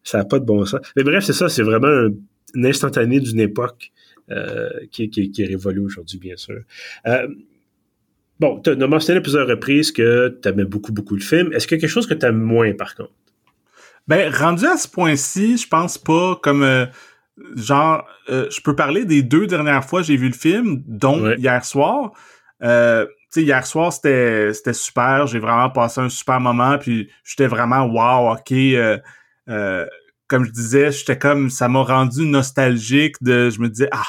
ça 0.03 0.19
n'a 0.19 0.25
pas 0.25 0.39
de 0.39 0.45
bon 0.45 0.65
sens. 0.65 0.81
Mais 0.97 1.03
bref, 1.03 1.25
c'est 1.25 1.33
ça, 1.33 1.49
c'est 1.49 1.63
vraiment 1.63 1.89
un, 1.89 2.09
une 2.55 2.67
instantanée 2.67 3.21
d'une 3.21 3.41
époque 3.41 3.93
euh, 4.31 4.71
qui, 4.91 5.11
qui, 5.11 5.31
qui 5.31 5.43
est 5.43 5.47
révolue 5.47 5.81
aujourd'hui, 5.81 6.19
bien 6.19 6.37
sûr. 6.37 6.61
Euh, 7.07 7.29
bon, 8.41 8.61
tu 8.61 8.71
as 8.71 8.87
mentionné 8.87 9.19
à 9.19 9.23
plusieurs 9.23 9.47
reprises 9.47 9.93
que 9.93 10.39
tu 10.43 10.49
aimais 10.49 10.65
beaucoup, 10.65 10.93
beaucoup 10.93 11.15
le 11.15 11.23
film. 11.23 11.53
Est-ce 11.53 11.67
qu'il 11.67 11.77
y 11.77 11.79
a 11.79 11.83
quelque 11.83 11.91
chose 11.91 12.07
que 12.07 12.15
tu 12.15 12.27
aimes 12.27 12.41
moins, 12.41 12.73
par 12.73 12.95
contre? 12.95 13.13
Ben, 14.07 14.33
rendu 14.33 14.67
à 14.67 14.77
ce 14.77 14.89
point-ci, 14.89 15.57
je 15.57 15.69
pense 15.69 15.99
pas 15.99 16.39
comme... 16.43 16.63
Euh, 16.63 16.87
genre, 17.57 18.07
je 18.29 18.61
peux 18.61 18.77
parler 18.77 19.05
des 19.05 19.23
deux 19.23 19.49
dernières 19.49 19.85
fois 19.85 20.03
que 20.03 20.07
j'ai 20.07 20.17
vu 20.17 20.29
le 20.29 20.35
film, 20.35 20.85
dont 20.87 21.21
ouais. 21.21 21.37
hier 21.37 21.65
soir. 21.65 22.13
Euh, 22.63 23.07
sais, 23.41 23.43
hier 23.43 23.67
soir, 23.67 23.93
c'était, 23.93 24.53
super. 24.73 25.27
J'ai 25.27 25.39
vraiment 25.39 25.71
passé 25.71 26.01
un 26.01 26.09
super 26.09 26.41
moment. 26.41 26.79
Puis 26.79 27.11
j'étais 27.25 27.47
vraiment 27.47 27.85
wow, 27.85 28.33
ok. 28.33 28.53
Euh, 28.53 28.99
euh, 29.49 29.87
comme 30.27 30.45
je 30.45 30.51
disais, 30.51 30.91
j'étais 30.91 31.19
comme 31.19 31.51
ça 31.51 31.69
m'a 31.69 31.83
rendu 31.83 32.27
nostalgique 32.27 33.17
de. 33.23 33.51
Je 33.51 33.61
me 33.61 33.69
disais 33.69 33.89
ah, 33.93 34.07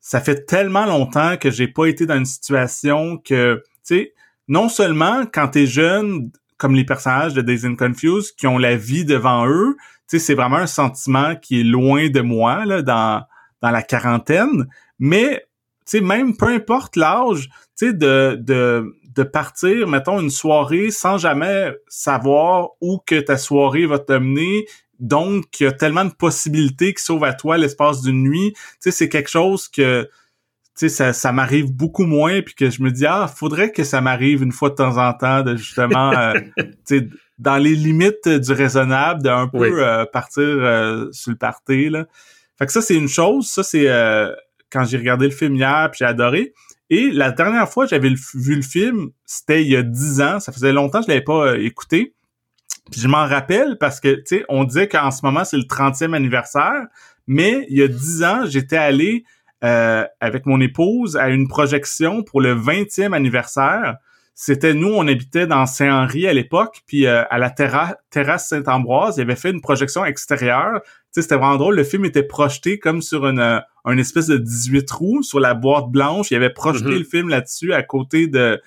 ça 0.00 0.20
fait 0.20 0.44
tellement 0.46 0.86
longtemps 0.86 1.36
que 1.36 1.50
j'ai 1.50 1.68
pas 1.68 1.86
été 1.86 2.06
dans 2.06 2.16
une 2.16 2.26
situation 2.26 3.18
que, 3.18 3.62
tu 3.86 3.94
sais, 3.94 4.14
non 4.48 4.68
seulement 4.68 5.24
quand 5.32 5.48
t'es 5.48 5.66
jeune, 5.66 6.30
comme 6.56 6.74
les 6.74 6.84
personnages 6.84 7.34
de 7.34 7.42
Days 7.42 7.66
and 7.66 7.76
Confused, 7.76 8.34
qui 8.36 8.46
ont 8.46 8.58
la 8.58 8.76
vie 8.76 9.04
devant 9.04 9.46
eux, 9.46 9.76
tu 10.08 10.18
sais, 10.18 10.18
c'est 10.18 10.34
vraiment 10.34 10.56
un 10.56 10.66
sentiment 10.66 11.36
qui 11.36 11.60
est 11.60 11.64
loin 11.64 12.08
de 12.08 12.20
moi 12.20 12.64
là, 12.66 12.82
dans 12.82 13.24
dans 13.62 13.70
la 13.70 13.82
quarantaine, 13.82 14.66
mais 14.98 15.44
sais, 15.86 16.00
même 16.00 16.36
peu 16.36 16.46
importe 16.46 16.96
l'âge, 16.96 17.48
tu 17.76 17.86
sais, 17.86 17.92
de, 17.92 18.36
de, 18.40 18.94
de 19.14 19.22
partir, 19.22 19.88
mettons, 19.88 20.20
une 20.20 20.30
soirée 20.30 20.90
sans 20.90 21.18
jamais 21.18 21.72
savoir 21.88 22.70
où 22.80 22.98
que 23.04 23.20
ta 23.20 23.36
soirée 23.36 23.86
va 23.86 23.98
te 23.98 24.12
mener. 24.12 24.66
Donc, 24.98 25.60
il 25.60 25.64
y 25.64 25.66
a 25.66 25.72
tellement 25.72 26.04
de 26.04 26.12
possibilités 26.12 26.94
qui 26.94 27.02
s'ouvrent 27.02 27.26
à 27.26 27.34
toi 27.34 27.58
l'espace 27.58 28.02
d'une 28.02 28.22
nuit. 28.22 28.52
Tu 28.54 28.60
sais, 28.80 28.90
c'est 28.90 29.08
quelque 29.08 29.30
chose 29.30 29.68
que, 29.68 30.04
tu 30.04 30.10
sais, 30.74 30.88
ça, 30.88 31.12
ça 31.12 31.32
m'arrive 31.32 31.72
beaucoup 31.72 32.04
moins, 32.04 32.40
puis 32.40 32.54
que 32.54 32.70
je 32.70 32.82
me 32.82 32.90
dis, 32.90 33.06
ah, 33.06 33.26
faudrait 33.26 33.72
que 33.72 33.84
ça 33.84 34.00
m'arrive 34.00 34.42
une 34.42 34.52
fois 34.52 34.70
de 34.70 34.76
temps 34.76 34.98
en 34.98 35.12
temps, 35.12 35.42
de 35.42 35.56
justement, 35.56 36.12
euh, 36.12 36.34
tu 36.56 36.64
sais, 36.84 37.08
dans 37.38 37.56
les 37.56 37.74
limites 37.74 38.28
du 38.28 38.52
raisonnable, 38.52 39.22
d'un 39.22 39.48
peu 39.48 39.58
oui. 39.58 39.70
euh, 39.72 40.06
partir 40.06 40.44
euh, 40.44 41.08
sur 41.10 41.32
le 41.32 41.36
party, 41.36 41.88
là. 41.88 42.06
Fait 42.56 42.66
que 42.66 42.72
ça, 42.72 42.80
c'est 42.80 42.94
une 42.94 43.08
chose. 43.08 43.48
Ça, 43.48 43.64
c'est 43.64 43.88
euh, 43.88 44.32
quand 44.72 44.84
j'ai 44.84 44.96
regardé 44.96 45.26
le 45.26 45.32
film 45.32 45.54
hier, 45.54 45.88
puis 45.90 45.98
j'ai 45.98 46.06
adoré. 46.06 46.54
Et 46.90 47.10
la 47.10 47.30
dernière 47.30 47.68
fois 47.68 47.86
j'avais 47.86 48.12
vu 48.34 48.54
le 48.54 48.62
film, 48.62 49.10
c'était 49.24 49.62
il 49.62 49.70
y 49.70 49.76
a 49.76 49.82
dix 49.82 50.20
ans. 50.20 50.40
Ça 50.40 50.52
faisait 50.52 50.72
longtemps 50.72 51.00
que 51.00 51.06
je 51.06 51.10
l'avais 51.10 51.24
pas 51.24 51.48
euh, 51.48 51.64
écouté. 51.64 52.14
Puis 52.90 53.00
je 53.00 53.08
m'en 53.08 53.26
rappelle 53.26 53.76
parce 53.78 54.00
que, 54.00 54.16
tu 54.16 54.22
sais, 54.26 54.44
on 54.48 54.64
disait 54.64 54.88
qu'en 54.88 55.10
ce 55.10 55.24
moment, 55.24 55.44
c'est 55.44 55.56
le 55.56 55.62
30e 55.64 56.14
anniversaire. 56.14 56.86
Mais 57.26 57.66
il 57.70 57.78
y 57.78 57.82
a 57.82 57.88
dix 57.88 58.24
ans, 58.24 58.44
j'étais 58.46 58.76
allé 58.76 59.24
euh, 59.62 60.04
avec 60.20 60.46
mon 60.46 60.60
épouse 60.60 61.16
à 61.16 61.28
une 61.28 61.46
projection 61.46 62.22
pour 62.22 62.40
le 62.40 62.54
20e 62.54 63.12
anniversaire. 63.12 63.96
C'était 64.34 64.74
nous, 64.74 64.92
on 64.92 65.06
habitait 65.06 65.46
dans 65.46 65.66
Saint-Henri 65.66 66.26
à 66.26 66.32
l'époque, 66.32 66.80
puis 66.86 67.06
euh, 67.06 67.22
à 67.30 67.38
la 67.38 67.50
terra 67.50 67.96
terrasse 68.10 68.48
Saint-Ambroise, 68.48 69.18
il 69.18 69.22
avait 69.22 69.36
fait 69.36 69.50
une 69.50 69.60
projection 69.60 70.04
extérieure. 70.04 70.80
Tu 70.82 70.88
sais, 71.12 71.22
c'était 71.22 71.36
vraiment 71.36 71.58
drôle. 71.58 71.76
Le 71.76 71.84
film 71.84 72.04
était 72.04 72.22
projeté 72.22 72.78
comme 72.78 73.02
sur 73.02 73.26
une, 73.26 73.62
euh, 73.86 73.92
une 73.92 73.98
espèce 73.98 74.26
de 74.26 74.36
18 74.36 74.86
trous 74.86 75.22
sur 75.22 75.40
la 75.40 75.54
boîte 75.54 75.90
blanche. 75.90 76.30
Il 76.30 76.36
avait 76.36 76.50
projeté 76.52 76.86
mm 76.86 76.92
-hmm. 76.92 76.98
le 76.98 77.04
film 77.04 77.28
là-dessus 77.28 77.72
à 77.72 77.82
côté 77.82 78.26
de, 78.26 78.60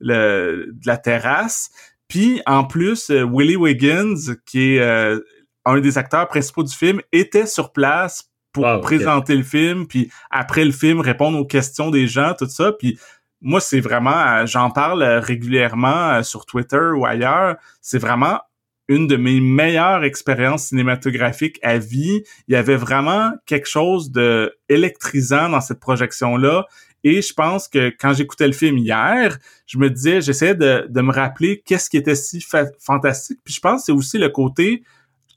le, 0.00 0.66
de 0.72 0.86
la 0.86 0.96
terrasse. 0.96 1.70
Puis 2.08 2.40
en 2.46 2.64
plus, 2.64 3.10
euh, 3.10 3.24
Willie 3.24 3.56
Wiggins, 3.56 4.34
qui 4.46 4.74
est 4.74 4.80
euh, 4.80 5.20
un 5.64 5.80
des 5.80 5.98
acteurs 5.98 6.28
principaux 6.28 6.64
du 6.64 6.74
film, 6.74 7.00
était 7.12 7.46
sur 7.46 7.72
place 7.72 8.30
pour 8.52 8.64
wow, 8.64 8.80
présenter 8.80 9.34
okay. 9.34 9.36
le 9.36 9.44
film, 9.44 9.86
puis 9.86 10.10
après 10.30 10.64
le 10.64 10.72
film 10.72 11.00
répondre 11.00 11.38
aux 11.38 11.46
questions 11.46 11.90
des 11.90 12.06
gens, 12.06 12.34
tout 12.38 12.48
ça. 12.48 12.72
Puis 12.72 12.98
moi, 13.40 13.60
c'est 13.60 13.80
vraiment, 13.80 14.46
j'en 14.46 14.70
parle 14.70 15.02
régulièrement 15.02 16.22
sur 16.22 16.44
Twitter 16.46 16.90
ou 16.96 17.04
ailleurs. 17.06 17.56
C'est 17.82 17.98
vraiment 17.98 18.40
une 18.88 19.06
de 19.06 19.16
mes 19.16 19.40
meilleures 19.40 20.04
expériences 20.04 20.66
cinématographiques 20.66 21.58
à 21.62 21.78
vie. 21.78 22.22
Il 22.48 22.54
y 22.54 22.56
avait 22.56 22.76
vraiment 22.76 23.32
quelque 23.46 23.68
chose 23.68 24.10
de 24.10 24.54
électrisant 24.68 25.50
dans 25.50 25.60
cette 25.60 25.80
projection-là. 25.80 26.66
Et 27.04 27.22
je 27.22 27.32
pense 27.32 27.68
que 27.68 27.92
quand 28.00 28.12
j'écoutais 28.12 28.46
le 28.46 28.52
film 28.52 28.78
hier, 28.78 29.38
je 29.66 29.78
me 29.78 29.88
disais, 29.88 30.20
j'essayais 30.20 30.54
de, 30.54 30.86
de 30.88 31.00
me 31.00 31.12
rappeler 31.12 31.62
qu'est-ce 31.64 31.88
qui 31.88 31.96
était 31.96 32.16
si 32.16 32.40
fa 32.40 32.64
fantastique. 32.80 33.38
Puis 33.44 33.54
je 33.54 33.60
pense 33.60 33.82
que 33.82 33.86
c'est 33.86 33.92
aussi 33.92 34.18
le 34.18 34.30
côté, 34.30 34.82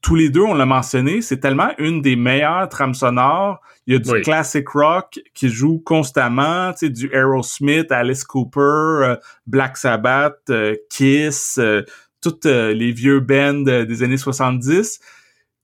tous 0.02 0.16
les 0.16 0.30
deux, 0.30 0.42
on 0.42 0.56
l'a 0.56 0.66
mentionné, 0.66 1.22
c'est 1.22 1.38
tellement 1.38 1.72
une 1.78 2.02
des 2.02 2.16
meilleures 2.16 2.68
trames 2.70 2.96
sonores. 2.96 3.62
Il 3.86 3.94
y 3.94 3.96
a 3.96 4.00
du 4.00 4.10
oui. 4.12 4.22
classic 4.22 4.68
rock 4.70 5.20
qui 5.34 5.50
joue 5.50 5.80
constamment, 5.80 6.72
tu 6.74 6.80
sais, 6.80 6.90
du 6.90 7.10
Aerosmith, 7.14 7.92
Alice 7.92 8.24
Cooper, 8.24 8.60
euh, 8.60 9.16
Black 9.46 9.78
Sabbath, 9.78 10.40
euh, 10.50 10.76
Kiss, 10.90 11.60
euh, 11.60 11.84
toutes 12.22 12.46
euh, 12.46 12.74
les 12.74 12.92
vieux 12.92 13.20
bands 13.20 13.64
des 13.64 14.04
années 14.04 14.18
70 14.18 15.00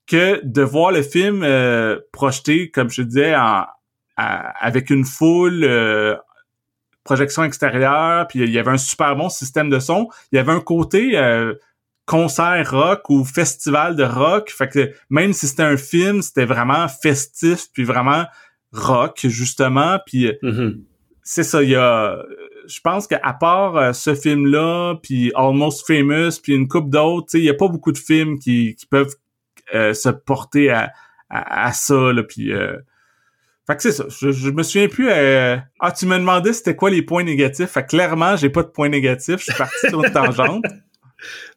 que 0.07 0.41
de 0.43 0.61
voir 0.61 0.91
le 0.91 1.03
film 1.03 1.43
euh, 1.43 1.99
projeté, 2.11 2.71
comme 2.71 2.89
je 2.89 3.01
disais, 3.01 3.35
en, 3.35 3.65
à, 4.15 4.65
avec 4.65 4.89
une 4.89 5.05
foule, 5.05 5.63
euh, 5.63 6.15
projection 7.03 7.43
extérieure, 7.43 8.27
puis 8.27 8.39
il 8.39 8.49
y 8.49 8.57
avait 8.57 8.71
un 8.71 8.77
super 8.77 9.15
bon 9.15 9.29
système 9.29 9.69
de 9.69 9.79
son. 9.79 10.09
Il 10.31 10.37
y 10.37 10.39
avait 10.39 10.53
un 10.53 10.61
côté 10.61 11.17
euh, 11.17 11.53
concert 12.05 12.71
rock 12.71 13.09
ou 13.09 13.23
festival 13.23 13.95
de 13.95 14.03
rock. 14.03 14.49
Fait 14.49 14.69
que 14.69 14.93
même 15.09 15.33
si 15.33 15.47
c'était 15.47 15.63
un 15.63 15.77
film, 15.77 16.21
c'était 16.21 16.45
vraiment 16.45 16.87
festif, 16.87 17.67
puis 17.73 17.83
vraiment 17.83 18.25
rock, 18.71 19.19
justement. 19.25 19.99
Puis 20.05 20.31
mm 20.41 20.49
-hmm. 20.49 20.81
c'est 21.23 21.43
ça, 21.43 21.61
il 21.63 21.69
y 21.69 21.75
a 21.75 22.17
je 22.67 22.79
pense 22.81 23.07
qu'à 23.07 23.33
part 23.33 23.77
euh, 23.77 23.93
ce 23.93 24.15
film-là, 24.15 24.95
puis 25.01 25.31
Almost 25.35 25.85
Famous, 25.87 26.39
puis 26.41 26.53
une 26.53 26.67
coupe 26.67 26.89
d'autres, 26.89 27.35
il 27.35 27.43
y 27.43 27.49
a 27.49 27.53
pas 27.53 27.67
beaucoup 27.67 27.91
de 27.91 27.97
films 27.97 28.39
qui, 28.39 28.75
qui 28.75 28.85
peuvent 28.85 29.15
euh, 29.73 29.93
se 29.93 30.09
porter 30.09 30.69
à, 30.69 30.91
à, 31.29 31.71
ça, 31.73 32.13
là, 32.13 32.23
puis... 32.23 32.51
Fait 33.69 33.75
que 33.75 33.81
c'est 33.81 33.91
ça. 33.91 34.05
Je, 34.07 34.49
me 34.49 34.63
souviens 34.63 34.87
plus. 34.87 35.09
Ah, 35.11 35.91
tu 35.91 36.05
me 36.05 36.17
demandais 36.17 36.53
c'était 36.53 36.77
quoi 36.77 36.89
les 36.89 37.01
points 37.01 37.25
négatifs. 37.25 37.71
Fait 37.71 37.83
que 37.83 37.89
clairement, 37.89 38.37
j'ai 38.37 38.49
pas 38.49 38.63
de 38.63 38.69
points 38.69 38.87
négatifs. 38.87 39.39
Je 39.39 39.43
suis 39.43 39.53
parti 39.55 39.89
sur 39.89 40.01
une 40.01 40.11
tangente. 40.11 40.63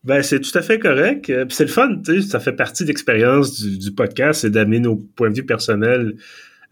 Ben, 0.04 0.22
c'est 0.22 0.40
tout 0.40 0.56
à 0.56 0.62
fait 0.62 0.78
correct. 0.78 1.26
Puis 1.26 1.54
c'est 1.54 1.64
le 1.64 1.70
fun, 1.70 2.00
tu 2.02 2.22
sais, 2.22 2.28
ça 2.28 2.40
fait 2.40 2.54
partie 2.54 2.84
de 2.84 2.88
l'expérience 2.88 3.60
du, 3.60 3.76
du 3.76 3.92
podcast, 3.92 4.40
c'est 4.40 4.50
d'amener 4.50 4.80
nos 4.80 4.96
points 4.96 5.28
de 5.28 5.36
vue 5.36 5.44
personnels 5.44 6.16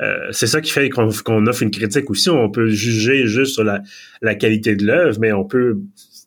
euh, 0.00 0.28
c'est 0.30 0.46
ça 0.46 0.60
qui 0.60 0.70
fait 0.70 0.88
qu'on 0.90 1.46
offre 1.46 1.62
une 1.62 1.70
critique 1.70 2.10
aussi. 2.10 2.30
On 2.30 2.50
peut 2.50 2.68
juger 2.68 3.26
juste 3.26 3.54
sur 3.54 3.64
la, 3.64 3.82
la 4.22 4.34
qualité 4.34 4.76
de 4.76 4.84
l'œuvre, 4.84 5.18
mais 5.20 5.32
on 5.32 5.44
peut, 5.44 5.78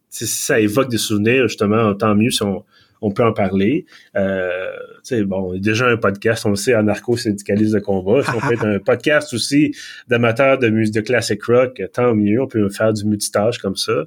si 0.10 0.28
ça 0.28 0.60
évoque 0.60 0.90
des 0.90 0.98
souvenirs, 0.98 1.48
justement, 1.48 1.94
tant 1.96 2.16
mieux 2.16 2.32
si 2.32 2.44
on, 2.44 2.64
on 3.02 3.12
peut 3.12 3.24
en 3.24 3.34
parler. 3.34 3.86
Euh, 4.16 4.72
bon, 5.26 5.58
déjà 5.58 5.88
un 5.88 5.98
podcast, 5.98 6.46
on 6.46 6.52
le 6.52 6.56
sait, 6.56 6.74
anarcho-syndicaliste 6.74 7.74
de 7.74 7.80
combat. 7.80 8.22
Si 8.24 8.30
on 8.30 8.52
être 8.52 8.66
un 8.66 8.80
podcast 8.80 9.34
aussi 9.34 9.76
d'amateurs 10.08 10.60
de 10.60 10.70
musique 10.70 10.94
de 10.96 11.02
classic 11.02 11.44
rock, 11.44 11.82
tant 11.94 12.14
mieux. 12.14 12.42
On 12.42 12.48
peut 12.48 12.70
faire 12.70 12.94
du 12.94 13.06
multitâche 13.06 13.58
comme 13.58 13.76
ça. 13.76 14.04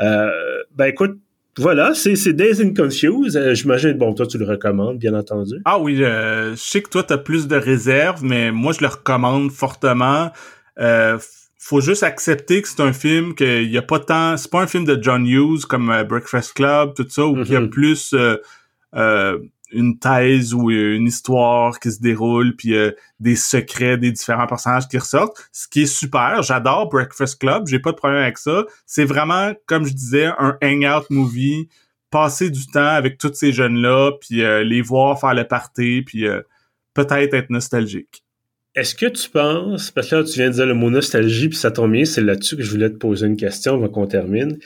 Euh, 0.00 0.30
ben 0.76 0.86
écoute, 0.86 1.18
voilà, 1.58 1.94
c'est 1.94 2.32
Days 2.32 2.62
and 2.62 2.74
Confused. 2.74 3.36
Euh, 3.36 3.54
j'imagine, 3.54 3.92
bon, 3.92 4.12
toi, 4.14 4.26
tu 4.26 4.38
le 4.38 4.44
recommandes, 4.44 4.98
bien 4.98 5.14
entendu. 5.14 5.54
Ah 5.64 5.78
oui, 5.78 6.02
euh, 6.02 6.52
je 6.52 6.60
sais 6.60 6.82
que 6.82 6.88
toi, 6.88 7.02
tu 7.02 7.12
as 7.12 7.18
plus 7.18 7.46
de 7.46 7.56
réserves, 7.56 8.24
mais 8.24 8.50
moi, 8.50 8.72
je 8.72 8.80
le 8.80 8.88
recommande 8.88 9.50
fortement. 9.52 10.30
Euh, 10.80 11.18
faut 11.58 11.80
juste 11.80 12.02
accepter 12.02 12.60
que 12.60 12.68
c'est 12.68 12.80
un 12.80 12.92
film 12.92 13.34
qu'il 13.34 13.70
y 13.70 13.78
a 13.78 13.82
pas 13.82 14.00
tant... 14.00 14.36
C'est 14.36 14.50
pas 14.50 14.62
un 14.62 14.66
film 14.66 14.84
de 14.84 14.98
John 15.00 15.26
Hughes 15.26 15.64
comme 15.68 15.90
euh, 15.90 16.04
Breakfast 16.04 16.54
Club, 16.54 16.94
tout 16.94 17.06
ça, 17.08 17.26
où 17.26 17.38
il 17.38 17.50
y 17.50 17.56
a 17.56 17.60
mm-hmm. 17.60 17.68
plus 17.70 18.14
une 19.74 19.98
thèse 19.98 20.54
ou 20.54 20.70
une 20.70 21.06
histoire 21.06 21.78
qui 21.80 21.90
se 21.90 22.00
déroule, 22.00 22.56
puis 22.56 22.74
euh, 22.74 22.92
des 23.20 23.36
secrets 23.36 23.98
des 23.98 24.12
différents 24.12 24.46
personnages 24.46 24.88
qui 24.88 24.98
ressortent. 24.98 25.36
Ce 25.52 25.68
qui 25.68 25.82
est 25.82 25.86
super, 25.86 26.42
j'adore 26.42 26.88
Breakfast 26.88 27.40
Club, 27.40 27.66
j'ai 27.66 27.78
pas 27.78 27.92
de 27.92 27.96
problème 27.96 28.22
avec 28.22 28.38
ça. 28.38 28.64
C'est 28.86 29.04
vraiment, 29.04 29.52
comme 29.66 29.84
je 29.84 29.92
disais, 29.92 30.26
un 30.38 30.56
hangout 30.62 31.06
movie, 31.10 31.68
passer 32.10 32.50
du 32.50 32.66
temps 32.66 32.80
avec 32.80 33.18
tous 33.18 33.34
ces 33.34 33.52
jeunes-là, 33.52 34.12
puis 34.20 34.42
euh, 34.42 34.62
les 34.62 34.80
voir 34.80 35.20
faire 35.20 35.34
le 35.34 35.46
party, 35.46 36.02
puis 36.02 36.26
euh, 36.26 36.40
peut-être 36.94 37.34
être 37.34 37.50
nostalgique. 37.50 38.24
Est-ce 38.74 38.94
que 38.94 39.06
tu 39.06 39.30
penses, 39.30 39.90
parce 39.90 40.10
que 40.10 40.16
là 40.16 40.24
tu 40.24 40.34
viens 40.34 40.48
de 40.48 40.54
dire 40.54 40.66
le 40.66 40.74
mot 40.74 40.90
nostalgie, 40.90 41.48
puis 41.48 41.58
ça 41.58 41.70
tombe 41.70 41.92
bien, 41.92 42.04
c'est 42.04 42.20
là-dessus 42.20 42.56
que 42.56 42.62
je 42.62 42.70
voulais 42.70 42.90
te 42.90 42.96
poser 42.96 43.26
une 43.26 43.36
question 43.36 43.74
avant 43.74 43.88
qu'on 43.88 44.06
termine 44.06 44.58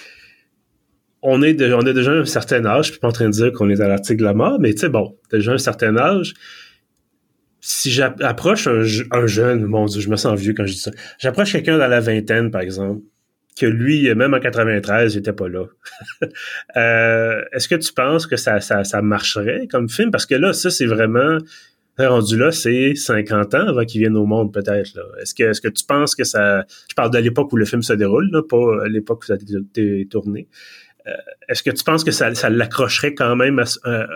on 1.23 1.43
est, 1.43 1.61
on 1.73 1.81
est 1.81 1.95
déjà 1.95 2.13
un 2.13 2.25
certain 2.25 2.65
âge, 2.65 2.87
je 2.87 2.91
suis 2.93 3.01
pas 3.01 3.09
en 3.09 3.13
train 3.13 3.27
de 3.27 3.33
dire 3.33 3.53
qu'on 3.53 3.69
est 3.71 3.81
à 3.81 3.89
l'article 3.89 4.21
de 4.21 4.25
la 4.25 4.35
mort, 4.35 4.59
mais 4.61 4.73
tu 4.73 4.81
sais, 4.81 4.89
bon, 4.89 5.17
déjà 5.31 5.53
un 5.53 5.59
certain 5.59 5.97
âge, 5.97 6.35
si 7.61 7.91
j'approche 7.91 8.69
un, 8.69 8.83
jeune, 9.27 9.65
mon 9.65 9.87
Dieu, 9.87 10.01
je 10.01 10.09
me 10.09 10.17
sens 10.17 10.39
vieux 10.39 10.55
quand 10.55 10.65
je 10.65 10.73
dis 10.73 10.79
ça, 10.79 10.91
j'approche 11.19 11.53
quelqu'un 11.53 11.77
dans 11.79 11.89
la 11.89 12.01
vingtaine, 12.01 12.51
par 12.51 12.61
exemple, 12.61 13.03
que 13.59 13.67
lui, 13.67 14.15
même 14.15 14.35
en 14.35 14.41
93, 14.41 15.15
il 15.15 15.19
était 15.19 15.33
pas 15.33 15.49
là. 15.49 15.65
euh, 16.77 17.43
Est-ce 17.53 17.69
que 17.69 17.75
tu 17.75 17.93
penses 17.93 18.27
que 18.27 18.37
ça, 18.37 18.61
ça, 18.61 19.03
marcherait 19.03 19.67
comme 19.67 19.89
film? 19.89 20.13
Parce 20.13 20.27
que 20.27 20.37
là, 20.37 20.53
ça, 20.53 20.71
c'est 20.71 20.87
vraiment 20.87 21.39
rendu 21.99 22.39
là, 22.39 22.53
c'est 22.53 22.95
50 22.95 23.55
ans 23.55 23.67
avant 23.67 23.85
qu'il 23.85 24.01
vienne 24.01 24.17
au 24.17 24.25
monde, 24.25 24.53
peut-être. 24.53 25.01
Est-ce 25.21 25.35
que, 25.35 25.43
est-ce 25.43 25.61
que 25.61 25.69
tu 25.69 25.85
penses 25.85 26.15
que 26.15 26.23
ça... 26.23 26.65
Je 26.89 26.95
parle 26.95 27.11
de 27.11 27.19
l'époque 27.19 27.53
où 27.53 27.57
le 27.57 27.65
film 27.65 27.83
se 27.83 27.93
déroule, 27.93 28.31
là, 28.31 28.43
pas 28.49 28.87
l'époque 28.87 29.25
où 29.25 29.27
ça 29.27 29.35
a 29.35 29.37
été 29.37 30.07
tourné. 30.09 30.47
Euh, 31.09 31.13
est-ce 31.49 31.63
que 31.63 31.71
tu 31.71 31.85
penses 31.85 32.05
que 32.05 32.11
ça, 32.11 32.31
l'accrocherait 32.51 33.15
quand 33.15 33.35
même 33.37 33.63
euh, 33.87 34.07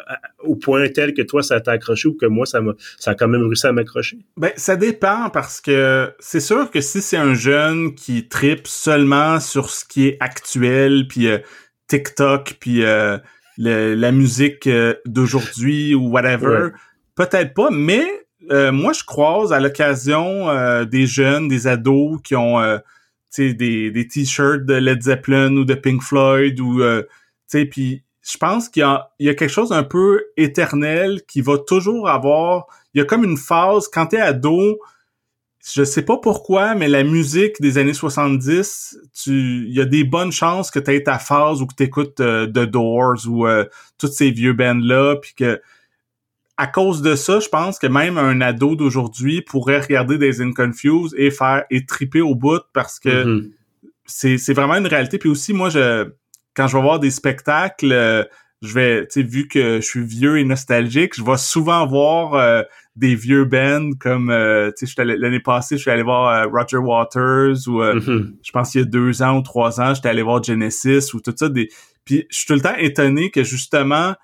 au 0.41 0.57
point 0.57 0.89
tel 0.89 1.15
que 1.15 1.23
toi, 1.23 1.43
ça 1.43 1.61
t'a 1.61 1.73
accroché 1.73 2.09
ou 2.09 2.15
que 2.15 2.27
moi, 2.27 2.47
ça, 2.47 2.59
a, 2.59 2.73
ça 2.99 3.13
a 3.13 3.15
quand 3.15 3.29
même 3.29 3.43
réussi 3.47 3.67
à 3.67 3.73
m'accrocher? 3.73 4.19
Ben, 4.37 4.53
ça 4.57 4.77
dépend 4.77 5.31
parce 5.31 5.61
que 5.61 6.13
c'est 6.19 6.41
sûr 6.41 6.71
que 6.71 6.81
si 6.81 7.01
c'est 7.01 7.17
un 7.17 7.35
jeune 7.35 7.95
qui 7.95 8.29
tripe 8.29 8.67
seulement 8.67 9.41
sur 9.41 9.71
ce 9.71 9.85
qui 9.85 10.09
est 10.09 10.17
actuel, 10.21 11.07
puis 11.09 11.29
euh, 11.29 11.39
TikTok, 11.89 12.57
puis 12.61 12.83
la 13.59 14.13
musique 14.13 14.69
d'aujourd'hui 15.05 15.95
ou 15.95 16.09
whatever, 16.09 16.71
peut-être 17.17 17.53
pas, 17.53 17.69
mais 17.71 18.07
moi, 18.51 18.93
je 18.95 19.05
croise 19.05 19.53
à 19.53 19.61
l'occasion 19.61 20.85
des 20.85 21.07
jeunes, 21.07 21.49
des 21.49 21.67
ados 21.67 22.19
qui 22.25 22.35
ont 22.35 22.81
des, 23.37 23.91
des 23.91 24.09
t-shirts 24.09 24.65
de 24.67 24.75
Led 24.75 25.03
Zeppelin 25.03 25.57
ou 25.57 25.65
de 25.65 25.75
Pink 25.75 26.03
Floyd 26.03 26.61
ou 26.61 26.83
euh, 26.83 27.03
puis 27.71 28.03
je 28.23 28.39
pense 28.39 28.69
qu'il 28.69 28.83
y 29.19 29.25
y 29.25 29.29
a 29.29 29.35
quelque 29.35 29.51
chose 29.51 29.71
d'un 29.71 29.83
peu 29.83 30.25
éternel 30.37 31.23
qui 31.27 31.41
va 31.41 31.59
toujours 31.59 32.09
avoir 32.09 32.67
il 32.95 32.99
y 32.99 33.03
a 33.03 33.05
comme 33.05 33.25
une 33.25 33.37
phase 33.37 33.89
quand 33.89 34.07
t'es 34.07 34.21
ado 34.21 34.79
je 35.65 35.85
sais 35.85 36.03
pas 36.03 36.19
pourquoi 36.19 36.75
mais 36.75 36.89
la 36.89 37.05
musique 37.05 37.61
des 37.61 37.79
années 37.79 37.95
70 37.95 38.99
tu 39.13 39.67
il 39.67 39.75
y 39.75 39.81
a 39.81 39.85
des 39.85 40.05
bonnes 40.05 40.33
chances 40.33 40.71
que 40.71 40.79
tu 40.79 40.95
aies 40.95 41.03
ta 41.03 41.19
phase 41.19 41.63
ou 41.63 41.67
que 41.67 41.75
tu 41.75 41.85
écoutes 41.85 42.21
euh, 42.21 42.47
The 42.47 42.67
Doors 42.71 43.27
ou 43.29 43.47
euh, 43.47 43.65
toutes 43.99 44.13
ces 44.13 44.31
vieux 44.31 44.53
bands 44.53 44.81
là 44.81 45.17
puis 45.17 45.35
que 45.35 45.61
à 46.57 46.67
cause 46.67 47.03
de 47.03 47.17
ça, 47.17 47.41
je 47.41 47.49
pense 47.49 47.79
que 47.79 47.87
même 47.87 48.19
un 48.19 48.41
ado 48.41 48.77
d'aujourd'hui 48.77 49.43
pourrait 49.43 49.81
regarder 49.81 50.19
des 50.19 50.33
Confused 50.55 51.15
et 51.17 51.31
faire 51.31 51.65
et 51.71 51.87
triper 51.87 52.21
au 52.21 52.35
bout 52.35 52.63
parce 52.73 52.99
que 53.01 53.09
mm-hmm. 53.09 53.51
c'est, 54.05 54.39
c'est 54.39 54.53
vraiment 54.53 54.77
une 54.77 54.87
réalité. 54.87 55.19
Puis 55.19 55.31
aussi, 55.31 55.53
moi, 55.53 55.71
je 55.71 56.11
quand 56.55 56.69
je 56.69 56.77
vais 56.77 56.83
voir 56.83 57.01
des 57.01 57.11
spectacles, 57.11 57.93
euh, 57.93 58.25
je 58.61 58.75
vais, 58.75 59.07
tu 59.07 59.23
sais, 59.23 59.23
vu 59.23 59.49
que 59.49 59.77
je 59.77 59.87
suis 59.87 60.05
vieux 60.05 60.39
et 60.39 60.45
nostalgique, 60.45 61.17
je 61.17 61.25
vais 61.25 61.39
souvent 61.39 61.87
voir 61.87 62.35
euh, 62.35 62.63
des 62.95 63.15
vieux 63.15 63.47
bands 63.47 63.91
comme, 63.99 64.31
euh, 64.31 64.71
tu 64.77 64.87
sais, 64.87 65.05
l'année 65.05 65.41
passée, 65.41 65.77
je 65.77 65.83
suis 65.83 65.91
allé 65.91 66.03
voir 66.03 66.47
Roger 66.51 66.77
Waters 66.77 67.67
ou 67.67 67.81
mm-hmm. 67.81 68.35
je 68.43 68.53
pense 68.53 68.73
qu'il 68.73 68.83
y 68.83 68.85
a 68.85 68.87
deux 68.87 69.23
ans 69.23 69.39
ou 69.39 69.43
trois 69.43 69.81
ans, 69.81 69.95
j'étais 69.95 70.11
allé 70.11 70.23
voir 70.23 70.43
Genesis 70.43 71.15
ou 71.15 71.21
tout 71.21 71.33
ça. 71.35 71.49
Des... 71.49 71.71
Puis 72.05 72.27
je 72.31 72.37
suis 72.37 72.47
tout 72.47 72.55
le 72.55 72.61
temps 72.61 72.77
étonné 72.77 73.31
que 73.31 73.43
justement 73.43 74.15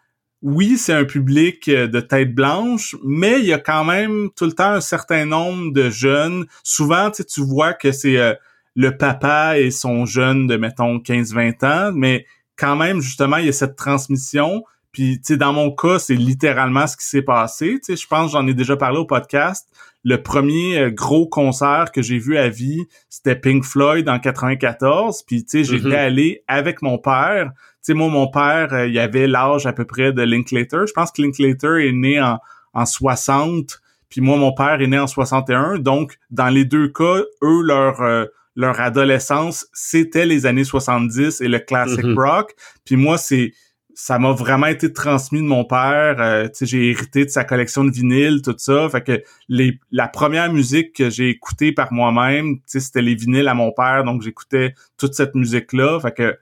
oui, 0.43 0.77
c'est 0.79 0.93
un 0.93 1.05
public 1.05 1.69
euh, 1.69 1.89
de 1.89 2.01
tête 2.01 2.35
blanche, 2.35 2.95
mais 3.05 3.41
il 3.41 3.47
y 3.47 3.53
a 3.53 3.59
quand 3.59 3.85
même 3.85 4.29
tout 4.37 4.45
le 4.45 4.53
temps 4.53 4.73
un 4.73 4.81
certain 4.81 5.25
nombre 5.25 5.73
de 5.73 5.91
jeunes. 5.91 6.47
Souvent, 6.63 7.11
tu 7.11 7.41
vois 7.41 7.73
que 7.73 7.91
c'est 7.91 8.19
euh, 8.19 8.35
le 8.77 8.97
papa 8.97 9.59
et 9.59 9.71
son 9.71 10.07
jeune 10.07 10.47
de, 10.47 10.57
mettons, 10.57 10.99
15-20 10.99 11.67
ans, 11.67 11.93
mais 11.93 12.25
quand 12.57 12.77
même, 12.77 13.01
justement, 13.01 13.39
il 13.39 13.47
y 13.47 13.49
a 13.49 13.53
cette 13.53 13.77
transmission. 13.77 14.63
Puis, 14.93 15.19
tu 15.19 15.35
sais, 15.35 15.37
dans 15.37 15.53
mon 15.53 15.73
cas, 15.73 15.99
c'est 15.99 16.15
littéralement 16.15 16.87
ce 16.87 16.97
qui 16.97 17.05
s'est 17.05 17.23
passé. 17.23 17.79
Tu 17.85 17.95
sais, 17.95 17.97
je 17.97 18.07
pense, 18.07 18.33
j'en 18.33 18.47
ai 18.47 18.55
déjà 18.55 18.77
parlé 18.77 18.99
au 18.99 19.05
podcast. 19.05 19.69
Le 20.05 20.23
premier 20.23 20.79
euh, 20.79 20.91
gros 20.91 21.27
concert 21.27 21.91
que 21.93 22.01
j'ai 22.01 22.19
vu 22.19 22.37
à 22.37 22.49
vie, 22.49 22.85
c'était 23.11 23.37
Pink 23.37 23.65
Floyd 23.65 24.09
en 24.09 24.21
94. 24.21 25.25
Puis, 25.25 25.45
tu 25.45 25.51
sais, 25.51 25.65
j'étais 25.65 25.89
mm-hmm. 25.89 25.97
allé 25.97 26.45
avec 26.47 26.83
mon 26.83 26.99
père 26.99 27.53
sais, 27.93 27.95
moi, 27.95 28.09
mon 28.09 28.29
père, 28.29 28.73
euh, 28.73 28.87
il 28.87 28.99
avait 28.99 29.27
l'âge 29.27 29.67
à 29.67 29.73
peu 29.73 29.85
près 29.85 30.13
de 30.13 30.23
Linklater. 30.23 30.87
Je 30.87 30.93
pense 30.93 31.11
que 31.11 31.23
Linklater 31.23 31.87
est 31.87 31.93
né 31.93 32.21
en, 32.21 32.39
en 32.75 32.87
60, 32.87 33.81
puis 34.09 34.21
moi, 34.21 34.37
mon 34.37 34.53
père 34.53 34.81
est 34.81 34.87
né 34.87 34.99
en 34.99 35.07
61. 35.07 35.79
Donc, 35.79 36.19
dans 36.31 36.49
les 36.49 36.65
deux 36.65 36.89
cas, 36.89 37.23
eux, 37.43 37.63
leur 37.63 38.01
euh, 38.01 38.25
leur 38.57 38.81
adolescence, 38.81 39.69
c'était 39.73 40.27
les 40.27 40.45
années 40.45 40.65
70 40.65 41.41
et 41.41 41.47
le 41.47 41.61
classic 41.61 42.01
mm-hmm. 42.01 42.21
rock. 42.21 42.55
Puis 42.85 42.97
moi, 42.97 43.17
c'est 43.17 43.53
ça 43.95 44.21
m'a 44.21 44.31
vraiment 44.31 44.67
été 44.67 44.93
transmis 44.93 45.41
de 45.41 45.47
mon 45.47 45.65
père. 45.65 46.21
Euh, 46.21 46.49
j'ai 46.61 46.91
hérité 46.91 47.25
de 47.25 47.31
sa 47.31 47.43
collection 47.43 47.85
de 47.85 47.91
vinyles, 47.91 48.43
tout 48.43 48.55
ça. 48.57 48.89
Fait 48.89 49.03
que 49.03 49.23
les, 49.49 49.81
la 49.91 50.07
première 50.07 50.53
musique 50.53 50.93
que 50.93 51.11
j'ai 51.11 51.31
écoutée 51.31 51.73
par 51.73 51.93
moi-même, 51.93 52.59
c'était 52.67 53.03
les 53.03 53.17
vinyles 53.17 53.49
à 53.49 53.55
mon 53.55 53.73
père. 53.73 54.05
Donc 54.05 54.23
j'écoutais 54.23 54.75
toute 54.99 55.15
cette 55.15 55.35
musique-là. 55.35 55.99
Fait 55.99 56.13
que 56.13 56.39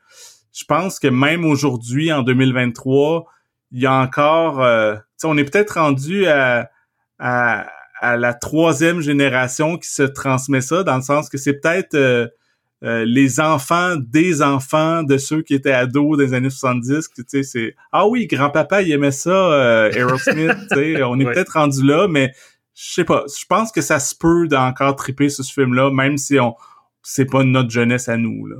je 0.56 0.64
pense 0.64 0.98
que 0.98 1.08
même 1.08 1.44
aujourd'hui, 1.44 2.10
en 2.10 2.22
2023, 2.22 3.26
il 3.72 3.82
y 3.82 3.86
a 3.86 3.92
encore... 3.92 4.62
Euh, 4.62 4.96
on 5.22 5.36
est 5.36 5.44
peut-être 5.44 5.78
rendu 5.78 6.26
à, 6.26 6.70
à, 7.18 7.66
la 8.02 8.32
troisième 8.32 9.00
génération 9.00 9.76
qui 9.76 9.88
se 9.88 10.02
transmet 10.02 10.62
ça, 10.62 10.82
dans 10.82 10.96
le 10.96 11.02
sens 11.02 11.28
que 11.28 11.36
c'est 11.36 11.60
peut-être 11.60 11.94
euh, 11.94 12.26
euh, 12.84 13.04
les 13.06 13.38
enfants 13.40 13.96
des 13.96 14.40
enfants 14.40 15.02
de 15.02 15.18
ceux 15.18 15.42
qui 15.42 15.54
étaient 15.54 15.72
ados 15.72 16.16
des 16.16 16.32
années 16.32 16.50
70, 16.50 17.08
tu 17.14 17.24
sais, 17.26 17.42
c'est 17.42 17.74
«Ah 17.92 18.06
oui, 18.06 18.26
grand-papa, 18.26 18.82
il 18.82 18.92
aimait 18.92 19.10
ça, 19.10 19.88
Aerosmith, 19.92 20.56
tu 20.70 20.74
sais, 20.74 21.02
on 21.02 21.18
est 21.18 21.24
peut-être 21.24 21.54
rendu 21.54 21.86
là, 21.86 22.06
mais 22.08 22.32
je 22.74 22.92
sais 22.92 23.04
pas, 23.04 23.24
je 23.28 23.44
pense 23.46 23.72
que 23.72 23.80
ça 23.80 23.98
se 23.98 24.14
peut 24.14 24.48
d'encore 24.48 24.96
triper 24.96 25.28
sur 25.28 25.44
ce 25.44 25.52
film-là, 25.52 25.90
même 25.90 26.16
si 26.16 26.38
on 26.38 26.54
c'est 27.02 27.26
pas 27.26 27.44
notre 27.44 27.70
jeunesse 27.70 28.08
à 28.08 28.16
nous, 28.16 28.46
là. 28.46 28.56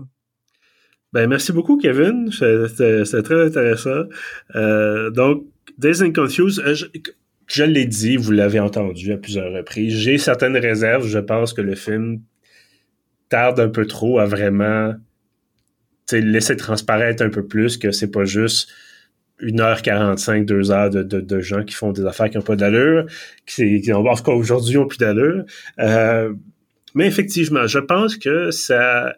Ben, 1.17 1.31
merci 1.31 1.51
beaucoup, 1.51 1.79
Kevin. 1.79 2.31
C'était 2.31 3.23
très 3.23 3.47
intéressant. 3.47 4.03
Euh, 4.55 5.09
donc, 5.09 5.45
Days 5.79 6.03
and 6.03 6.13
Confused, 6.13 6.63
euh, 6.63 6.75
je, 7.47 7.65
l'ai 7.65 7.87
dit, 7.87 8.19
vous 8.19 8.33
l'avez 8.33 8.61
entendu 8.61 9.15
à 9.15 9.17
plusieurs 9.17 9.51
reprises. 9.51 9.95
J'ai 9.95 10.19
certaines 10.19 10.59
réserves. 10.59 11.07
Je 11.07 11.19
pense 11.19 11.55
que 11.55 11.63
le 11.63 11.75
film 11.75 12.21
tarde 13.31 13.59
un 13.61 13.71
peu 13.71 13.87
trop 13.87 14.19
à 14.19 14.27
vraiment 14.27 14.93
laisser 16.13 16.55
transparaître 16.55 17.23
un 17.23 17.31
peu 17.31 17.47
plus 17.47 17.79
que 17.79 17.93
c'est 17.93 18.11
pas 18.11 18.27
juste 18.27 18.69
1h45, 19.41 20.45
2 20.45 20.71
heures 20.71 20.91
de, 20.91 21.41
gens 21.41 21.65
qui 21.65 21.75
font 21.75 21.93
des 21.93 22.05
affaires 22.05 22.29
qui 22.29 22.37
n'ont 22.37 22.43
pas 22.43 22.57
d'allure, 22.57 23.07
qui, 23.47 23.81
qui 23.81 23.91
en 23.91 24.05
tout 24.05 24.23
cas 24.23 24.33
aujourd'hui 24.33 24.77
ont 24.77 24.87
plus 24.87 24.99
d'allure. 24.99 25.47
Euh, 25.79 26.35
mais 26.95 27.07
effectivement, 27.07 27.67
je 27.67 27.79
pense 27.79 28.19
que 28.19 28.51
ça 28.51 29.15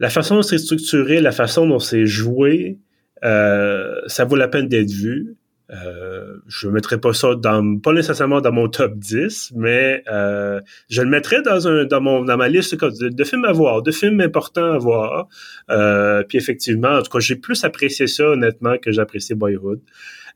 la 0.00 0.08
façon 0.08 0.36
dont 0.36 0.42
c'est 0.42 0.58
structuré, 0.58 1.20
la 1.20 1.30
façon 1.30 1.66
dont 1.66 1.78
c'est 1.78 2.06
joué, 2.06 2.78
euh, 3.22 4.00
ça 4.06 4.24
vaut 4.24 4.36
la 4.36 4.48
peine 4.48 4.66
d'être 4.66 4.90
vu. 4.90 5.36
Euh, 5.72 6.36
je 6.48 6.66
ne 6.66 6.72
mettrais 6.72 6.98
pas 6.98 7.12
ça 7.12 7.34
dans, 7.36 7.78
pas 7.78 7.92
nécessairement 7.92 8.40
dans 8.40 8.50
mon 8.50 8.68
top 8.68 8.96
10, 8.96 9.52
mais 9.54 10.02
euh, 10.10 10.60
je 10.88 11.02
le 11.02 11.08
mettrais 11.08 11.42
dans 11.42 11.68
un 11.68 11.84
dans 11.84 12.00
mon 12.00 12.24
dans 12.24 12.36
ma 12.36 12.48
liste 12.48 12.74
de, 12.74 13.24
films 13.24 13.44
à 13.44 13.52
voir, 13.52 13.82
de 13.82 13.92
films 13.92 14.20
importants 14.20 14.72
à 14.72 14.78
voir. 14.78 15.28
Euh, 15.70 16.24
puis 16.28 16.38
effectivement, 16.38 16.90
en 16.90 17.02
tout 17.02 17.10
cas, 17.10 17.20
j'ai 17.20 17.36
plus 17.36 17.62
apprécié 17.62 18.08
ça 18.08 18.24
honnêtement 18.30 18.78
que 18.78 18.90
j'appréciais 18.90 19.36
Boyhood. 19.36 19.80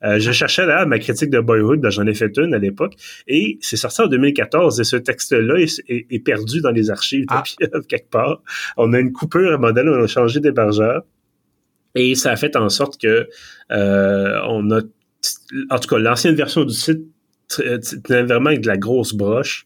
Euh, 0.04 0.18
je 0.20 0.30
cherchais 0.30 0.66
là 0.66 0.86
ma 0.86 0.98
critique 0.98 1.30
de 1.30 1.40
Boyhood, 1.40 1.80
ben, 1.80 1.90
j'en 1.90 2.06
ai 2.06 2.14
fait 2.14 2.36
une 2.36 2.54
à 2.54 2.58
l'époque, 2.58 2.94
et 3.26 3.58
c'est 3.60 3.76
sorti 3.76 4.02
en 4.02 4.06
2014, 4.06 4.80
et 4.80 4.84
ce 4.84 4.96
texte-là 4.96 5.54
est, 5.58 6.24
perdu 6.24 6.60
dans 6.60 6.70
les 6.70 6.90
archives 6.90 7.26
ah. 7.28 7.42
quelque 7.88 8.10
part. 8.10 8.42
On 8.76 8.92
a 8.92 9.00
une 9.00 9.12
coupure 9.12 9.52
à 9.52 9.58
modèle, 9.58 9.88
on 9.88 10.02
a 10.02 10.06
changé 10.06 10.40
d'hébergeur. 10.40 11.02
Et 11.96 12.16
ça 12.16 12.32
a 12.32 12.36
fait 12.36 12.56
en 12.56 12.68
sorte 12.68 13.00
que 13.00 13.28
on 13.70 14.70
a 14.70 14.80
en 15.70 15.78
tout 15.78 15.88
cas, 15.88 15.98
l'ancienne 15.98 16.34
version 16.34 16.64
du 16.64 16.74
site 16.74 17.02
tenait 17.48 18.22
vraiment 18.22 18.46
avec 18.46 18.62
de 18.62 18.66
la 18.66 18.76
grosse 18.76 19.14
broche. 19.14 19.64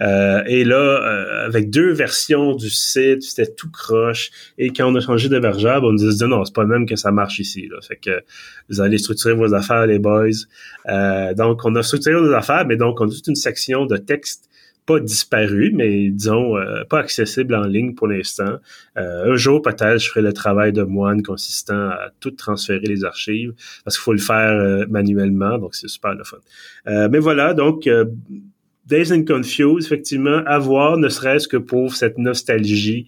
Euh, 0.00 0.42
et 0.46 0.64
là, 0.64 0.76
euh, 0.76 1.46
avec 1.46 1.70
deux 1.70 1.92
versions 1.92 2.54
du 2.54 2.70
site, 2.70 3.22
c'était 3.22 3.52
tout 3.52 3.70
croche. 3.70 4.30
Et 4.58 4.70
quand 4.70 4.90
on 4.90 4.94
a 4.96 5.00
changé 5.00 5.28
d'hébergeur, 5.28 5.82
on 5.82 5.92
nous 5.92 5.98
disait 5.98 6.26
non, 6.26 6.44
c'est 6.44 6.54
pas 6.54 6.64
même 6.64 6.86
que 6.86 6.96
ça 6.96 7.12
marche 7.12 7.38
ici. 7.38 7.68
Là. 7.70 7.78
Fait 7.86 7.96
que 7.96 8.22
vous 8.68 8.80
allez 8.80 8.98
structurer 8.98 9.34
vos 9.34 9.54
affaires, 9.54 9.86
les 9.86 9.98
boys. 9.98 10.30
Euh, 10.88 11.34
donc, 11.34 11.64
on 11.64 11.74
a 11.76 11.82
structuré 11.82 12.14
nos 12.20 12.32
affaires, 12.32 12.66
mais 12.66 12.76
donc 12.76 13.00
on 13.00 13.08
a 13.08 13.10
toute 13.10 13.26
une 13.26 13.36
section 13.36 13.86
de 13.86 13.96
texte 13.96 14.49
pas 14.90 15.00
disparu, 15.00 15.72
mais 15.72 16.10
disons 16.10 16.56
euh, 16.56 16.82
pas 16.88 16.98
accessible 16.98 17.54
en 17.54 17.64
ligne 17.64 17.94
pour 17.94 18.08
l'instant. 18.08 18.56
Euh, 18.96 19.32
un 19.32 19.36
jour 19.36 19.62
peut-être 19.62 19.98
je 19.98 20.08
ferai 20.08 20.22
le 20.22 20.32
travail 20.32 20.72
de 20.72 20.82
moine 20.82 21.22
consistant 21.22 21.90
à 21.90 22.10
tout 22.18 22.32
transférer 22.32 22.86
les 22.86 23.04
archives 23.04 23.52
parce 23.84 23.96
qu'il 23.96 24.02
faut 24.02 24.12
le 24.12 24.18
faire 24.18 24.50
euh, 24.50 24.86
manuellement, 24.88 25.58
donc 25.58 25.76
c'est 25.76 25.88
super 25.88 26.14
le 26.14 26.24
fun. 26.24 26.38
mais 27.08 27.20
voilà, 27.20 27.54
donc 27.54 27.88
Days 28.86 29.12
and 29.12 29.24
Confused, 29.24 29.86
effectivement, 29.86 30.42
à 30.46 30.58
voir, 30.58 30.96
ne 30.96 31.08
serait-ce 31.08 31.46
que 31.46 31.56
pour 31.56 31.94
cette 31.94 32.18
nostalgie 32.18 33.06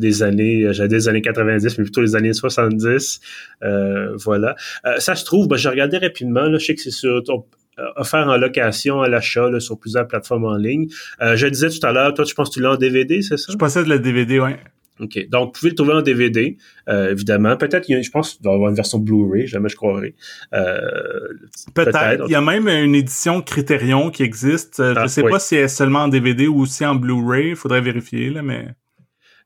des 0.00 0.22
années, 0.24 0.72
j'allais 0.72 0.88
des 0.88 1.08
années 1.08 1.22
90, 1.22 1.78
mais 1.78 1.84
plutôt 1.84 2.00
les 2.00 2.16
années 2.16 2.32
70. 2.32 3.20
voilà. 4.16 4.56
ça 4.98 5.14
se 5.14 5.24
trouve, 5.24 5.46
ben, 5.46 5.56
j'ai 5.56 5.68
regardé 5.68 5.98
rapidement, 5.98 6.48
là, 6.48 6.58
je 6.58 6.64
sais 6.64 6.74
que 6.74 6.82
c'est 6.82 6.90
sur 6.90 7.22
offert 7.96 8.26
en 8.28 8.36
location 8.36 9.00
à 9.00 9.08
l'achat 9.08 9.48
sur 9.60 9.78
plusieurs 9.78 10.06
plateformes 10.06 10.44
en 10.44 10.56
ligne. 10.56 10.88
Euh, 11.20 11.36
je 11.36 11.46
disais 11.46 11.70
tout 11.70 11.84
à 11.86 11.92
l'heure, 11.92 12.14
toi, 12.14 12.24
tu 12.24 12.34
penses 12.34 12.50
que 12.50 12.54
tu 12.54 12.60
l'as 12.60 12.72
en 12.72 12.76
DVD, 12.76 13.22
c'est 13.22 13.36
ça? 13.36 13.52
Je 13.52 13.56
possède 13.56 13.86
le 13.86 13.98
DVD, 13.98 14.40
oui. 14.40 14.50
OK. 15.00 15.28
Donc, 15.28 15.54
vous 15.54 15.60
pouvez 15.60 15.70
le 15.70 15.76
trouver 15.76 15.92
en 15.92 16.02
DVD, 16.02 16.56
euh, 16.88 17.12
évidemment. 17.12 17.56
Peut-être, 17.56 17.86
je 17.88 18.10
pense 18.10 18.34
qu'il 18.34 18.42
doit 18.42 18.52
y 18.52 18.54
avoir 18.56 18.70
une 18.70 18.76
version 18.76 18.98
Blu-ray, 18.98 19.46
jamais 19.46 19.68
je 19.68 19.76
croirais. 19.76 20.14
peut-être. 20.52 22.24
il 22.26 22.32
y 22.32 22.34
a 22.34 22.40
même 22.40 22.68
une 22.68 22.96
édition 22.96 23.40
Criterion 23.40 24.10
qui 24.10 24.24
existe. 24.24 24.78
je 24.78 24.90
ne 24.90 24.98
ah, 24.98 25.08
sais 25.08 25.22
pas 25.22 25.38
si 25.38 25.54
elle 25.54 25.64
est 25.64 25.68
seulement 25.68 26.00
en 26.00 26.08
DVD 26.08 26.48
ou 26.48 26.60
aussi 26.60 26.84
en 26.84 26.96
Blu-ray. 26.96 27.50
Il 27.50 27.56
faudrait 27.56 27.80
vérifier, 27.80 28.30
là, 28.30 28.42
mais... 28.42 28.66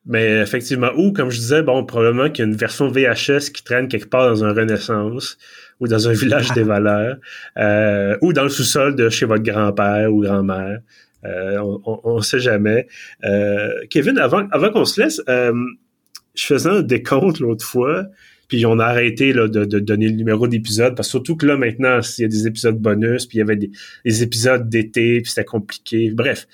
Mais 0.04 0.40
effectivement, 0.40 0.90
ou 0.96 1.12
comme 1.12 1.30
je 1.30 1.38
disais, 1.38 1.62
bon, 1.62 1.84
probablement 1.84 2.28
qu'il 2.28 2.44
y 2.44 2.48
a 2.48 2.50
une 2.50 2.56
version 2.56 2.88
VHS 2.88 3.50
qui 3.54 3.62
traîne 3.62 3.86
quelque 3.86 4.08
part 4.08 4.28
dans 4.28 4.44
un 4.44 4.52
Renaissance 4.52 5.38
ou 5.78 5.86
dans 5.86 6.08
un 6.08 6.12
village 6.12 6.52
des 6.52 6.64
valeurs, 6.64 7.16
euh, 7.58 8.16
ou 8.20 8.32
dans 8.32 8.44
le 8.44 8.48
sous-sol 8.48 8.96
de 8.96 9.08
chez 9.10 9.26
votre 9.26 9.42
grand-père 9.42 10.12
ou 10.12 10.22
grand-mère. 10.22 10.80
Euh, 11.24 11.58
on 11.84 12.16
ne 12.16 12.22
sait 12.22 12.40
jamais. 12.40 12.88
Euh, 13.24 13.72
Kevin, 13.90 14.18
avant, 14.18 14.48
avant 14.50 14.70
qu'on 14.70 14.84
se 14.84 15.00
laisse, 15.00 15.20
je 15.28 16.46
faisais 16.46 16.70
un 16.70 16.82
décompte 16.82 17.38
l'autre 17.38 17.64
fois, 17.64 18.06
puis 18.52 18.66
on 18.66 18.78
a 18.80 18.84
arrêté 18.84 19.32
là, 19.32 19.48
de, 19.48 19.64
donner 19.78 20.08
le 20.08 20.14
numéro 20.14 20.46
d'épisode, 20.46 20.94
parce 20.94 21.08
que 21.08 21.12
surtout 21.12 21.36
que 21.36 21.46
là, 21.46 21.56
maintenant, 21.56 22.00
il 22.18 22.20
y 22.20 22.24
a 22.26 22.28
des 22.28 22.46
épisodes 22.46 22.78
bonus, 22.78 23.24
puis 23.24 23.38
il 23.38 23.40
y 23.40 23.42
avait 23.42 23.56
des, 23.56 24.22
épisodes 24.22 24.68
d'été, 24.68 25.22
puis 25.22 25.30
c'était 25.30 25.46
compliqué. 25.46 26.10
Bref. 26.10 26.46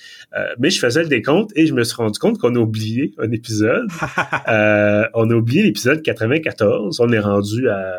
mais 0.61 0.71
je 0.71 0.79
faisais 0.79 1.03
le 1.03 1.09
décompte 1.09 1.51
et 1.57 1.67
je 1.67 1.75
me 1.75 1.83
suis 1.83 1.97
rendu 1.97 2.21
compte 2.21 2.39
qu'on 2.39 2.55
a 2.55 2.59
oublié 2.61 3.15
un 3.19 3.33
épisode. 3.33 3.89
on 4.47 5.31
a 5.31 5.35
oublié 5.35 5.65
l'épisode 5.65 6.03
94. 6.03 7.01
On 7.01 7.11
est 7.11 7.19
rendu 7.19 7.69
à 7.69 7.99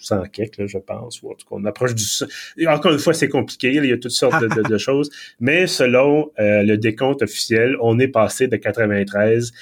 100 0.00 0.28
quelques, 0.32 0.58
là, 0.58 0.66
je 0.66 0.78
pense, 0.78 1.22
ou 1.22 1.30
en 1.30 1.34
tout 1.34 1.46
cas, 1.46 1.56
on 1.56 1.64
approche 1.64 1.94
du... 1.94 2.66
encore 2.66 2.92
une 2.92 2.98
fois, 2.98 3.14
c'est 3.14 3.28
compliqué, 3.28 3.72
il 3.72 3.84
y 3.86 3.92
a 3.92 3.98
toutes 3.98 4.10
sortes 4.10 4.42
de, 4.42 4.78
choses, 4.78 5.10
mais 5.40 5.66
selon 5.66 6.30
euh, 6.38 6.62
le 6.62 6.76
décompte 6.76 7.22
officiel, 7.22 7.76
on 7.80 7.98
est 7.98 8.08
passé 8.08 8.48
de 8.48 8.56
93 8.56 9.52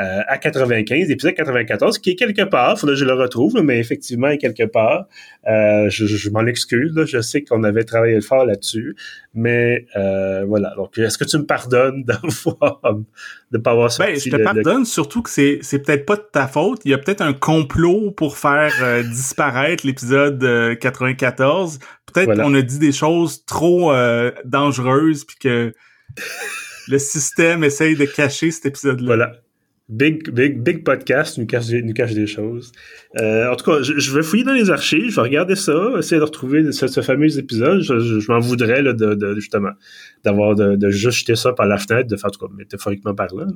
euh, 0.00 0.22
à 0.28 0.38
95, 0.38 1.10
épisode 1.10 1.34
94, 1.34 1.98
qui 1.98 2.10
est 2.10 2.14
quelque 2.14 2.42
part, 2.42 2.78
faudrait 2.78 2.94
que 2.94 3.00
je 3.00 3.04
le 3.04 3.14
retrouve, 3.14 3.60
mais 3.64 3.80
effectivement, 3.80 4.28
est 4.28 4.38
quelque 4.38 4.62
part. 4.62 5.06
Euh, 5.48 5.90
je, 5.90 6.30
m'en 6.30 6.46
excuse, 6.46 6.94
je 7.04 7.20
sais 7.20 7.42
qu'on 7.42 7.64
avait 7.64 7.82
travaillé 7.82 8.20
fort 8.20 8.44
là-dessus, 8.44 8.94
mais 9.34 9.86
euh, 9.96 10.44
voilà. 10.46 10.72
Donc, 10.76 10.96
est-ce 10.98 11.18
que 11.18 11.24
tu 11.24 11.36
me 11.38 11.46
pardonnes 11.46 12.04
d'avoir 12.06 12.80
de 13.50 13.58
pas 13.58 13.72
avoir 13.72 13.90
sorti 13.90 14.12
ben, 14.12 14.20
je 14.20 14.30
te 14.36 14.42
pardonne, 14.42 14.84
surtout 14.84 15.22
que 15.22 15.30
c'est 15.30 15.58
c'est 15.62 15.80
peut-être 15.80 16.06
pas 16.06 16.16
de 16.16 16.26
ta 16.32 16.46
faute. 16.46 16.80
Il 16.84 16.92
y 16.92 16.94
a 16.94 16.98
peut-être 16.98 17.22
un 17.22 17.32
complot 17.32 18.12
pour 18.12 18.38
faire 18.38 18.72
disparaître 19.02 19.84
l'épisode 19.84 20.78
94. 20.78 21.80
Peut-être 22.12 22.40
qu'on 22.40 22.54
a 22.54 22.62
dit 22.62 22.78
des 22.78 22.92
choses 22.92 23.44
trop 23.46 23.92
dangereuses 24.44 25.24
puis 25.24 25.36
que 25.40 25.72
le 26.86 26.98
système 26.98 27.64
essaye 27.64 27.96
de 27.96 28.04
cacher 28.04 28.52
cet 28.52 28.66
épisode-là. 28.66 29.06
Voilà. 29.06 29.32
Big, 29.88 30.30
big, 30.30 30.62
big 30.62 30.84
podcast 30.84 31.38
nous 31.38 31.46
cache, 31.46 31.70
nous 31.70 31.94
cache 31.94 32.12
des 32.12 32.26
choses. 32.26 32.72
Euh, 33.18 33.50
en 33.50 33.56
tout 33.56 33.64
cas, 33.64 33.80
je, 33.80 34.12
vais 34.14 34.22
fouiller 34.22 34.44
dans 34.44 34.52
les 34.52 34.68
archives, 34.68 35.10
je 35.10 35.16
vais 35.16 35.22
regarder 35.22 35.56
ça, 35.56 35.92
essayer 35.98 36.18
de 36.18 36.24
retrouver 36.24 36.72
ce, 36.72 37.00
fameux 37.00 37.38
épisode. 37.38 37.80
Je, 37.80 38.30
m'en 38.30 38.38
voudrais 38.38 38.82
là, 38.82 38.92
de, 38.92 39.34
justement 39.36 39.70
d'avoir 40.24 40.54
de, 40.54 40.76
de, 40.76 40.90
juste 40.90 41.20
jeter 41.20 41.36
ça 41.36 41.54
par 41.54 41.66
la 41.66 41.78
fenêtre, 41.78 42.08
de 42.08 42.16
faire 42.16 42.26
en 42.26 42.30
tout 42.30 42.46
cas 42.46 42.52
métaphoriquement 42.54 43.14
parlant. 43.14 43.46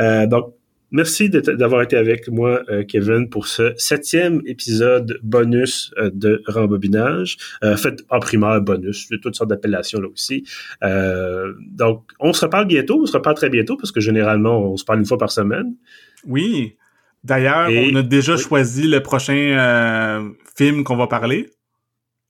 Euh, 0.00 0.26
donc, 0.26 0.52
Merci 0.90 1.28
d'avoir 1.28 1.82
été 1.82 1.96
avec 1.96 2.28
moi, 2.28 2.62
euh, 2.70 2.82
Kevin, 2.82 3.28
pour 3.28 3.46
ce 3.46 3.74
septième 3.76 4.40
épisode 4.46 5.18
bonus 5.22 5.92
euh, 5.98 6.10
de 6.14 6.42
rembobinage. 6.46 7.36
Euh, 7.62 7.76
fait 7.76 8.02
en 8.08 8.20
primaire 8.20 8.60
bonus, 8.62 9.06
il 9.10 9.14
y 9.14 9.18
a 9.18 9.20
toutes 9.22 9.34
sortes 9.34 9.50
d'appellations 9.50 10.00
là 10.00 10.08
aussi. 10.08 10.44
Euh, 10.82 11.52
donc, 11.60 12.04
on 12.20 12.32
se 12.32 12.46
reparle 12.46 12.66
bientôt, 12.66 13.02
on 13.02 13.06
se 13.06 13.12
reparle 13.12 13.36
très 13.36 13.50
bientôt 13.50 13.76
parce 13.76 13.92
que 13.92 14.00
généralement, 14.00 14.72
on 14.72 14.76
se 14.78 14.84
parle 14.84 15.00
une 15.00 15.06
fois 15.06 15.18
par 15.18 15.30
semaine. 15.30 15.74
Oui. 16.26 16.76
D'ailleurs, 17.22 17.68
on 17.68 17.94
a 17.96 18.02
déjà 18.02 18.36
choisi 18.36 18.88
le 18.88 19.02
prochain 19.02 20.32
film 20.56 20.84
qu'on 20.84 20.96
va 20.96 21.06
parler. 21.06 21.50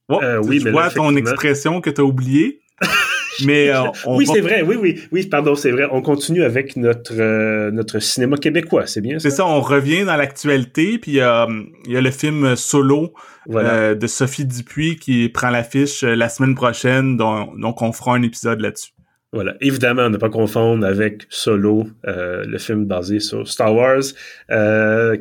Oh, 0.09 0.21
oui, 0.43 0.59
tu 0.59 0.65
mais 0.65 0.71
vois 0.73 0.91
ton 0.91 1.15
expression 1.15 1.81
que 1.81 1.91
tu 1.91 2.01
as 2.01 2.05
oubliée? 2.05 2.61
Mais 3.45 3.71
euh, 3.75 3.83
oui, 4.07 4.27
c'est 4.27 4.41
vrai. 4.41 4.63
Oui, 4.63 4.77
oui, 4.81 5.01
oui. 5.13 5.27
Pardon, 5.27 5.55
c'est 5.55 5.71
vrai. 5.71 5.87
On 5.91 6.03
continue 6.03 6.43
avec 6.43 6.77
notre 6.77 7.13
euh, 7.19 7.71
notre 7.71 7.99
cinéma 7.99 8.37
québécois. 8.37 8.87
C'est 8.87 9.01
bien 9.01 9.19
ça. 9.19 9.29
C'est 9.31 9.37
ça? 9.37 9.47
On 9.47 9.61
revient 9.61 10.05
dans 10.05 10.17
l'actualité. 10.17 10.99
Puis 10.99 11.13
il 11.13 11.17
y 11.17 11.21
a 11.21 11.47
le 11.87 12.11
film 12.11 12.57
Solo 12.57 13.13
euh, 13.51 13.95
de 13.95 14.07
Sophie 14.07 14.45
Dupuis 14.45 14.97
qui 14.97 15.29
prend 15.29 15.51
l'affiche 15.51 16.03
la 16.03 16.29
semaine 16.29 16.55
prochaine. 16.55 17.17
Donc, 17.17 17.83
on 17.83 17.93
fera 17.93 18.15
un 18.15 18.23
épisode 18.23 18.61
là-dessus. 18.61 18.93
Voilà. 19.31 19.57
Évidemment, 19.61 20.09
ne 20.09 20.17
pas 20.17 20.31
confondre 20.31 20.87
avec 20.87 21.27
Solo, 21.29 21.87
le 22.05 22.59
film 22.59 22.87
basé 22.87 23.21
sur 23.21 23.47
Star 23.47 23.75
Wars, 23.75 24.01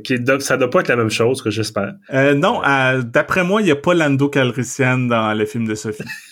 qui 0.04 0.16
ça 0.40 0.58
doit 0.58 0.70
pas 0.70 0.80
être 0.80 0.88
la 0.88 0.96
même 0.96 1.10
chose 1.10 1.42
que 1.42 1.50
j'espère. 1.50 1.94
non, 2.14 2.62
d'après 3.04 3.44
moi, 3.44 3.62
il 3.62 3.66
n'y 3.66 3.72
a 3.72 3.76
pas 3.76 3.94
Lando 3.94 4.30
Calrissian 4.30 5.00
dans 5.00 5.34
le 5.34 5.46
film 5.46 5.68
de 5.68 5.76
Sophie. 5.76 6.04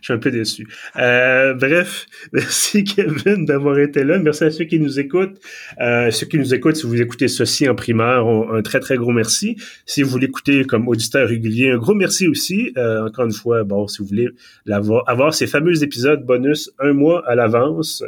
je 0.00 0.06
suis 0.06 0.12
un 0.12 0.18
peu 0.18 0.30
déçu. 0.30 0.66
Euh, 0.96 1.54
bref, 1.54 2.06
merci 2.32 2.84
Kevin 2.84 3.44
d'avoir 3.44 3.78
été 3.78 4.04
là. 4.04 4.18
Merci 4.18 4.44
à 4.44 4.50
ceux 4.50 4.64
qui 4.64 4.78
nous 4.78 4.98
écoutent. 4.98 5.38
Euh, 5.80 6.10
ceux 6.10 6.26
qui 6.26 6.38
nous 6.38 6.54
écoutent, 6.54 6.76
si 6.76 6.86
vous 6.86 7.00
écoutez 7.00 7.28
ceci 7.28 7.68
en 7.68 7.74
primaire, 7.74 8.26
un 8.26 8.62
très 8.62 8.80
très 8.80 8.96
gros 8.96 9.12
merci. 9.12 9.56
Si 9.86 10.02
vous 10.02 10.18
l'écoutez 10.18 10.64
comme 10.64 10.88
auditeur 10.88 11.28
régulier, 11.28 11.70
un 11.70 11.78
gros 11.78 11.94
merci 11.94 12.28
aussi. 12.28 12.72
Euh, 12.76 13.06
encore 13.06 13.26
une 13.26 13.32
fois, 13.32 13.64
bon, 13.64 13.86
si 13.88 13.98
vous 13.98 14.08
voulez 14.08 14.28
avoir, 14.68 15.34
ces 15.34 15.46
fameux 15.46 15.82
épisodes 15.82 16.24
bonus 16.24 16.70
un 16.78 16.92
mois 16.92 17.26
à 17.28 17.34
l'avance, 17.34 18.02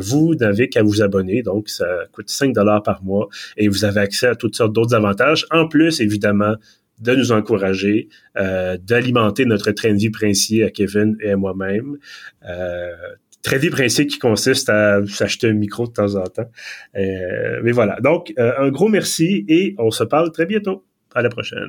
vous 0.00 0.34
n'avez 0.36 0.68
qu'à 0.68 0.82
vous 0.82 1.02
abonner. 1.02 1.42
Donc, 1.42 1.68
ça 1.68 1.86
coûte 2.12 2.30
5 2.30 2.52
dollars 2.52 2.82
par 2.82 3.02
mois 3.02 3.28
et 3.56 3.68
vous 3.68 3.84
avez 3.84 4.00
accès 4.00 4.26
à 4.26 4.34
toutes 4.34 4.56
sortes 4.56 4.72
d'autres 4.72 4.94
avantages. 4.94 5.46
En 5.50 5.68
plus, 5.68 6.00
évidemment, 6.00 6.56
de 7.00 7.14
nous 7.14 7.32
encourager, 7.32 8.08
euh, 8.36 8.76
d'alimenter 8.76 9.44
notre 9.44 9.70
train 9.72 9.92
de 9.92 9.98
vie 9.98 10.10
princier 10.10 10.64
à 10.64 10.70
Kevin 10.70 11.16
et 11.20 11.30
à 11.30 11.36
moi-même. 11.36 11.96
Euh, 12.48 12.92
très 13.42 13.58
des 13.58 13.70
principes 13.70 14.08
qui 14.08 14.18
consiste 14.18 14.68
à 14.70 15.04
s'acheter 15.06 15.48
un 15.48 15.54
micro 15.54 15.86
de 15.86 15.92
temps 15.92 16.14
en 16.14 16.24
temps. 16.24 16.50
mais 16.94 17.72
voilà. 17.72 18.00
Donc, 18.00 18.32
un 18.38 18.70
gros 18.70 18.88
merci 18.88 19.44
et 19.48 19.74
on 19.78 19.90
se 19.90 20.04
parle 20.04 20.32
très 20.32 20.46
bientôt. 20.46 20.84
À 21.14 21.22
la 21.22 21.28
prochaine. 21.28 21.68